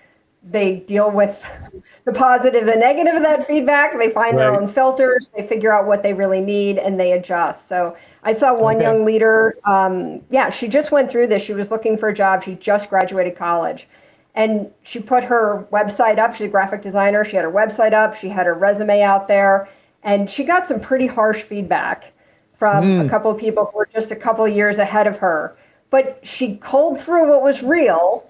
They 0.43 0.77
deal 0.87 1.11
with 1.11 1.41
the 2.05 2.13
positive 2.13 2.69
and 2.69 2.81
negative 2.81 3.15
of 3.15 3.23
that 3.23 3.47
feedback. 3.47 3.97
They 3.97 4.11
find 4.11 4.37
right. 4.37 4.45
their 4.45 4.61
own 4.61 4.69
filters. 4.69 5.31
They 5.37 5.47
figure 5.47 5.73
out 5.73 5.87
what 5.87 6.03
they 6.03 6.15
really 6.15 6.41
need 6.41 6.79
and 6.79 6.99
they 6.99 7.13
adjust. 7.13 7.69
So 7.69 7.97
I 8.23 8.33
saw 8.33 8.55
one 8.55 8.77
okay. 8.77 8.85
young 8.85 9.05
leader. 9.05 9.57
Um, 9.65 10.23
yeah, 10.31 10.51
she 10.51 10.69
just 10.69 10.91
went 10.91 11.11
through 11.11 11.29
this. 11.29 11.43
She 11.43 11.53
was 11.53 11.71
looking 11.71 11.97
for 11.97 12.09
a 12.09 12.15
job. 12.15 12.43
She 12.43 12.55
just 12.55 12.89
graduated 12.89 13.37
college. 13.37 13.89
And 14.35 14.71
she 14.83 15.01
put 15.01 15.25
her 15.25 15.67
website 15.73 16.19
up. 16.19 16.35
She's 16.35 16.47
a 16.47 16.51
graphic 16.51 16.83
designer. 16.83 17.25
She 17.25 17.37
had 17.37 17.45
her 17.45 17.51
website 17.53 17.93
up. 17.93 18.17
She 18.17 18.29
had 18.29 18.47
her 18.47 18.55
resume 18.55 19.03
out 19.03 19.29
there. 19.29 19.69
And 20.03 20.31
she 20.31 20.45
got 20.45 20.67
some 20.67 20.81
pretty 20.81 21.07
harsh 21.07 21.43
feedback 21.43 22.13
from 22.57 22.85
mm. 22.85 23.01
a 23.01 23.03
hmm. 23.03 23.09
couple 23.09 23.31
of 23.31 23.39
people 23.39 23.67
who 23.67 23.79
were 23.79 23.89
just 23.93 24.11
a 24.11 24.17
couple 24.17 24.45
of 24.45 24.55
years 24.55 24.79
ahead 24.79 25.07
of 25.07 25.17
her. 25.19 25.57
But 25.91 26.21
she 26.23 26.57
culled 26.57 27.01
through 27.01 27.29
what 27.29 27.43
was 27.43 27.63
real, 27.63 28.29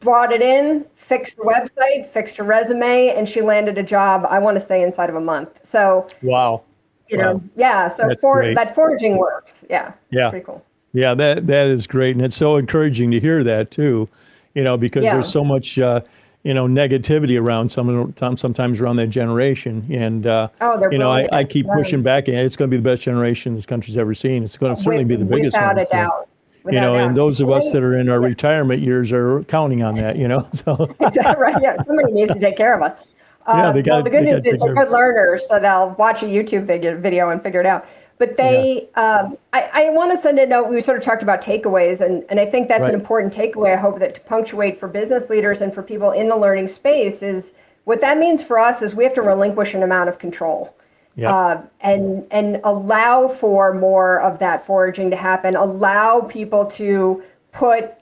brought 0.00 0.32
it 0.32 0.42
in, 0.42 0.84
fixed 0.96 1.36
the 1.36 1.42
website, 1.42 2.08
fixed 2.10 2.36
her 2.36 2.44
resume, 2.44 3.08
and 3.08 3.28
she 3.28 3.40
landed 3.40 3.78
a 3.78 3.82
job, 3.82 4.26
I 4.28 4.38
want 4.38 4.58
to 4.58 4.64
say, 4.64 4.82
inside 4.82 5.10
of 5.10 5.16
a 5.16 5.20
month. 5.20 5.50
So, 5.62 6.08
wow 6.22 6.64
you 7.08 7.18
know, 7.18 7.42
yeah. 7.56 7.88
So 7.88 8.14
for 8.20 8.54
that 8.54 8.74
foraging 8.74 9.16
works. 9.16 9.52
Yeah. 9.68 9.92
Yeah. 10.10 10.30
Pretty 10.30 10.44
cool. 10.44 10.64
Yeah, 10.92 11.14
that 11.14 11.46
that 11.48 11.66
is 11.66 11.86
great, 11.86 12.14
and 12.14 12.24
it's 12.24 12.36
so 12.36 12.56
encouraging 12.56 13.10
to 13.10 13.20
hear 13.20 13.42
that 13.42 13.70
too. 13.72 14.08
You 14.54 14.62
know, 14.62 14.76
because 14.76 15.02
yeah. 15.02 15.14
there's 15.14 15.30
so 15.30 15.44
much. 15.44 15.78
Uh, 15.78 16.00
you 16.44 16.52
know 16.52 16.66
negativity 16.66 17.40
around 17.40 17.70
some 17.70 18.14
sometimes 18.36 18.78
around 18.78 18.96
that 18.96 19.08
generation. 19.08 19.84
And 19.90 20.26
uh, 20.26 20.48
oh, 20.60 20.88
you 20.90 20.98
know 20.98 21.10
I, 21.10 21.26
I 21.32 21.44
keep 21.44 21.66
pushing 21.66 22.02
back 22.02 22.28
and 22.28 22.36
it's 22.36 22.54
going 22.54 22.70
to 22.70 22.76
be 22.76 22.80
the 22.80 22.88
best 22.88 23.02
generation 23.02 23.56
this 23.56 23.66
country's 23.66 23.96
ever 23.96 24.14
seen. 24.14 24.44
It's 24.44 24.56
going 24.56 24.76
to 24.76 24.80
certainly 24.80 25.04
be 25.04 25.16
the 25.16 25.24
biggest 25.24 25.56
without 25.56 25.76
one, 25.76 25.86
a 25.86 25.88
doubt. 25.88 26.28
you 26.66 26.72
know, 26.72 26.94
and 26.94 27.16
those 27.16 27.40
of 27.40 27.50
us 27.50 27.72
that 27.72 27.82
are 27.82 27.98
in 27.98 28.08
our 28.08 28.20
retirement 28.20 28.82
years 28.82 29.10
are 29.10 29.42
counting 29.44 29.82
on 29.82 29.96
that, 29.96 30.16
you 30.16 30.28
know. 30.28 30.48
So. 30.54 30.94
Right, 31.00 31.56
yeah, 31.60 31.76
somebody 31.82 32.12
needs 32.12 32.32
to 32.32 32.38
take 32.38 32.56
care 32.56 32.74
of 32.74 32.82
us. 32.82 32.98
Yeah, 33.46 33.72
they 33.72 33.80
uh, 33.80 33.82
got, 33.82 33.92
well, 33.92 34.02
the 34.04 34.10
good 34.10 34.24
news 34.24 34.46
is 34.46 34.60
they're 34.60 34.74
good 34.74 34.90
learners, 34.90 35.46
so 35.46 35.60
they'll 35.60 35.94
watch 35.98 36.22
a 36.22 36.26
YouTube 36.26 36.66
video 36.66 37.30
and 37.30 37.42
figure 37.42 37.60
it 37.60 37.66
out. 37.66 37.86
But 38.18 38.36
they, 38.36 38.88
yeah. 38.96 39.20
um, 39.22 39.38
I, 39.52 39.70
I 39.72 39.90
want 39.90 40.12
to 40.12 40.18
send 40.18 40.38
a 40.38 40.46
note. 40.46 40.68
We 40.68 40.80
sort 40.80 40.98
of 40.98 41.04
talked 41.04 41.22
about 41.22 41.42
takeaways, 41.42 42.00
and, 42.00 42.24
and 42.28 42.38
I 42.38 42.46
think 42.46 42.68
that's 42.68 42.82
right. 42.82 42.94
an 42.94 43.00
important 43.00 43.34
takeaway. 43.34 43.74
I 43.74 43.80
hope 43.80 43.98
that 43.98 44.14
to 44.14 44.20
punctuate 44.20 44.78
for 44.78 44.86
business 44.86 45.28
leaders 45.28 45.62
and 45.62 45.74
for 45.74 45.82
people 45.82 46.12
in 46.12 46.28
the 46.28 46.36
learning 46.36 46.68
space 46.68 47.22
is 47.22 47.52
what 47.84 48.00
that 48.00 48.18
means 48.18 48.42
for 48.42 48.58
us 48.58 48.82
is 48.82 48.94
we 48.94 49.04
have 49.04 49.14
to 49.14 49.22
relinquish 49.22 49.74
an 49.74 49.82
amount 49.82 50.08
of 50.08 50.18
control. 50.18 50.74
Yep. 51.16 51.30
Uh, 51.30 51.62
and 51.80 52.26
and 52.32 52.60
allow 52.64 53.28
for 53.28 53.72
more 53.72 54.20
of 54.20 54.38
that 54.40 54.66
foraging 54.66 55.10
to 55.10 55.16
happen. 55.16 55.54
Allow 55.54 56.22
people 56.22 56.66
to 56.66 57.22
put 57.52 57.94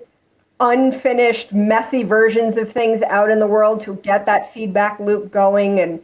unfinished, 0.60 1.52
messy 1.52 2.04
versions 2.04 2.56
of 2.56 2.72
things 2.72 3.02
out 3.02 3.30
in 3.30 3.38
the 3.38 3.46
world 3.46 3.80
to 3.82 3.96
get 3.96 4.24
that 4.26 4.52
feedback 4.54 4.98
loop 5.00 5.30
going 5.30 5.80
and 5.80 6.02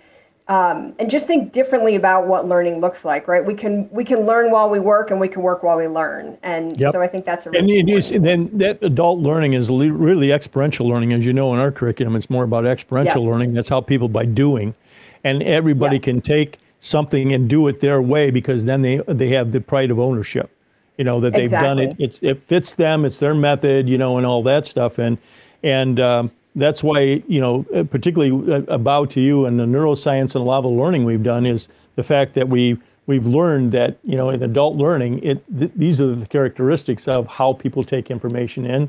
um, 0.49 0.95
and 0.99 1.11
just 1.11 1.27
think 1.27 1.53
differently 1.53 1.97
about 1.97 2.27
what 2.27 2.49
learning 2.49 2.81
looks 2.81 3.05
like, 3.05 3.29
right? 3.29 3.45
We 3.45 3.55
can 3.55 3.89
we 3.91 4.03
can 4.03 4.25
learn 4.25 4.51
while 4.51 4.71
we 4.71 4.81
work, 4.81 5.11
and 5.11 5.21
we 5.21 5.29
can 5.29 5.43
work 5.43 5.63
while 5.63 5.77
we 5.77 5.87
learn, 5.87 6.39
and 6.43 6.79
yep. 6.81 6.93
so 6.93 7.03
I 7.03 7.07
think 7.07 7.27
that's 7.27 7.45
a 7.45 7.51
really 7.51 7.81
and 7.81 7.91
is, 7.91 8.11
then 8.11 8.51
that 8.57 8.83
adult 8.83 9.21
learning 9.21 9.53
is 9.53 9.69
really 9.71 10.33
experiential 10.33 10.89
learning, 10.89 11.13
as 11.13 11.25
you 11.25 11.35
know 11.35 11.53
in 11.53 11.61
our 11.61 11.71
curriculum. 11.71 12.17
It's 12.17 12.31
more 12.31 12.45
about 12.45 12.65
experiential 12.65 13.23
yes. 13.23 13.31
learning. 13.31 13.53
That's 13.53 13.69
how 13.69 13.83
people 13.83 14.09
by 14.09 14.25
doing, 14.25 14.75
and 15.23 15.43
everybody 15.43 15.97
yes. 15.97 16.05
can 16.05 16.23
take 16.23 16.59
something 16.81 17.35
and 17.35 17.51
do 17.51 17.69
it 17.69 17.81
their 17.81 18.01
way 18.01 18.31
because 18.31 18.65
then 18.65 18.81
they 18.81 19.03
they 19.09 19.29
have 19.29 19.53
the 19.53 19.61
pride 19.61 19.91
of 19.91 19.99
ownership 19.99 20.51
you 20.97 21.05
know 21.05 21.21
that 21.21 21.33
they've 21.33 21.45
exactly. 21.45 21.87
done 21.87 21.93
it 21.93 21.97
it's 21.99 22.23
it 22.23 22.41
fits 22.47 22.75
them 22.75 23.05
it's 23.05 23.19
their 23.19 23.35
method 23.35 23.89
you 23.89 23.99
know 23.99 24.17
and 24.17 24.25
all 24.25 24.45
that 24.45 24.65
stuff 24.65 24.99
and 24.99 25.19
and 25.65 25.99
um, 25.99 26.31
that's 26.59 26.83
why 26.83 27.23
you 27.27 27.41
know 27.41 27.65
uh, 27.75 27.85
particularly 27.85 28.53
uh, 28.53 28.63
about 28.69 29.11
to 29.11 29.21
you 29.21 29.47
and 29.47 29.59
the 29.59 29.65
neuroscience 29.65 30.35
and 30.35 30.37
a 30.37 30.41
lot 30.41 30.59
of 30.59 30.65
the 30.65 30.71
learning 30.71 31.05
we've 31.05 31.23
done 31.23 31.47
is 31.47 31.69
the 31.97 32.03
fact 32.03 32.35
that 32.35 32.49
we 32.49 32.77
we've 33.07 33.27
learned 33.27 33.73
that 33.73 33.99
you 34.05 34.17
know 34.17 34.31
in 34.31 34.43
adult 34.43 34.77
learning 34.77 35.23
it 35.23 35.43
th- 35.59 35.73
these 35.77 36.01
are 36.01 36.15
the 36.15 36.27
characteristics 36.27 37.09
of 37.09 37.27
how 37.27 37.53
people 37.53 37.83
take 37.85 38.11
information 38.11 38.67
in 38.67 38.83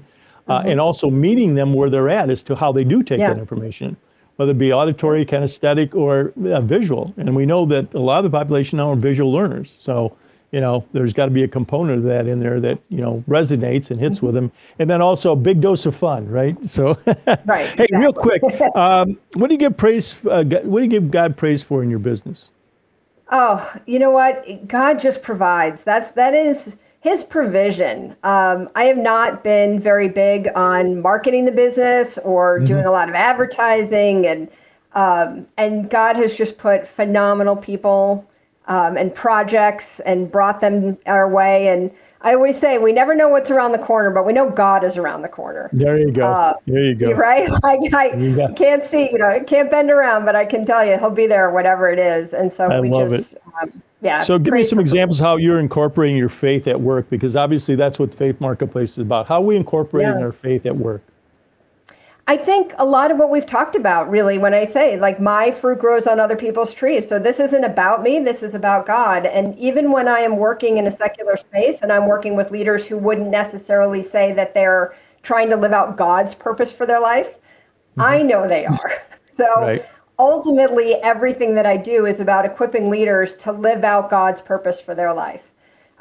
uh, 0.48 0.60
mm-hmm. 0.60 0.70
and 0.70 0.82
also 0.82 1.10
meeting 1.10 1.56
them 1.56 1.74
where 1.74 1.90
they're 1.90 2.10
at 2.10 2.30
as 2.30 2.44
to 2.44 2.56
how 2.56 2.72
they 2.72 2.84
do 2.84 3.04
take 3.04 3.20
yeah. 3.20 3.30
that 3.30 3.40
information 3.40 3.96
whether 4.38 4.52
it 4.52 4.58
be 4.58 4.74
auditory 4.74 5.26
kinesthetic 5.26 5.94
or 5.94 6.34
uh, 6.52 6.62
visual 6.62 7.14
and 7.18 7.34
we 7.36 7.46
know 7.46 7.66
that 7.66 7.94
a 7.94 8.00
lot 8.00 8.18
of 8.18 8.24
the 8.24 8.38
population 8.38 8.78
now 8.78 8.92
are 8.92 8.96
visual 8.96 9.32
learners 9.32 9.76
so 9.80 10.16
you 10.52 10.62
know, 10.62 10.84
there's 10.94 11.14
got 11.14 11.26
to 11.26 11.32
be 11.32 11.44
a 11.44 11.48
component 11.48 12.00
of 12.00 12.04
that 12.06 12.28
in 12.28 12.40
there 12.40 12.60
that 12.60 12.80
you 12.90 13.02
know 13.02 13.24
resonates 13.28 13.92
and 13.92 14.00
hits 14.00 14.18
mm-hmm. 14.18 14.28
with 14.28 14.36
them, 14.36 14.52
and 14.80 14.90
then 14.90 15.02
also 15.02 15.34
a 15.34 15.36
big 15.36 15.62
dose 15.62 15.86
of 15.86 15.96
fun, 15.96 16.28
right? 16.28 16.58
So, 16.70 16.98
right. 17.46 17.68
hey, 17.68 17.86
exactly. 17.86 17.98
real 17.98 18.14
quick, 18.14 18.44
um, 18.76 19.18
what 19.34 19.48
do 19.48 19.54
you 19.54 19.60
give 19.60 19.76
praise? 19.76 20.16
Uh, 20.30 20.44
what 20.44 20.80
do 20.80 20.84
you 20.84 20.90
give 20.90 21.10
God 21.10 21.36
praise 21.36 21.64
for 21.64 21.82
in 21.84 21.90
your 21.90 22.00
business? 22.00 22.50
Oh, 23.32 23.72
you 23.86 24.00
know 24.00 24.12
what? 24.12 24.68
God 24.68 25.00
just 25.00 25.22
provides. 25.22 25.84
That's 25.84 26.12
that 26.12 26.34
is 26.34 26.78
His 27.00 27.24
provision. 27.24 28.16
Um, 28.24 28.70
I 28.76 28.86
have 28.86 28.98
not 28.98 29.44
been 29.44 29.80
very 29.80 30.10
big 30.10 30.50
on 30.56 31.02
marketing 31.02 31.46
the 31.46 31.52
business 31.52 32.18
or 32.20 32.58
mm-hmm. 32.58 32.66
doing 32.66 32.86
a 32.86 32.92
lot 32.92 33.10
of 33.10 33.16
advertising, 33.16 34.28
and 34.28 34.50
um, 34.94 35.48
and 35.58 35.90
God 35.90 36.16
has 36.16 36.34
just 36.34 36.58
put 36.58 36.88
phenomenal 36.88 37.56
people 37.56 38.30
um, 38.70 38.96
and 38.96 39.14
projects 39.14 40.00
and 40.06 40.32
brought 40.32 40.62
them 40.62 40.98
our 41.08 41.28
way. 41.28 41.68
And 41.68 41.92
I 42.22 42.34
always 42.34 42.58
say 42.58 42.78
we 42.78 42.94
never 42.94 43.16
know 43.16 43.28
what's 43.28 43.50
around 43.50 43.72
the 43.72 43.80
corner, 43.80 44.12
but 44.12 44.26
we 44.26 44.32
know 44.32 44.50
God 44.50 44.84
is 44.84 44.96
around 44.96 45.24
the 45.24 45.28
corner. 45.28 45.70
There 45.74 45.98
you 45.98 46.12
go. 46.12 46.28
Uh, 46.28 46.54
there 46.68 46.84
you 46.84 46.96
go. 46.96 47.12
Right? 47.16 47.50
Like 47.64 47.94
I 47.94 48.54
can't 48.56 48.86
see, 48.86 49.10
you 49.12 49.18
know, 49.18 49.28
I 49.28 49.40
can't 49.40 49.72
bend 49.72 49.90
around, 49.90 50.26
but 50.26 50.36
I 50.36 50.46
can 50.46 50.66
tell 50.66 50.86
you 50.86 50.98
he'll 50.98 51.10
be 51.10 51.28
there, 51.28 51.52
whatever 51.52 51.90
it 51.90 52.00
is. 52.00 52.34
And 52.34 52.52
so 52.52 52.70
I 52.70 52.80
we 52.80 52.90
just. 52.90 53.36
Um, 53.62 53.82
yeah. 54.02 54.24
So 54.24 54.40
give 54.40 54.54
me 54.54 54.64
some 54.64 54.80
examples 54.80 55.20
how 55.20 55.36
you're 55.36 55.60
incorporating 55.60 56.16
your 56.16 56.30
faith 56.30 56.68
at 56.68 56.80
work, 56.80 57.10
because 57.10 57.36
obviously 57.36 57.76
that's 57.76 58.00
what 58.00 58.14
Faith 58.14 58.40
Marketplace 58.40 58.92
is 58.92 59.00
about. 59.00 59.28
How 59.28 59.42
we 59.42 59.58
incorporating 59.58 60.14
yeah. 60.14 60.26
our 60.26 60.32
faith 60.32 60.66
at 60.66 60.78
work. 60.78 61.02
I 62.30 62.38
think 62.38 62.76
a 62.78 62.86
lot 62.86 63.10
of 63.10 63.18
what 63.18 63.32
we've 63.32 63.48
talked 63.48 63.74
about, 63.74 64.08
really, 64.08 64.38
when 64.38 64.54
I 64.54 64.64
say, 64.64 65.00
like, 65.00 65.20
my 65.20 65.50
fruit 65.50 65.80
grows 65.80 66.06
on 66.06 66.20
other 66.20 66.36
people's 66.36 66.76
trees. 66.76 67.10
So 67.10 67.18
this 67.18 67.40
isn't 67.40 67.64
about 67.64 68.04
me, 68.04 68.20
this 68.20 68.44
is 68.44 68.54
about 68.54 68.86
God. 68.86 69.26
And 69.26 69.58
even 69.58 69.92
when 69.92 70.08
I 70.08 70.20
am 70.20 70.38
working 70.38 70.78
in 70.78 70.86
a 70.86 70.92
secular 70.92 71.38
space 71.38 71.80
and 71.82 71.92
I'm 71.92 72.08
working 72.08 72.36
with 72.36 72.52
leaders 72.52 72.86
who 72.86 73.00
wouldn't 73.00 73.32
necessarily 73.32 74.04
say 74.04 74.32
that 74.34 74.54
they're 74.54 74.94
trying 75.24 75.50
to 75.50 75.56
live 75.56 75.72
out 75.72 75.98
God's 75.98 76.36
purpose 76.36 76.72
for 76.72 76.86
their 76.86 77.00
life, 77.00 77.30
mm-hmm. 77.30 78.02
I 78.02 78.22
know 78.22 78.48
they 78.48 78.66
are. 78.68 79.02
So 79.38 79.62
right. 79.62 79.86
ultimately, 80.20 80.96
everything 80.96 81.56
that 81.56 81.66
I 81.66 81.78
do 81.78 82.06
is 82.06 82.20
about 82.20 82.44
equipping 82.44 82.90
leaders 82.90 83.38
to 83.38 83.54
live 83.54 83.86
out 83.86 84.10
God's 84.10 84.42
purpose 84.42 84.82
for 84.82 84.94
their 84.94 85.14
life. 85.14 85.44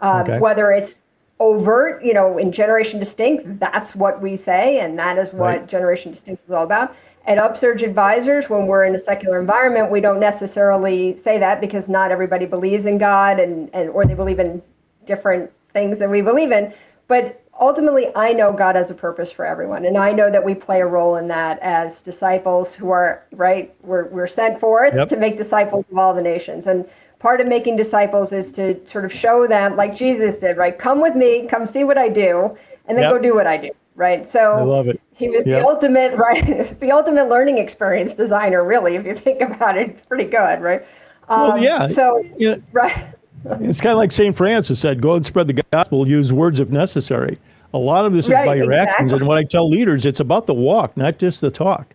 Um, 0.01 0.23
okay. 0.23 0.41
Whether 0.41 0.73
it's 0.73 1.03
overt, 1.41 2.05
you 2.05 2.15
know, 2.15 2.39
in 2.39 2.51
Generation 2.51 2.99
Distinct, 2.99 3.61
that's 3.61 3.95
what 3.95 4.21
we 4.21 4.37
say, 4.37 4.81
and 4.81 4.99
that 4.99 5.19
is 5.19 5.33
what 5.33 5.41
right. 5.41 5.67
Generation 5.67 6.13
Distinct 6.13 6.43
is 6.47 6.53
all 6.53 6.65
about. 6.65 6.95
At 7.27 7.39
Upsurge 7.39 7.83
Advisors, 7.83 8.49
when 8.49 8.67
we're 8.67 8.85
in 8.85 8.95
a 8.95 8.99
secular 8.99 9.39
environment, 9.39 9.91
we 9.91 10.01
don't 10.01 10.19
necessarily 10.19 11.17
say 11.19 11.39
that 11.39 11.61
because 11.61 11.89
not 11.89 12.11
everybody 12.11 12.47
believes 12.47 12.87
in 12.87 12.99
God 12.99 13.39
and, 13.39 13.69
and 13.75 13.91
or 13.91 14.07
they 14.07 14.15
believe 14.15 14.39
in 14.39 14.63
different 15.07 15.51
things 15.73 15.99
that 15.99 16.09
we 16.09 16.23
believe 16.23 16.53
in. 16.53 16.73
But 17.07 17.43
ultimately, 17.61 18.09
I 18.17 18.33
know 18.33 18.53
God 18.53 18.77
has 18.77 18.91
a 18.91 18.95
purpose 18.95 19.31
for 19.31 19.45
everyone, 19.45 19.85
and 19.85 19.97
I 19.97 20.13
know 20.13 20.31
that 20.31 20.45
we 20.45 20.55
play 20.55 20.81
a 20.81 20.87
role 20.87 21.17
in 21.17 21.29
that 21.29 21.59
as 21.61 22.03
disciples 22.03 22.75
who 22.75 22.91
are 22.91 23.25
right. 23.33 23.75
We're 23.83 24.07
we're 24.07 24.27
sent 24.27 24.59
forth 24.59 24.95
yep. 24.95 25.09
to 25.11 25.17
make 25.17 25.37
disciples 25.37 25.85
of 25.91 25.99
all 25.99 26.15
the 26.15 26.23
nations, 26.23 26.67
and 26.67 26.89
part 27.19 27.41
of 27.41 27.47
making 27.47 27.77
disciples 27.77 28.33
is 28.33 28.53
to 28.53 28.79
sort 28.87 29.05
of 29.05 29.13
show 29.13 29.47
them, 29.47 29.77
like 29.77 29.97
Jesus 29.97 30.41
did, 30.41 30.57
right? 30.57 30.79
Come 30.79 31.01
with 31.01 31.15
me, 31.15 31.47
come 31.49 31.67
see 31.67 31.85
what 31.85 31.99
I 31.99 32.09
do, 32.09 32.57
and 32.87 32.97
then 32.97 33.05
yep. 33.05 33.13
go 33.15 33.19
do 33.19 33.35
what 33.35 33.47
I 33.47 33.57
do, 33.57 33.71
right? 33.97 34.27
So 34.27 34.53
I 34.53 34.63
love 34.63 34.89
it. 34.89 35.01
He 35.15 35.29
was 35.29 35.47
yep. 35.47 35.63
the 35.63 35.67
ultimate, 35.67 36.17
right? 36.19 36.79
the 36.81 36.93
ultimate 36.93 37.29
learning 37.29 37.59
experience 37.59 38.15
designer, 38.15 38.65
really, 38.65 38.97
if 38.97 39.05
you 39.05 39.17
think 39.17 39.41
about 39.41 39.77
it. 39.77 40.07
Pretty 40.09 40.25
good, 40.25 40.61
right? 40.61 40.87
Um, 41.29 41.49
well, 41.49 41.59
yeah. 41.59 41.87
So, 41.89 42.25
right. 42.73 43.15
it's 43.45 43.81
kind 43.81 43.93
of 43.93 43.99
like 43.99 44.13
St. 44.13 44.35
Francis 44.35 44.81
said 44.81 45.03
go 45.03 45.15
and 45.15 45.27
spread 45.27 45.47
the 45.47 45.63
gospel, 45.73 46.09
use 46.09 46.33
words 46.33 46.61
if 46.61 46.71
necessary. 46.71 47.39
A 47.75 47.79
lot 47.79 48.07
of 48.07 48.15
this 48.15 48.27
is 48.27 48.31
right, 48.31 48.47
by 48.47 48.55
your 48.55 48.73
exactly. 48.73 48.93
actions. 48.93 49.13
And 49.13 49.27
what 49.27 49.37
I 49.37 49.45
tell 49.45 49.69
leaders, 49.69 50.07
it's 50.07 50.21
about 50.21 50.47
the 50.47 50.55
walk, 50.55 50.97
not 50.97 51.19
just 51.19 51.43
the 51.43 51.51
talk 51.51 51.95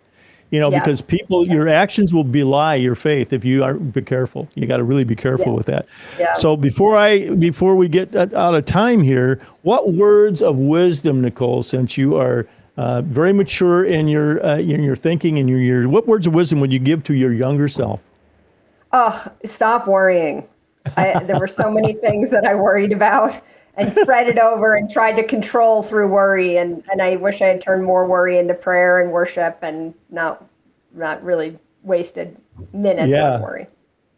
you 0.54 0.60
know, 0.60 0.70
yes. 0.70 0.84
because 0.84 1.02
people, 1.02 1.48
your 1.48 1.68
actions 1.68 2.14
will 2.14 2.24
belie 2.24 2.76
your 2.76 2.94
faith 2.94 3.34
if 3.34 3.44
you 3.44 3.64
are 3.64 3.74
be 3.74 4.04
careful. 4.04 4.48
You 4.54 4.68
got 4.68 4.78
to 4.78 4.84
really 4.84 5.04
be 5.04 5.16
careful 5.16 5.48
yes. 5.48 5.56
with 5.56 5.66
that. 5.66 5.88
Yeah. 6.20 6.36
So 6.36 6.56
before 6.56 6.96
I, 6.96 7.32
before 7.32 7.76
we 7.76 7.88
get 7.88 8.16
out 8.16 8.54
of 8.54 8.64
time 8.66 9.02
here, 9.02 9.42
what 9.64 9.94
words 9.94 10.44
of 10.44 10.58
wisdom, 10.58 11.22
Nicole, 11.22 11.64
since 11.64 11.98
you 11.98 12.18
are 12.18 12.48
uh, 12.78 13.02
very 13.02 13.34
mature 13.34 13.86
in 13.86 14.08
your 14.08 14.46
uh, 14.46 14.58
in 14.58 14.84
your 14.84 14.96
thinking 14.96 15.40
and 15.40 15.50
your 15.50 15.60
years. 15.60 15.88
What 15.88 16.08
words 16.08 16.28
of 16.28 16.36
wisdom 16.36 16.60
would 16.60 16.72
you 16.72 16.80
give 16.80 17.04
to 17.06 17.16
your 17.16 17.34
younger 17.34 17.68
self? 17.68 18.00
Oh, 18.92 19.26
stop 19.46 19.88
worrying. 19.88 20.48
I, 20.98 21.24
there 21.24 21.40
were 21.40 21.48
so 21.48 21.72
many 21.72 21.94
things 22.06 22.30
that 22.30 22.46
I 22.46 22.54
worried 22.54 22.92
about 22.92 23.42
and 23.76 23.96
spread 24.02 24.28
it 24.28 24.38
over 24.38 24.76
and 24.76 24.90
tried 24.90 25.14
to 25.14 25.24
control 25.24 25.84
through 25.84 26.08
worry. 26.10 26.58
And, 26.58 26.84
and 26.92 27.02
I 27.02 27.16
wish 27.16 27.42
I 27.42 27.48
had 27.48 27.62
turned 27.62 27.84
more 27.84 28.08
worry 28.08 28.38
into 28.38 28.54
prayer 28.54 29.02
and 29.02 29.12
worship 29.12 29.58
and 29.62 29.94
not 30.10 30.46
not 30.96 31.24
really 31.24 31.58
wasted 31.82 32.38
minutes 32.72 33.10
yeah. 33.10 33.36
on 33.36 33.42
worry. 33.42 33.68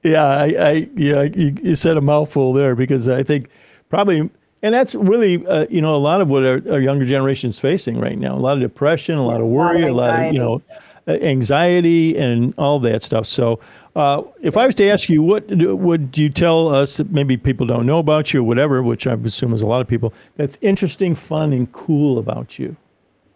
Yeah, 0.04 0.26
I, 0.26 0.46
I 0.46 0.72
yeah, 0.96 1.24
you, 1.24 1.58
you, 1.64 1.76
said 1.76 1.98
a 1.98 2.02
mouthful 2.02 2.54
there 2.54 2.76
because 2.76 3.08
I 3.08 3.24
think 3.24 3.50
probably, 3.90 4.30
and 4.62 4.74
that's 4.74 4.94
really, 4.94 5.46
uh, 5.48 5.66
you 5.70 5.82
know, 5.82 5.96
a 5.96 5.98
lot 5.98 6.22
of 6.22 6.28
what 6.28 6.46
our, 6.46 6.62
our, 6.70 6.80
younger 6.80 7.06
generation 7.06 7.50
is 7.50 7.58
facing 7.58 8.00
right 8.00 8.18
now. 8.18 8.36
A 8.36 8.38
lot 8.38 8.54
of 8.54 8.60
depression, 8.60 9.16
a 9.16 9.26
lot 9.26 9.42
of 9.42 9.48
worry, 9.48 9.84
a 9.84 9.94
lot 9.94 10.14
of, 10.14 10.20
a 10.20 10.20
lot 10.20 10.28
of 10.28 10.34
you 10.34 10.40
know, 10.40 10.62
anxiety 11.08 12.16
and 12.18 12.54
all 12.58 12.80
that 12.82 13.04
stuff. 13.04 13.26
So, 13.26 13.60
uh, 13.96 14.24
if 14.42 14.58
I 14.58 14.66
was 14.66 14.76
to 14.76 14.90
ask 14.90 15.10
you, 15.10 15.24
what 15.24 15.48
would 15.50 16.18
you 16.18 16.30
tell 16.30 16.74
us 16.74 16.98
that 16.98 17.12
maybe 17.12 17.38
people 17.38 17.66
don't 17.66 17.86
know 17.86 18.00
about 18.00 18.34
you 18.34 18.42
or 18.42 18.44
whatever, 18.44 18.84
which 18.84 19.08
I 19.08 19.14
assume 19.14 19.54
is 19.54 19.62
a 19.62 19.66
lot 19.66 19.82
of 19.82 19.88
people, 19.88 20.14
that's 20.36 20.58
interesting, 20.62 21.16
fun, 21.16 21.54
and 21.54 21.72
cool 21.72 22.20
about 22.20 22.60
you? 22.60 22.76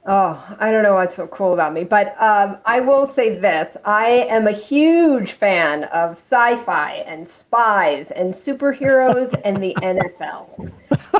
Oh, 0.05 0.43
I 0.59 0.71
don't 0.71 0.81
know 0.81 0.95
what's 0.95 1.15
so 1.15 1.27
cool 1.27 1.53
about 1.53 1.73
me, 1.73 1.83
but 1.83 2.19
um, 2.19 2.57
I 2.65 2.79
will 2.79 3.13
say 3.13 3.37
this. 3.37 3.77
I 3.85 4.25
am 4.29 4.47
a 4.47 4.51
huge 4.51 5.33
fan 5.33 5.83
of 5.85 6.13
sci 6.13 6.63
fi 6.63 7.03
and 7.05 7.27
spies 7.27 8.09
and 8.11 8.33
superheroes 8.33 9.39
and 9.45 9.61
the 9.61 9.73
NFL. 9.81 10.71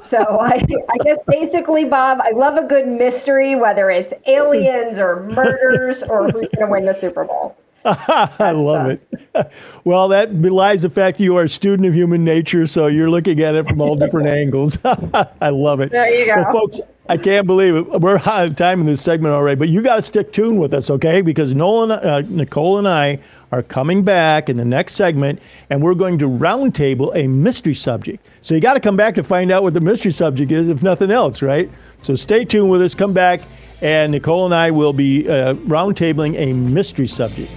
So 0.03 0.17
I, 0.17 0.65
I 0.89 1.03
guess 1.03 1.19
basically, 1.27 1.85
Bob, 1.85 2.19
I 2.21 2.31
love 2.31 2.57
a 2.57 2.67
good 2.67 2.87
mystery, 2.87 3.55
whether 3.55 3.91
it's 3.91 4.13
aliens 4.25 4.97
or 4.97 5.23
murders 5.35 6.01
or 6.01 6.29
who's 6.29 6.49
going 6.49 6.65
to 6.65 6.71
win 6.71 6.85
the 6.85 6.93
Super 6.93 7.25
Bowl. 7.25 7.55
I 7.86 8.51
love 8.51 8.89
it. 8.89 9.01
well, 9.84 10.07
that 10.09 10.41
belies 10.41 10.82
the 10.82 10.89
fact 10.89 11.17
that 11.17 11.23
you 11.23 11.36
are 11.38 11.43
a 11.43 11.49
student 11.49 11.88
of 11.88 11.93
human 11.93 12.23
nature, 12.23 12.67
so 12.67 12.88
you're 12.88 13.09
looking 13.09 13.39
at 13.41 13.55
it 13.55 13.67
from 13.67 13.82
all 13.82 13.95
different 13.95 14.27
angles. 14.34 14.77
I 14.84 15.49
love 15.49 15.80
it. 15.80 15.91
There 15.91 16.09
you 16.09 16.25
go. 16.25 16.41
Well, 16.41 16.51
folks, 16.51 16.80
I 17.07 17.17
can't 17.17 17.47
believe 17.47 17.75
it. 17.75 18.01
We're 18.01 18.17
out 18.17 18.47
of 18.47 18.55
time 18.55 18.82
in 18.82 18.86
this 18.86 19.01
segment 19.01 19.34
already, 19.34 19.57
but 19.57 19.69
you 19.69 19.82
got 19.82 19.95
to 19.95 20.01
stick 20.01 20.32
tuned 20.32 20.59
with 20.59 20.73
us, 20.73 20.89
okay? 20.89 21.21
Because 21.21 21.55
Nolan, 21.55 21.91
uh, 21.91 22.21
Nicole 22.27 22.77
and 22.77 22.88
I 22.88 23.19
are 23.51 23.63
coming 23.63 24.03
back 24.03 24.49
in 24.49 24.57
the 24.57 24.65
next 24.65 24.93
segment, 24.93 25.39
and 25.69 25.82
we're 25.82 25.95
going 25.95 26.19
to 26.19 26.27
roundtable 26.27 27.15
a 27.15 27.27
mystery 27.27 27.73
subject. 27.73 28.25
So 28.41 28.53
you 28.53 28.61
got 28.61 28.75
to 28.75 28.80
come 28.80 28.95
back 28.95 29.15
to 29.15 29.23
find 29.23 29.51
out 29.51 29.63
what 29.63 29.73
the 29.73 29.80
mystery 29.80 30.11
subject 30.11 30.51
is, 30.51 30.69
if 30.69 30.84
nothing 30.84 31.09
else, 31.09 31.41
right? 31.41 31.69
So 32.01 32.15
stay 32.15 32.45
tuned 32.45 32.69
with 32.69 32.82
us. 32.82 32.93
Come 32.93 33.13
back 33.13 33.41
and 33.82 34.11
Nicole 34.11 34.45
and 34.45 34.53
I 34.53 34.71
will 34.71 34.93
be 34.93 35.27
uh, 35.27 35.53
roundtabling 35.55 36.38
a 36.38 36.53
mystery 36.53 37.07
subject. 37.07 37.51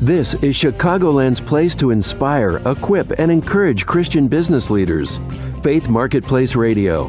This 0.00 0.34
is 0.34 0.54
Chicagoland's 0.54 1.40
place 1.40 1.74
to 1.76 1.90
inspire, 1.90 2.56
equip, 2.68 3.18
and 3.18 3.30
encourage 3.30 3.86
Christian 3.86 4.28
business 4.28 4.68
leaders. 4.68 5.18
Faith 5.62 5.88
Marketplace 5.88 6.54
Radio. 6.54 7.08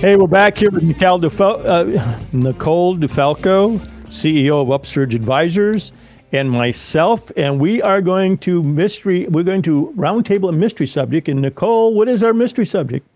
Hey, 0.00 0.16
we're 0.16 0.26
back 0.26 0.58
here 0.58 0.70
with 0.70 0.82
Nicole, 0.82 1.20
DeFal- 1.20 1.64
uh, 1.64 2.20
Nicole 2.32 2.96
DeFalco, 2.96 3.78
CEO 4.06 4.62
of 4.62 4.72
Upsurge 4.72 5.14
Advisors 5.14 5.92
and 6.32 6.50
myself, 6.50 7.30
and 7.36 7.60
we 7.60 7.80
are 7.82 8.00
going 8.00 8.38
to 8.38 8.62
mystery. 8.62 9.26
We're 9.28 9.44
going 9.44 9.62
to 9.62 9.92
roundtable 9.96 10.50
a 10.50 10.52
mystery 10.52 10.86
subject. 10.86 11.28
And 11.28 11.42
Nicole, 11.42 11.94
what 11.94 12.08
is 12.08 12.22
our 12.22 12.34
mystery 12.34 12.66
subject? 12.66 13.06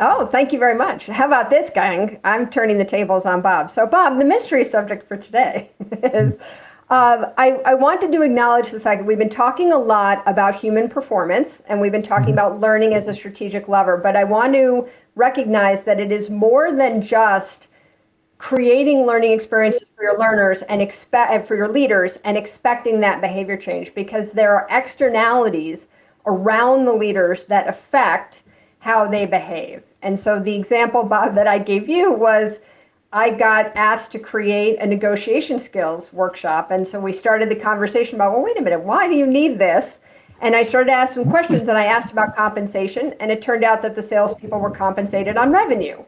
Oh, 0.00 0.26
thank 0.26 0.52
you 0.52 0.58
very 0.58 0.74
much. 0.74 1.06
How 1.06 1.26
about 1.26 1.50
this, 1.50 1.70
gang? 1.70 2.18
I'm 2.24 2.50
turning 2.50 2.78
the 2.78 2.84
tables 2.84 3.26
on 3.26 3.40
Bob. 3.40 3.70
So, 3.70 3.86
Bob, 3.86 4.18
the 4.18 4.24
mystery 4.24 4.64
subject 4.64 5.08
for 5.08 5.16
today 5.16 5.70
is. 6.02 6.34
Um, 6.90 7.26
I, 7.38 7.52
I, 7.64 7.72
wanted 7.72 8.12
to 8.12 8.20
acknowledge 8.20 8.70
the 8.70 8.78
fact 8.78 9.00
that 9.00 9.06
we've 9.06 9.18
been 9.18 9.30
talking 9.30 9.72
a 9.72 9.78
lot 9.78 10.22
about 10.26 10.54
human 10.54 10.90
performance 10.90 11.62
and 11.66 11.80
we've 11.80 11.90
been 11.90 12.02
talking 12.02 12.26
mm-hmm. 12.26 12.34
about 12.34 12.60
learning 12.60 12.92
as 12.92 13.08
a 13.08 13.14
strategic 13.14 13.68
lever, 13.68 13.96
but 13.96 14.16
I 14.16 14.24
want 14.24 14.52
to 14.52 14.86
recognize 15.14 15.84
that 15.84 15.98
it 15.98 16.12
is 16.12 16.28
more 16.28 16.72
than 16.72 17.00
just 17.00 17.68
creating 18.38 19.06
learning 19.06 19.32
experiences 19.32 19.84
for 19.96 20.02
your 20.02 20.18
learners 20.18 20.62
and 20.62 20.82
expect 20.82 21.46
for 21.46 21.56
your 21.56 21.68
leaders 21.68 22.18
and 22.24 22.36
expecting 22.36 23.00
that 23.00 23.20
behavior 23.20 23.56
change 23.56 23.94
because 23.94 24.32
there 24.32 24.54
are 24.54 24.66
externalities 24.70 25.86
around 26.26 26.84
the 26.84 26.92
leaders 26.92 27.46
that 27.46 27.68
affect 27.68 28.42
how 28.78 29.06
they 29.06 29.24
behave. 29.24 29.82
And 30.02 30.18
so 30.18 30.40
the 30.40 30.54
example 30.54 31.04
Bob 31.04 31.34
that 31.34 31.46
I 31.46 31.58
gave 31.58 31.88
you 31.88 32.12
was 32.12 32.58
I 33.12 33.30
got 33.30 33.74
asked 33.76 34.10
to 34.12 34.18
create 34.18 34.78
a 34.80 34.86
negotiation 34.86 35.58
skills 35.58 36.12
workshop 36.12 36.70
and 36.70 36.86
so 36.86 36.98
we 36.98 37.12
started 37.12 37.48
the 37.48 37.56
conversation 37.56 38.16
about 38.16 38.32
well 38.32 38.42
wait 38.42 38.58
a 38.58 38.62
minute 38.62 38.80
why 38.80 39.06
do 39.06 39.14
you 39.14 39.26
need 39.26 39.58
this? 39.58 39.98
And 40.40 40.56
I 40.56 40.64
started 40.64 40.88
to 40.88 40.96
ask 40.96 41.14
some 41.14 41.30
questions 41.30 41.68
and 41.68 41.78
I 41.78 41.86
asked 41.86 42.12
about 42.12 42.36
compensation 42.36 43.14
and 43.20 43.30
it 43.30 43.40
turned 43.40 43.64
out 43.64 43.80
that 43.82 43.94
the 43.94 44.02
salespeople 44.02 44.58
were 44.58 44.70
compensated 44.70 45.36
on 45.36 45.52
revenue 45.52 46.02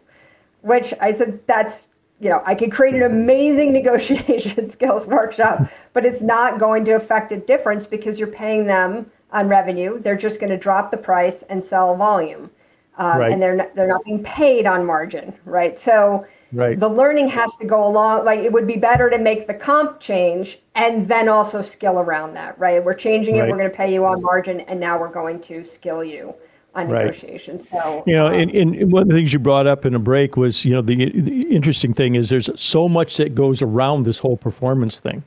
which 0.62 0.92
I 1.00 1.12
said 1.12 1.38
that's 1.46 1.86
you 2.20 2.30
know, 2.30 2.42
I 2.46 2.54
could 2.54 2.72
create 2.72 2.94
an 2.94 3.02
amazing 3.02 3.72
negotiation 3.80 4.66
skills 4.70 5.06
workshop, 5.06 5.68
but 5.92 6.04
it's 6.04 6.22
not 6.22 6.58
going 6.58 6.84
to 6.86 6.92
affect 6.92 7.32
a 7.32 7.36
difference 7.36 7.86
because 7.86 8.18
you're 8.18 8.28
paying 8.28 8.66
them 8.66 9.10
on 9.32 9.48
revenue. 9.48 10.00
They're 10.00 10.16
just 10.16 10.40
going 10.40 10.50
to 10.50 10.56
drop 10.56 10.90
the 10.90 10.96
price 10.96 11.42
and 11.50 11.62
sell 11.62 11.94
volume, 11.96 12.50
um, 12.98 13.18
right. 13.18 13.32
and 13.32 13.42
they're 13.42 13.56
not, 13.56 13.74
they're 13.74 13.88
not 13.88 14.04
being 14.04 14.22
paid 14.22 14.66
on 14.66 14.84
margin, 14.84 15.34
right? 15.44 15.78
So 15.78 16.26
right. 16.52 16.78
the 16.78 16.88
learning 16.88 17.28
has 17.28 17.54
to 17.56 17.66
go 17.66 17.86
along. 17.86 18.24
Like 18.24 18.40
it 18.40 18.52
would 18.52 18.66
be 18.66 18.76
better 18.76 19.10
to 19.10 19.18
make 19.18 19.46
the 19.46 19.54
comp 19.54 20.00
change 20.00 20.60
and 20.74 21.08
then 21.08 21.28
also 21.28 21.60
skill 21.60 21.98
around 21.98 22.34
that, 22.34 22.58
right? 22.58 22.82
We're 22.82 22.94
changing 22.94 23.36
it. 23.36 23.40
Right. 23.40 23.50
We're 23.50 23.58
going 23.58 23.70
to 23.70 23.76
pay 23.76 23.92
you 23.92 24.06
on 24.06 24.22
margin, 24.22 24.60
and 24.60 24.78
now 24.80 24.98
we're 24.98 25.12
going 25.12 25.40
to 25.42 25.64
skill 25.64 26.04
you 26.04 26.34
on 26.76 26.88
right. 26.88 27.06
negotiations. 27.06 27.68
So 27.68 28.04
you 28.06 28.14
know, 28.14 28.26
um, 28.26 28.34
and, 28.34 28.50
and 28.50 28.92
one 28.92 29.02
of 29.02 29.08
the 29.08 29.14
things 29.14 29.32
you 29.32 29.38
brought 29.38 29.66
up 29.66 29.84
in 29.86 29.94
a 29.94 29.98
break 29.98 30.36
was 30.36 30.64
you 30.64 30.72
know 30.72 30.82
the, 30.82 31.10
the 31.10 31.42
interesting 31.48 31.92
thing 31.92 32.14
is 32.14 32.28
there's 32.28 32.50
so 32.54 32.88
much 32.88 33.16
that 33.16 33.34
goes 33.34 33.62
around 33.62 34.02
this 34.02 34.18
whole 34.18 34.36
performance 34.36 35.00
thing, 35.00 35.24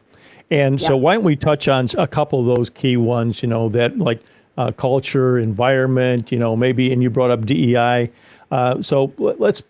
and 0.52 0.80
yes. 0.80 0.88
so 0.88 0.96
why 0.96 1.16
don't 1.16 1.24
we 1.24 1.36
touch 1.36 1.68
on 1.68 1.90
a 1.98 2.08
couple 2.08 2.40
of 2.40 2.58
those 2.58 2.70
key 2.70 2.98
ones? 2.98 3.42
You 3.42 3.50
know 3.50 3.68
that 3.70 3.98
like 3.98 4.22
uh, 4.58 4.72
culture, 4.72 5.40
environment. 5.40 6.32
You 6.32 6.40
know 6.40 6.56
maybe, 6.56 6.94
and 6.94 7.02
you 7.02 7.10
brought 7.10 7.32
up 7.32 7.46
DEI. 7.46 8.12
Uh, 8.52 8.82
so 8.82 9.12
let's 9.18 9.64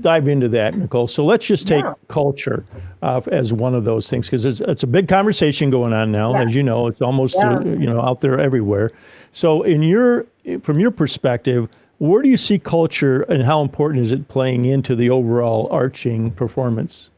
dive 0.00 0.28
into 0.28 0.48
that, 0.48 0.76
Nicole. 0.76 1.06
So 1.06 1.24
let's 1.24 1.46
just 1.46 1.66
take 1.66 1.84
yeah. 1.84 1.94
culture 2.08 2.64
uh, 3.02 3.20
as 3.30 3.52
one 3.52 3.74
of 3.74 3.84
those 3.84 4.08
things 4.08 4.26
because 4.26 4.44
it's, 4.44 4.60
it's, 4.60 4.82
a 4.82 4.86
big 4.86 5.06
conversation 5.06 5.70
going 5.70 5.92
on 5.92 6.10
now. 6.10 6.32
Yeah. 6.32 6.42
As 6.42 6.54
you 6.54 6.62
know, 6.62 6.86
it's 6.86 7.02
almost 7.02 7.36
yeah. 7.36 7.56
uh, 7.56 7.64
you 7.64 7.86
know 7.86 8.00
out 8.00 8.20
there 8.20 8.38
everywhere. 8.38 8.90
So, 9.32 9.62
in 9.64 9.82
your 9.82 10.26
from 10.62 10.78
your 10.78 10.90
perspective, 10.90 11.68
where 11.98 12.22
do 12.22 12.28
you 12.28 12.36
see 12.36 12.58
culture 12.58 13.22
and 13.22 13.42
how 13.42 13.62
important 13.62 14.04
is 14.04 14.12
it 14.12 14.28
playing 14.28 14.66
into 14.66 14.94
the 14.94 15.10
overall 15.10 15.68
arching 15.70 16.30
performance? 16.30 17.10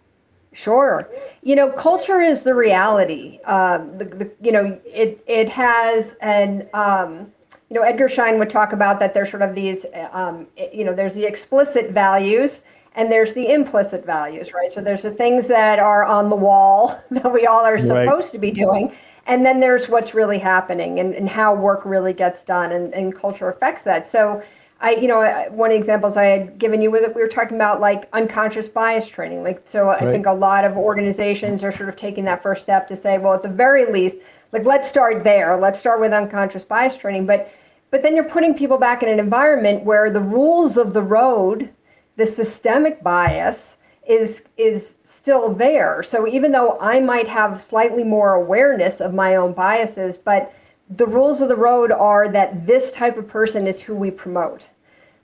Sure. 0.52 1.08
You 1.42 1.56
know, 1.56 1.70
culture 1.70 2.20
is 2.20 2.42
the 2.42 2.54
reality. 2.54 3.38
Um, 3.44 3.96
the, 3.98 4.04
the, 4.04 4.30
you 4.40 4.50
know, 4.50 4.78
it 4.84 5.22
it 5.26 5.48
has 5.48 6.14
an 6.20 6.68
um, 6.74 7.30
you 7.70 7.74
know 7.74 7.82
Edgar 7.82 8.08
Schein 8.08 8.38
would 8.38 8.50
talk 8.50 8.72
about 8.72 8.98
that 9.00 9.14
there's 9.14 9.30
sort 9.30 9.42
of 9.42 9.54
these 9.54 9.84
um, 10.12 10.46
you 10.72 10.84
know 10.84 10.94
there's 10.94 11.14
the 11.14 11.24
explicit 11.24 11.90
values 11.92 12.60
and 12.94 13.12
there's 13.12 13.34
the 13.34 13.52
implicit 13.52 14.04
values, 14.04 14.52
right? 14.52 14.72
So 14.72 14.80
there's 14.80 15.02
the 15.02 15.12
things 15.12 15.46
that 15.46 15.78
are 15.78 16.04
on 16.04 16.30
the 16.30 16.36
wall 16.36 17.00
that 17.10 17.32
we 17.32 17.46
all 17.46 17.64
are 17.64 17.78
supposed 17.78 18.08
right. 18.08 18.32
to 18.32 18.38
be 18.38 18.50
doing, 18.50 18.92
and 19.28 19.46
then 19.46 19.60
there's 19.60 19.88
what's 19.88 20.14
really 20.14 20.38
happening 20.38 20.98
and, 20.98 21.14
and 21.14 21.28
how 21.28 21.54
work 21.54 21.84
really 21.84 22.12
gets 22.12 22.42
done 22.42 22.72
and, 22.72 22.92
and 22.94 23.14
culture 23.14 23.48
affects 23.48 23.82
that. 23.82 24.06
So 24.06 24.42
i 24.80 24.92
you 24.92 25.08
know 25.08 25.18
one 25.50 25.70
of 25.70 25.74
the 25.74 25.76
examples 25.76 26.16
i 26.16 26.24
had 26.24 26.56
given 26.56 26.80
you 26.80 26.88
was 26.88 27.00
that 27.00 27.12
we 27.12 27.20
were 27.20 27.26
talking 27.26 27.56
about 27.56 27.80
like 27.80 28.08
unconscious 28.12 28.68
bias 28.68 29.08
training. 29.08 29.42
Like 29.42 29.62
so 29.68 29.86
right. 29.86 30.02
i 30.02 30.10
think 30.12 30.26
a 30.26 30.32
lot 30.32 30.64
of 30.64 30.76
organizations 30.76 31.64
are 31.64 31.72
sort 31.72 31.88
of 31.88 31.96
taking 31.96 32.24
that 32.26 32.42
first 32.42 32.62
step 32.62 32.86
to 32.88 32.96
say 32.96 33.18
well 33.18 33.34
at 33.34 33.42
the 33.42 33.48
very 33.48 33.90
least 33.90 34.18
like 34.52 34.64
let's 34.64 34.88
start 34.88 35.24
there. 35.24 35.56
Let's 35.56 35.78
start 35.78 36.00
with 36.00 36.12
unconscious 36.12 36.64
bias 36.64 36.96
training. 36.96 37.26
But 37.26 37.52
but 37.90 38.02
then 38.02 38.14
you're 38.14 38.24
putting 38.24 38.54
people 38.54 38.78
back 38.78 39.02
in 39.02 39.08
an 39.08 39.18
environment 39.18 39.84
where 39.84 40.10
the 40.10 40.20
rules 40.20 40.76
of 40.76 40.92
the 40.92 41.02
road 41.02 41.70
the 42.16 42.26
systemic 42.26 43.02
bias 43.02 43.76
is 44.08 44.42
is 44.56 44.96
still 45.04 45.54
there. 45.54 46.02
So 46.02 46.26
even 46.26 46.50
though 46.50 46.78
I 46.80 46.98
might 46.98 47.28
have 47.28 47.62
slightly 47.62 48.02
more 48.02 48.34
awareness 48.34 49.00
of 49.00 49.14
my 49.14 49.36
own 49.36 49.52
biases, 49.52 50.16
but 50.16 50.52
the 50.96 51.06
rules 51.06 51.40
of 51.40 51.48
the 51.48 51.56
road 51.56 51.92
are 51.92 52.28
that 52.30 52.66
this 52.66 52.90
type 52.90 53.18
of 53.18 53.28
person 53.28 53.66
is 53.66 53.80
who 53.80 53.94
we 53.94 54.10
promote. 54.10 54.66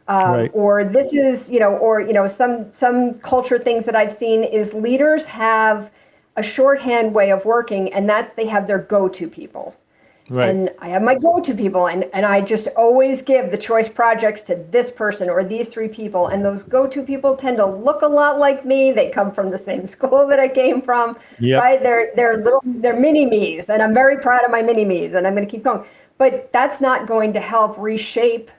Um, 0.06 0.32
right. 0.32 0.50
or 0.52 0.84
this 0.84 1.14
is 1.14 1.48
you 1.48 1.58
know 1.58 1.78
or 1.78 1.98
you 1.98 2.12
know 2.12 2.28
some 2.28 2.70
some 2.70 3.14
culture 3.20 3.58
things 3.58 3.86
that 3.86 3.96
i've 3.96 4.12
seen 4.12 4.44
is 4.44 4.70
leaders 4.74 5.24
have 5.24 5.90
a 6.36 6.42
shorthand 6.42 7.14
way 7.14 7.30
of 7.30 7.42
working 7.46 7.90
and 7.94 8.06
that's 8.06 8.34
they 8.34 8.44
have 8.44 8.66
their 8.66 8.80
go-to 8.80 9.28
people 9.28 9.74
Right. 10.30 10.48
And 10.48 10.70
I 10.78 10.88
have 10.88 11.02
my 11.02 11.16
go 11.16 11.38
to 11.40 11.54
people, 11.54 11.88
and, 11.88 12.04
and 12.14 12.24
I 12.24 12.40
just 12.40 12.68
always 12.76 13.20
give 13.20 13.50
the 13.50 13.58
choice 13.58 13.90
projects 13.90 14.40
to 14.44 14.56
this 14.70 14.90
person 14.90 15.28
or 15.28 15.44
these 15.44 15.68
three 15.68 15.88
people. 15.88 16.28
And 16.28 16.42
those 16.42 16.62
go 16.62 16.86
to 16.86 17.02
people 17.02 17.36
tend 17.36 17.58
to 17.58 17.66
look 17.66 18.00
a 18.00 18.06
lot 18.06 18.38
like 18.38 18.64
me. 18.64 18.90
They 18.90 19.10
come 19.10 19.32
from 19.32 19.50
the 19.50 19.58
same 19.58 19.86
school 19.96 20.26
that 20.28 20.40
I 20.40 20.48
came 20.48 20.80
from. 20.80 21.18
Yep. 21.40 21.62
Right? 21.62 21.82
They're, 21.82 22.12
they're 22.16 22.38
little, 22.38 22.62
they're 22.64 22.98
mini 22.98 23.26
me's, 23.26 23.68
and 23.68 23.82
I'm 23.82 23.92
very 23.92 24.18
proud 24.18 24.44
of 24.44 24.50
my 24.50 24.62
mini 24.62 24.86
me's, 24.86 25.12
and 25.12 25.26
I'm 25.26 25.34
going 25.34 25.46
to 25.46 25.50
keep 25.50 25.64
going. 25.64 25.84
But 26.16 26.50
that's 26.52 26.80
not 26.80 27.06
going 27.06 27.32
to 27.34 27.40
help 27.40 27.76
reshape 27.76 28.50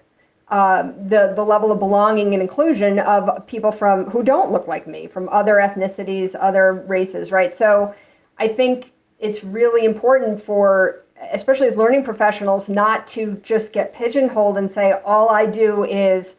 uh, 0.49 0.91
the 1.07 1.33
the 1.35 1.43
level 1.43 1.71
of 1.71 1.79
belonging 1.79 2.33
and 2.33 2.41
inclusion 2.41 2.99
of 2.99 3.47
people 3.47 3.71
from 3.71 4.05
who 4.11 4.21
don't 4.21 4.51
look 4.51 4.67
like 4.67 4.85
me, 4.85 5.07
from 5.07 5.27
other 5.29 5.55
ethnicities, 5.55 6.35
other 6.39 6.85
races, 6.87 7.31
right? 7.31 7.51
So, 7.51 7.95
I 8.37 8.49
think 8.49 8.91
it's 9.17 9.43
really 9.43 9.85
important 9.85 10.43
for 10.43 11.04
especially 11.31 11.67
as 11.67 11.77
learning 11.77 12.03
professionals, 12.03 12.69
not 12.69 13.07
to 13.07 13.39
just 13.43 13.73
get 13.73 13.93
pigeonholed 13.93 14.57
and 14.57 14.69
say, 14.69 14.93
all 15.05 15.29
I 15.29 15.45
do 15.45 15.83
is 15.85 16.35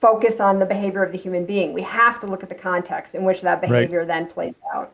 focus 0.00 0.38
on 0.38 0.58
the 0.58 0.66
behavior 0.66 1.02
of 1.02 1.12
the 1.12 1.18
human 1.18 1.46
being. 1.46 1.72
We 1.72 1.82
have 1.82 2.20
to 2.20 2.26
look 2.26 2.42
at 2.42 2.48
the 2.48 2.54
context 2.54 3.14
in 3.14 3.24
which 3.24 3.40
that 3.40 3.60
behavior 3.60 4.00
right. 4.00 4.08
then 4.08 4.26
plays 4.26 4.60
out. 4.74 4.92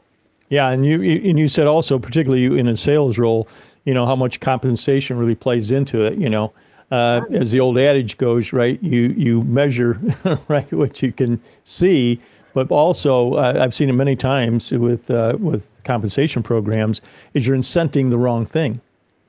Yeah, 0.48 0.70
and 0.70 0.84
you 0.84 1.00
and 1.02 1.38
you 1.38 1.48
said 1.48 1.66
also, 1.66 1.98
particularly 1.98 2.58
in 2.58 2.66
a 2.68 2.76
sales 2.76 3.18
role, 3.18 3.48
you 3.84 3.94
know 3.94 4.04
how 4.04 4.16
much 4.16 4.40
compensation 4.40 5.16
really 5.16 5.36
plays 5.36 5.70
into 5.70 6.04
it. 6.04 6.18
You 6.18 6.28
know, 6.28 6.52
uh, 6.90 7.22
as 7.32 7.52
the 7.52 7.60
old 7.60 7.78
adage 7.78 8.18
goes, 8.18 8.52
right? 8.52 8.82
You 8.82 9.14
you 9.16 9.42
measure 9.42 10.00
right 10.48 10.70
what 10.72 11.02
you 11.02 11.12
can 11.12 11.40
see, 11.64 12.20
but 12.52 12.70
also 12.70 13.34
uh, 13.34 13.58
I've 13.60 13.74
seen 13.74 13.88
it 13.88 13.92
many 13.92 14.16
times 14.16 14.72
with 14.72 15.08
uh, 15.10 15.36
with 15.38 15.70
compensation 15.84 16.42
programs. 16.42 17.00
Is 17.34 17.46
you're 17.46 17.56
incenting 17.56 18.10
the 18.10 18.18
wrong 18.18 18.44
thing. 18.44 18.80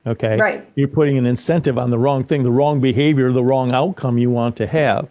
Okay. 0.06 0.38
Right. 0.38 0.68
You're 0.74 0.88
putting 0.88 1.16
an 1.16 1.26
incentive 1.26 1.78
on 1.78 1.90
the 1.90 1.98
wrong 1.98 2.24
thing, 2.24 2.42
the 2.42 2.50
wrong 2.50 2.80
behavior, 2.80 3.30
the 3.32 3.44
wrong 3.44 3.72
outcome 3.72 4.18
you 4.18 4.30
want 4.30 4.56
to 4.56 4.66
have. 4.66 5.08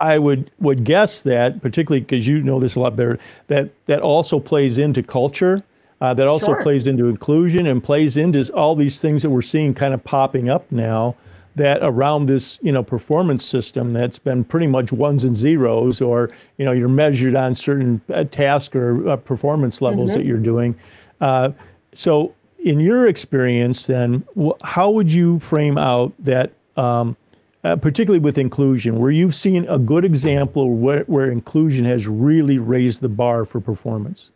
I 0.00 0.18
would 0.18 0.50
would 0.60 0.84
guess 0.84 1.20
that, 1.22 1.60
particularly 1.60 2.00
because 2.00 2.26
you 2.26 2.40
know 2.42 2.58
this 2.58 2.74
a 2.74 2.80
lot 2.80 2.96
better, 2.96 3.18
that 3.48 3.70
that 3.86 4.00
also 4.00 4.40
plays 4.40 4.78
into 4.78 5.02
culture. 5.02 5.62
Uh, 6.00 6.14
that 6.14 6.26
also 6.26 6.46
sure. 6.46 6.62
plays 6.62 6.86
into 6.86 7.08
inclusion 7.08 7.66
and 7.66 7.84
plays 7.84 8.16
into 8.16 8.50
all 8.54 8.74
these 8.74 9.02
things 9.02 9.20
that 9.20 9.28
we're 9.28 9.42
seeing 9.42 9.74
kind 9.74 9.92
of 9.92 10.02
popping 10.02 10.48
up 10.48 10.64
now 10.72 11.14
that 11.56 11.80
around 11.82 12.24
this 12.24 12.58
you 12.62 12.72
know 12.72 12.82
performance 12.82 13.44
system 13.44 13.92
that's 13.92 14.18
been 14.18 14.42
pretty 14.42 14.66
much 14.66 14.92
ones 14.92 15.24
and 15.24 15.36
zeros 15.36 16.00
or 16.00 16.30
you 16.56 16.64
know 16.64 16.72
you're 16.72 16.88
measured 16.88 17.36
on 17.36 17.54
certain 17.54 18.00
uh, 18.14 18.24
task 18.24 18.74
or 18.74 19.06
uh, 19.10 19.16
performance 19.16 19.82
levels 19.82 20.08
mm-hmm. 20.08 20.18
that 20.20 20.24
you're 20.24 20.38
doing 20.38 20.74
uh, 21.20 21.50
so 21.94 22.34
in 22.64 22.80
your 22.80 23.08
experience, 23.08 23.86
then, 23.86 24.24
how 24.62 24.90
would 24.90 25.12
you 25.12 25.38
frame 25.40 25.78
out 25.78 26.12
that, 26.18 26.52
um, 26.76 27.16
uh, 27.64 27.76
particularly 27.76 28.18
with 28.18 28.38
inclusion, 28.38 28.98
where 28.98 29.10
you've 29.10 29.34
seen 29.34 29.66
a 29.68 29.78
good 29.78 30.04
example 30.04 30.76
where, 30.76 31.04
where 31.04 31.30
inclusion 31.30 31.84
has 31.84 32.06
really 32.06 32.58
raised 32.58 33.00
the 33.00 33.08
bar 33.08 33.44
for 33.44 33.60
performance? 33.60 34.30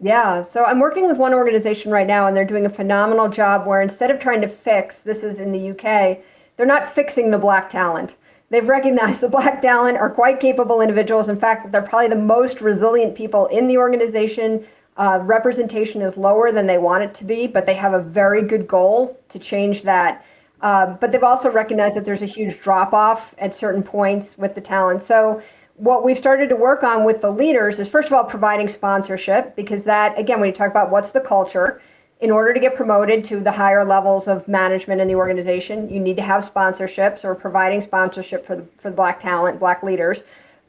Yeah, 0.00 0.42
so 0.42 0.64
I'm 0.64 0.80
working 0.80 1.06
with 1.06 1.16
one 1.16 1.32
organization 1.32 1.90
right 1.90 2.06
now, 2.06 2.26
and 2.26 2.36
they're 2.36 2.44
doing 2.44 2.66
a 2.66 2.70
phenomenal 2.70 3.28
job 3.28 3.66
where 3.66 3.80
instead 3.80 4.10
of 4.10 4.18
trying 4.18 4.40
to 4.42 4.48
fix, 4.48 5.00
this 5.00 5.22
is 5.22 5.38
in 5.38 5.52
the 5.52 5.70
UK, 5.70 6.18
they're 6.56 6.66
not 6.66 6.92
fixing 6.92 7.30
the 7.30 7.38
black 7.38 7.70
talent. 7.70 8.14
They've 8.50 8.68
recognized 8.68 9.20
the 9.22 9.28
black 9.28 9.62
talent 9.62 9.98
are 9.98 10.10
quite 10.10 10.40
capable 10.40 10.80
individuals. 10.80 11.28
In 11.28 11.38
fact, 11.38 11.72
they're 11.72 11.82
probably 11.82 12.08
the 12.08 12.16
most 12.16 12.60
resilient 12.60 13.14
people 13.14 13.46
in 13.46 13.66
the 13.66 13.78
organization. 13.78 14.66
Uh, 14.96 15.18
representation 15.22 16.00
is 16.00 16.16
lower 16.16 16.52
than 16.52 16.66
they 16.66 16.78
want 16.78 17.02
it 17.02 17.14
to 17.14 17.24
be, 17.24 17.46
but 17.46 17.66
they 17.66 17.74
have 17.74 17.94
a 17.94 18.00
very 18.00 18.42
good 18.42 18.66
goal 18.68 19.18
to 19.28 19.38
change 19.38 19.82
that. 19.82 20.24
Uh, 20.60 20.86
but 20.94 21.10
they've 21.10 21.24
also 21.24 21.50
recognized 21.50 21.96
that 21.96 22.04
there's 22.04 22.22
a 22.22 22.26
huge 22.26 22.60
drop 22.60 22.92
off 22.92 23.34
at 23.38 23.54
certain 23.54 23.82
points 23.82 24.38
with 24.38 24.54
the 24.54 24.60
talent. 24.60 25.02
So, 25.02 25.42
what 25.76 26.04
we've 26.04 26.16
started 26.16 26.48
to 26.48 26.54
work 26.54 26.84
on 26.84 27.04
with 27.04 27.20
the 27.20 27.30
leaders 27.30 27.80
is 27.80 27.88
first 27.88 28.06
of 28.06 28.12
all 28.12 28.22
providing 28.22 28.68
sponsorship, 28.68 29.56
because 29.56 29.82
that, 29.84 30.16
again, 30.16 30.38
when 30.38 30.48
you 30.48 30.54
talk 30.54 30.70
about 30.70 30.92
what's 30.92 31.10
the 31.10 31.20
culture, 31.20 31.82
in 32.20 32.30
order 32.30 32.54
to 32.54 32.60
get 32.60 32.76
promoted 32.76 33.24
to 33.24 33.40
the 33.40 33.50
higher 33.50 33.84
levels 33.84 34.28
of 34.28 34.46
management 34.46 35.00
in 35.00 35.08
the 35.08 35.14
organization, 35.16 35.90
you 35.90 35.98
need 35.98 36.16
to 36.16 36.22
have 36.22 36.48
sponsorships 36.48 37.24
or 37.24 37.34
providing 37.34 37.80
sponsorship 37.80 38.46
for 38.46 38.56
the, 38.56 38.64
for 38.78 38.90
the 38.90 38.96
black 38.96 39.18
talent, 39.18 39.58
black 39.58 39.82
leaders. 39.82 40.22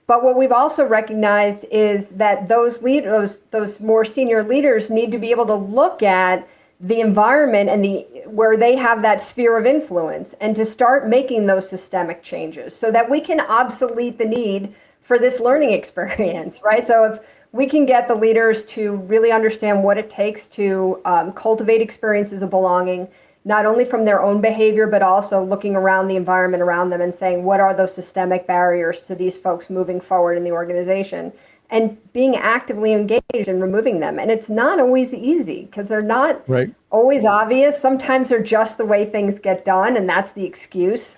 But 0.08 0.24
what 0.24 0.38
we've 0.38 0.52
also 0.52 0.86
recognized 0.86 1.66
is 1.72 2.10
that 2.10 2.48
those 2.48 2.82
lead 2.82 3.06
those 3.06 3.40
those 3.52 3.80
more 3.80 4.06
senior 4.06 4.44
leaders 4.44 4.90
need 4.90 5.12
to 5.12 5.18
be 5.18 5.32
able 5.32 5.48
to 5.48 5.56
look 5.56 6.04
at 6.04 6.48
the 6.82 7.00
environment 7.00 7.70
and 7.70 7.84
the 7.84 8.06
where 8.26 8.58
they 8.58 8.76
have 8.76 9.02
that 9.02 9.22
sphere 9.22 9.58
of 9.58 9.66
influence 9.66 10.36
and 10.42 10.56
to 10.56 10.66
start 10.66 11.08
making 11.08 11.46
those 11.46 11.68
systemic 11.68 12.22
changes 12.22 12.76
so 12.76 12.92
that 12.92 13.10
we 13.10 13.20
can 13.20 13.40
obsolete 13.40 14.18
the 14.18 14.26
need 14.26 14.76
for 15.02 15.18
this 15.18 15.40
learning 15.40 15.72
experience 15.80 16.60
right? 16.64 16.86
So 16.86 17.04
if 17.06 17.20
we 17.52 17.68
can 17.68 17.86
get 17.86 18.08
the 18.08 18.16
leaders 18.16 18.66
to 18.66 18.98
really 19.08 19.32
understand 19.32 19.82
what 19.82 19.98
it 19.98 20.10
takes 20.10 20.50
to 20.50 21.02
um, 21.06 21.32
cultivate 21.32 21.82
experiences 21.82 22.42
of 22.42 22.50
belonging 22.50 23.08
not 23.46 23.66
only 23.66 23.86
from 23.86 24.06
their 24.06 24.22
own 24.22 24.42
behavior, 24.42 24.88
but 24.88 25.04
also 25.04 25.44
looking 25.44 25.76
around 25.76 26.08
the 26.08 26.16
environment 26.16 26.64
around 26.64 26.90
them 26.90 27.00
and 27.00 27.14
saying, 27.14 27.44
what 27.44 27.60
are 27.60 27.76
those 27.76 27.94
systemic 27.94 28.48
barriers 28.48 29.04
to 29.04 29.14
these 29.14 29.38
folks 29.38 29.70
moving 29.70 30.02
forward 30.02 30.36
in 30.36 30.44
the 30.44 30.52
organization? 30.52 31.32
And 31.70 31.98
being 32.14 32.36
actively 32.36 32.94
engaged 32.94 33.24
in 33.34 33.62
removing 33.62 34.00
them. 34.00 34.20
And 34.20 34.30
it's 34.30 34.50
not 34.50 34.80
always 34.80 35.14
easy 35.14 35.66
because 35.66 35.88
they're 35.88 36.02
not 36.02 36.48
right. 36.50 36.74
always 36.92 37.24
obvious. 37.24 37.80
Sometimes 37.80 38.30
they're 38.30 38.44
just 38.44 38.78
the 38.78 38.86
way 38.86 39.06
things 39.06 39.40
get 39.40 39.66
done, 39.66 39.96
and 39.98 40.10
that's 40.10 40.34
the 40.34 40.44
excuse. 40.44 41.18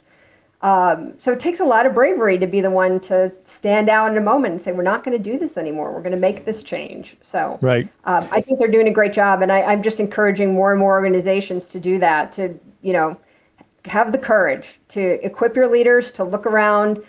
Um, 0.61 1.13
so 1.19 1.31
it 1.31 1.39
takes 1.39 1.59
a 1.59 1.63
lot 1.63 1.85
of 1.85 1.93
bravery 1.93 2.39
to 2.39 2.47
be 2.47 2.61
the 2.61 2.71
one 2.71 2.99
to 3.01 3.31
stand 3.45 3.89
out 3.89 4.09
in 4.11 4.17
a 4.17 4.21
moment 4.21 4.53
and 4.53 4.61
say, 4.61 4.71
we're 4.71 4.81
not 4.81 5.03
going 5.03 5.15
to 5.15 5.23
do 5.23 5.37
this 5.37 5.55
anymore. 5.55 5.93
We're 5.93 6.01
going 6.01 6.13
to 6.13 6.17
make 6.17 6.45
this 6.45 6.63
change. 6.63 7.15
So 7.21 7.59
right. 7.61 7.87
Um, 8.05 8.27
I 8.31 8.41
think 8.41 8.57
they're 8.57 8.71
doing 8.71 8.87
a 8.87 8.91
great 8.91 9.13
job. 9.13 9.43
And 9.43 9.51
I, 9.51 9.61
I'm 9.61 9.83
just 9.83 9.99
encouraging 9.99 10.53
more 10.53 10.71
and 10.71 10.79
more 10.79 10.93
organizations 10.93 11.67
to 11.67 11.79
do 11.79 11.99
that, 11.99 12.31
to, 12.33 12.59
you 12.81 12.93
know, 12.93 13.15
have 13.85 14.11
the 14.11 14.17
courage 14.17 14.79
to 14.89 15.23
equip 15.23 15.55
your 15.55 15.67
leaders 15.67 16.11
to 16.11 16.23
look 16.23 16.45
around 16.45 17.03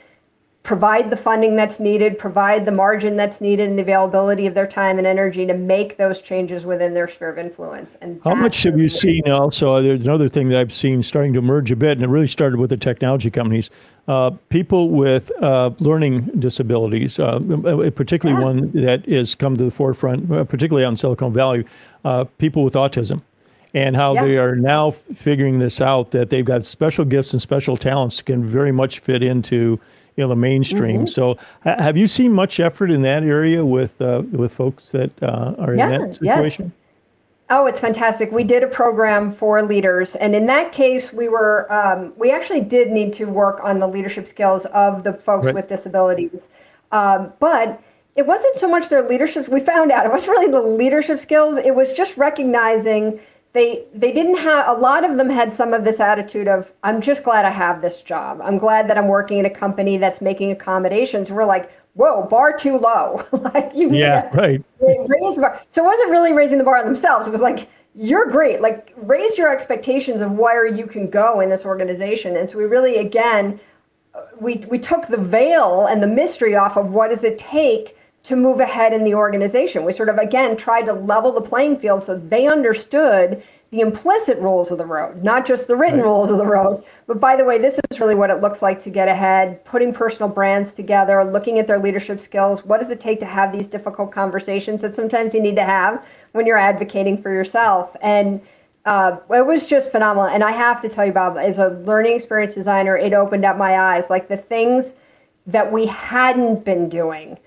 provide 0.68 1.08
the 1.08 1.16
funding 1.16 1.56
that's 1.56 1.80
needed, 1.80 2.18
provide 2.18 2.66
the 2.66 2.70
margin 2.70 3.16
that's 3.16 3.40
needed, 3.40 3.70
and 3.70 3.78
the 3.78 3.82
availability 3.82 4.46
of 4.46 4.52
their 4.52 4.66
time 4.66 4.98
and 4.98 5.06
energy 5.06 5.46
to 5.46 5.54
make 5.54 5.96
those 5.96 6.20
changes 6.20 6.66
within 6.66 6.92
their 6.92 7.08
sphere 7.08 7.30
of 7.30 7.38
influence. 7.38 7.96
And 8.02 8.20
how 8.22 8.34
much 8.34 8.64
have 8.64 8.78
you 8.78 8.90
seen 8.90 9.30
also? 9.30 9.80
There's 9.80 10.04
another 10.04 10.28
thing 10.28 10.46
that 10.48 10.58
I've 10.58 10.72
seen 10.72 11.02
starting 11.02 11.32
to 11.32 11.38
emerge 11.38 11.70
a 11.70 11.76
bit, 11.76 11.92
and 11.92 12.02
it 12.02 12.08
really 12.08 12.28
started 12.28 12.60
with 12.60 12.68
the 12.68 12.76
technology 12.76 13.30
companies. 13.30 13.70
Uh, 14.08 14.32
people 14.50 14.90
with 14.90 15.32
uh, 15.40 15.70
learning 15.78 16.26
disabilities, 16.38 17.18
uh, 17.18 17.38
particularly 17.96 18.38
yeah. 18.38 18.46
one 18.46 18.70
that 18.72 19.08
has 19.08 19.34
come 19.34 19.56
to 19.56 19.64
the 19.64 19.70
forefront, 19.70 20.30
uh, 20.30 20.44
particularly 20.44 20.84
on 20.84 20.98
Silicon 20.98 21.32
Valley, 21.32 21.64
uh, 22.04 22.24
people 22.36 22.62
with 22.62 22.74
autism 22.74 23.22
and 23.74 23.96
how 23.96 24.14
yeah. 24.14 24.24
they 24.24 24.36
are 24.38 24.56
now 24.56 24.90
figuring 25.14 25.58
this 25.58 25.80
out 25.80 26.10
that 26.10 26.30
they've 26.30 26.46
got 26.46 26.64
special 26.64 27.04
gifts 27.04 27.34
and 27.34 27.42
special 27.42 27.76
talents 27.76 28.22
can 28.22 28.42
very 28.42 28.72
much 28.72 29.00
fit 29.00 29.22
into 29.22 29.78
you 30.18 30.24
know 30.24 30.28
the 30.28 30.36
mainstream. 30.36 31.02
Mm-hmm. 31.02 31.06
So, 31.06 31.38
ha- 31.62 31.80
have 31.80 31.96
you 31.96 32.08
seen 32.08 32.32
much 32.32 32.58
effort 32.58 32.90
in 32.90 33.02
that 33.02 33.22
area 33.22 33.64
with 33.64 34.00
uh, 34.02 34.22
with 34.32 34.52
folks 34.52 34.90
that 34.90 35.10
uh, 35.22 35.54
are 35.58 35.76
yeah, 35.76 35.90
in 35.90 36.00
that 36.02 36.14
situation? 36.16 36.64
Yes. 36.66 36.74
Oh, 37.50 37.66
it's 37.66 37.80
fantastic. 37.80 38.30
We 38.32 38.44
did 38.44 38.62
a 38.64 38.66
program 38.66 39.32
for 39.32 39.62
leaders, 39.62 40.16
and 40.16 40.34
in 40.34 40.44
that 40.46 40.72
case, 40.72 41.12
we 41.12 41.28
were 41.28 41.72
um, 41.72 42.12
we 42.16 42.32
actually 42.32 42.62
did 42.62 42.90
need 42.90 43.12
to 43.14 43.26
work 43.26 43.60
on 43.62 43.78
the 43.78 43.86
leadership 43.86 44.26
skills 44.26 44.64
of 44.66 45.04
the 45.04 45.14
folks 45.14 45.46
right. 45.46 45.54
with 45.54 45.68
disabilities, 45.68 46.40
um, 46.90 47.32
but 47.38 47.80
it 48.16 48.26
wasn't 48.26 48.56
so 48.56 48.68
much 48.68 48.88
their 48.88 49.08
leadership. 49.08 49.48
We 49.48 49.60
found 49.60 49.92
out 49.92 50.04
it 50.04 50.10
wasn't 50.10 50.32
really 50.32 50.50
the 50.50 50.60
leadership 50.60 51.20
skills. 51.20 51.58
It 51.58 51.76
was 51.76 51.92
just 51.92 52.16
recognizing 52.16 53.20
they 53.58 53.84
they 53.92 54.12
didn't 54.12 54.36
have 54.36 54.68
a 54.68 54.80
lot 54.80 55.02
of 55.04 55.16
them 55.16 55.28
had 55.28 55.52
some 55.52 55.74
of 55.74 55.82
this 55.82 55.98
attitude 55.98 56.46
of 56.46 56.70
i'm 56.84 57.00
just 57.00 57.24
glad 57.24 57.44
i 57.44 57.50
have 57.50 57.82
this 57.82 58.00
job. 58.02 58.40
I'm 58.42 58.56
glad 58.56 58.88
that 58.88 58.96
i'm 58.96 59.08
working 59.08 59.38
in 59.38 59.46
a 59.46 59.50
company 59.50 59.98
that's 59.98 60.20
making 60.20 60.52
accommodations. 60.52 61.30
We're 61.30 61.44
like 61.44 61.70
whoa 61.94 62.22
bar 62.30 62.56
too 62.56 62.78
low. 62.78 63.26
Like 63.32 63.72
you 63.74 63.92
yeah 63.92 64.30
right. 64.36 64.62
raise 64.80 65.34
the 65.34 65.40
bar. 65.40 65.60
So 65.68 65.82
it 65.82 65.86
wasn't 65.86 66.10
really 66.10 66.32
raising 66.32 66.58
the 66.58 66.64
bar 66.64 66.78
on 66.78 66.84
themselves. 66.84 67.26
It 67.26 67.30
was 67.30 67.40
like 67.40 67.68
you're 67.94 68.30
great. 68.30 68.60
Like 68.60 68.92
raise 68.96 69.36
your 69.36 69.52
expectations 69.52 70.20
of 70.20 70.32
where 70.32 70.64
you 70.66 70.86
can 70.86 71.10
go 71.10 71.40
in 71.40 71.50
this 71.50 71.64
organization. 71.64 72.36
And 72.36 72.48
so 72.48 72.58
we 72.58 72.64
really 72.64 72.98
again 72.98 73.58
we 74.40 74.64
we 74.70 74.78
took 74.78 75.08
the 75.08 75.16
veil 75.16 75.86
and 75.86 76.00
the 76.00 76.06
mystery 76.06 76.54
off 76.54 76.76
of 76.76 76.92
what 76.92 77.10
does 77.10 77.24
it 77.24 77.38
take 77.38 77.96
to 78.28 78.36
move 78.36 78.60
ahead 78.60 78.92
in 78.92 79.04
the 79.04 79.14
organization. 79.14 79.84
We 79.84 79.92
sort 79.94 80.10
of, 80.10 80.18
again, 80.18 80.54
tried 80.56 80.82
to 80.82 80.92
level 80.92 81.32
the 81.32 81.40
playing 81.40 81.78
field 81.78 82.02
so 82.02 82.18
they 82.18 82.46
understood 82.46 83.42
the 83.70 83.80
implicit 83.80 84.38
rules 84.38 84.70
of 84.70 84.76
the 84.76 84.84
road, 84.84 85.22
not 85.22 85.46
just 85.46 85.66
the 85.66 85.76
written 85.76 86.00
right. 86.00 86.04
rules 86.04 86.30
of 86.30 86.36
the 86.36 86.44
road. 86.44 86.84
But 87.06 87.20
by 87.20 87.36
the 87.36 87.44
way, 87.44 87.58
this 87.58 87.80
is 87.90 88.00
really 88.00 88.14
what 88.14 88.28
it 88.28 88.42
looks 88.42 88.60
like 88.60 88.82
to 88.84 88.90
get 88.90 89.08
ahead, 89.08 89.64
putting 89.64 89.94
personal 89.94 90.28
brands 90.28 90.74
together, 90.74 91.24
looking 91.24 91.58
at 91.58 91.66
their 91.66 91.78
leadership 91.78 92.20
skills. 92.20 92.64
What 92.64 92.80
does 92.80 92.90
it 92.90 93.00
take 93.00 93.18
to 93.20 93.26
have 93.26 93.50
these 93.50 93.68
difficult 93.68 94.12
conversations 94.12 94.82
that 94.82 94.94
sometimes 94.94 95.32
you 95.32 95.40
need 95.40 95.56
to 95.56 95.64
have 95.64 96.04
when 96.32 96.46
you're 96.46 96.58
advocating 96.58 97.20
for 97.20 97.30
yourself? 97.30 97.96
And 98.02 98.42
uh, 98.84 99.18
it 99.30 99.46
was 99.46 99.66
just 99.66 99.90
phenomenal. 99.90 100.28
And 100.28 100.44
I 100.44 100.52
have 100.52 100.82
to 100.82 100.88
tell 100.88 101.04
you, 101.06 101.12
Bob, 101.12 101.38
as 101.38 101.56
a 101.56 101.68
learning 101.86 102.16
experience 102.16 102.54
designer, 102.54 102.96
it 102.96 103.14
opened 103.14 103.44
up 103.44 103.56
my 103.56 103.78
eyes. 103.78 104.10
Like 104.10 104.28
the 104.28 104.36
things 104.36 104.92
that 105.46 105.72
we 105.72 105.86
hadn't 105.86 106.64
been 106.64 106.90
doing. 106.90 107.38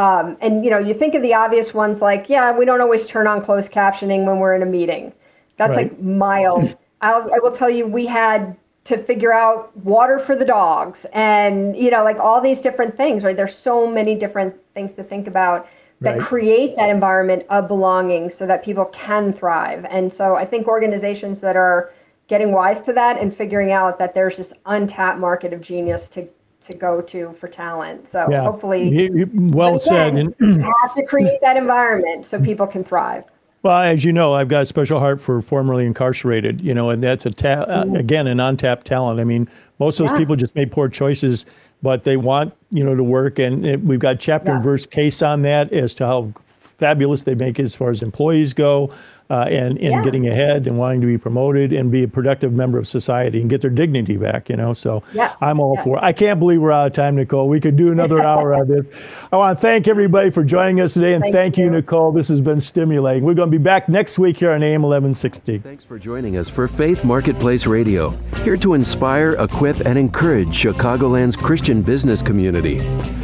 Um, 0.00 0.38
and 0.40 0.64
you 0.64 0.70
know, 0.70 0.78
you 0.78 0.94
think 0.94 1.14
of 1.14 1.20
the 1.20 1.34
obvious 1.34 1.74
ones 1.74 2.00
like, 2.00 2.30
yeah, 2.30 2.56
we 2.56 2.64
don't 2.64 2.80
always 2.80 3.06
turn 3.06 3.26
on 3.26 3.42
closed 3.42 3.70
captioning 3.70 4.24
when 4.24 4.38
we're 4.38 4.54
in 4.54 4.62
a 4.62 4.66
meeting. 4.66 5.12
That's 5.58 5.76
right. 5.76 5.90
like 5.90 6.00
mild. 6.00 6.74
I'll, 7.02 7.30
I 7.34 7.38
will 7.38 7.52
tell 7.52 7.68
you, 7.68 7.86
we 7.86 8.06
had 8.06 8.56
to 8.84 8.96
figure 8.96 9.32
out 9.32 9.76
water 9.76 10.18
for 10.18 10.34
the 10.34 10.44
dogs 10.44 11.04
and 11.12 11.76
you 11.76 11.90
know 11.90 12.02
like 12.02 12.18
all 12.18 12.40
these 12.40 12.62
different 12.62 12.96
things 12.96 13.22
right 13.22 13.36
there's 13.36 13.56
so 13.56 13.86
many 13.86 14.14
different 14.14 14.56
things 14.72 14.94
to 14.94 15.04
think 15.04 15.26
about 15.26 15.68
that 16.00 16.12
right. 16.12 16.20
create 16.22 16.74
that 16.76 16.88
environment 16.88 17.44
of 17.50 17.68
belonging 17.68 18.30
so 18.30 18.46
that 18.46 18.64
people 18.64 18.86
can 18.86 19.34
thrive 19.34 19.84
and 19.90 20.10
so 20.10 20.34
i 20.34 20.46
think 20.46 20.66
organizations 20.66 21.40
that 21.40 21.56
are 21.56 21.92
getting 22.26 22.52
wise 22.52 22.80
to 22.80 22.92
that 22.92 23.20
and 23.20 23.36
figuring 23.36 23.70
out 23.70 23.98
that 23.98 24.14
there's 24.14 24.38
this 24.38 24.54
untapped 24.64 25.18
market 25.18 25.52
of 25.52 25.60
genius 25.60 26.08
to 26.08 26.26
to 26.66 26.74
go 26.74 27.00
to 27.00 27.34
for 27.38 27.48
talent 27.48 28.06
so 28.08 28.26
yeah. 28.30 28.42
hopefully 28.42 29.24
well 29.34 29.78
said 29.78 30.14
and 30.14 30.34
have 30.40 30.94
to 30.94 31.04
create 31.06 31.40
that 31.40 31.56
environment 31.56 32.26
so 32.26 32.40
people 32.40 32.66
can 32.66 32.84
thrive 32.84 33.24
well, 33.62 33.82
as 33.82 34.04
you 34.04 34.12
know, 34.12 34.32
I've 34.32 34.48
got 34.48 34.62
a 34.62 34.66
special 34.66 34.98
heart 34.98 35.20
for 35.20 35.42
formerly 35.42 35.84
incarcerated, 35.84 36.62
you 36.62 36.72
know, 36.72 36.88
and 36.88 37.02
that's 37.02 37.26
a 37.26 37.30
ta- 37.30 37.48
uh, 37.48 37.84
mm-hmm. 37.84 37.96
again 37.96 38.26
an 38.26 38.40
untapped 38.40 38.86
talent. 38.86 39.20
I 39.20 39.24
mean, 39.24 39.48
most 39.78 40.00
of 40.00 40.06
those 40.06 40.14
yeah. 40.14 40.18
people 40.18 40.36
just 40.36 40.54
made 40.54 40.72
poor 40.72 40.88
choices, 40.88 41.44
but 41.82 42.04
they 42.04 42.16
want 42.16 42.54
you 42.70 42.82
know 42.82 42.94
to 42.94 43.02
work, 43.02 43.38
and 43.38 43.66
it, 43.66 43.82
we've 43.82 44.00
got 44.00 44.18
chapter 44.18 44.48
yes. 44.48 44.56
and 44.56 44.64
verse 44.64 44.86
case 44.86 45.20
on 45.20 45.42
that 45.42 45.72
as 45.74 45.92
to 45.94 46.06
how 46.06 46.32
fabulous 46.78 47.24
they 47.24 47.34
make 47.34 47.60
as 47.60 47.74
far 47.74 47.90
as 47.90 48.02
employees 48.02 48.54
go 48.54 48.90
uh, 49.30 49.46
and 49.48 49.78
in 49.78 49.92
yeah. 49.92 50.02
getting 50.02 50.28
ahead 50.28 50.66
and 50.66 50.76
wanting 50.76 51.00
to 51.00 51.06
be 51.06 51.16
promoted 51.16 51.72
and 51.72 51.90
be 51.90 52.02
a 52.02 52.08
productive 52.08 52.52
member 52.52 52.78
of 52.78 52.88
society 52.88 53.40
and 53.40 53.48
get 53.48 53.60
their 53.60 53.70
dignity 53.70 54.16
back, 54.16 54.48
you 54.48 54.56
know. 54.56 54.74
So 54.74 55.02
yes. 55.14 55.38
I'm 55.40 55.60
all 55.60 55.74
yes. 55.76 55.84
for 55.84 55.96
it. 55.96 56.02
I 56.02 56.12
can't 56.12 56.40
believe 56.40 56.60
we're 56.60 56.72
out 56.72 56.88
of 56.88 56.92
time, 56.92 57.14
Nicole. 57.14 57.48
We 57.48 57.60
could 57.60 57.76
do 57.76 57.92
another 57.92 58.20
hour 58.26 58.52
on 58.52 58.66
this. 58.68 58.84
I 59.32 59.36
want 59.36 59.56
to 59.56 59.62
thank 59.62 59.86
everybody 59.86 60.30
for 60.30 60.42
joining 60.42 60.80
us 60.80 60.94
today 60.94 61.14
and 61.14 61.22
thank, 61.22 61.34
thank 61.34 61.56
you. 61.56 61.66
you, 61.66 61.70
Nicole. 61.70 62.10
This 62.10 62.26
has 62.28 62.40
been 62.40 62.60
stimulating. 62.60 63.22
We're 63.22 63.34
going 63.34 63.50
to 63.50 63.56
be 63.56 63.62
back 63.62 63.88
next 63.88 64.18
week 64.18 64.36
here 64.36 64.50
on 64.50 64.62
AM 64.64 64.82
1160. 64.82 65.58
Thanks 65.60 65.84
for 65.84 65.98
joining 65.98 66.36
us 66.36 66.48
for 66.48 66.66
Faith 66.66 67.04
Marketplace 67.04 67.66
Radio, 67.66 68.10
here 68.42 68.56
to 68.56 68.74
inspire, 68.74 69.34
equip, 69.34 69.78
and 69.86 69.96
encourage 69.96 70.48
Chicagoland's 70.48 71.36
Christian 71.36 71.82
business 71.82 72.20
community. 72.20 72.80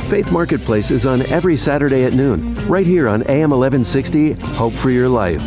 Faith 0.09 0.31
Marketplace 0.31 0.93
is 0.93 1.05
on 1.05 1.23
every 1.23 1.57
Saturday 1.57 2.05
at 2.05 2.13
noon, 2.13 2.55
right 2.69 2.87
here 2.87 3.09
on 3.09 3.23
AM 3.23 3.51
1160, 3.51 4.35
Hope 4.35 4.75
for 4.75 4.91
Your 4.91 5.09
Life. 5.09 5.45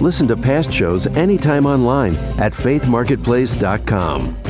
Listen 0.00 0.28
to 0.28 0.36
past 0.36 0.72
shows 0.72 1.06
anytime 1.08 1.66
online 1.66 2.16
at 2.38 2.52
faithmarketplace.com. 2.52 4.45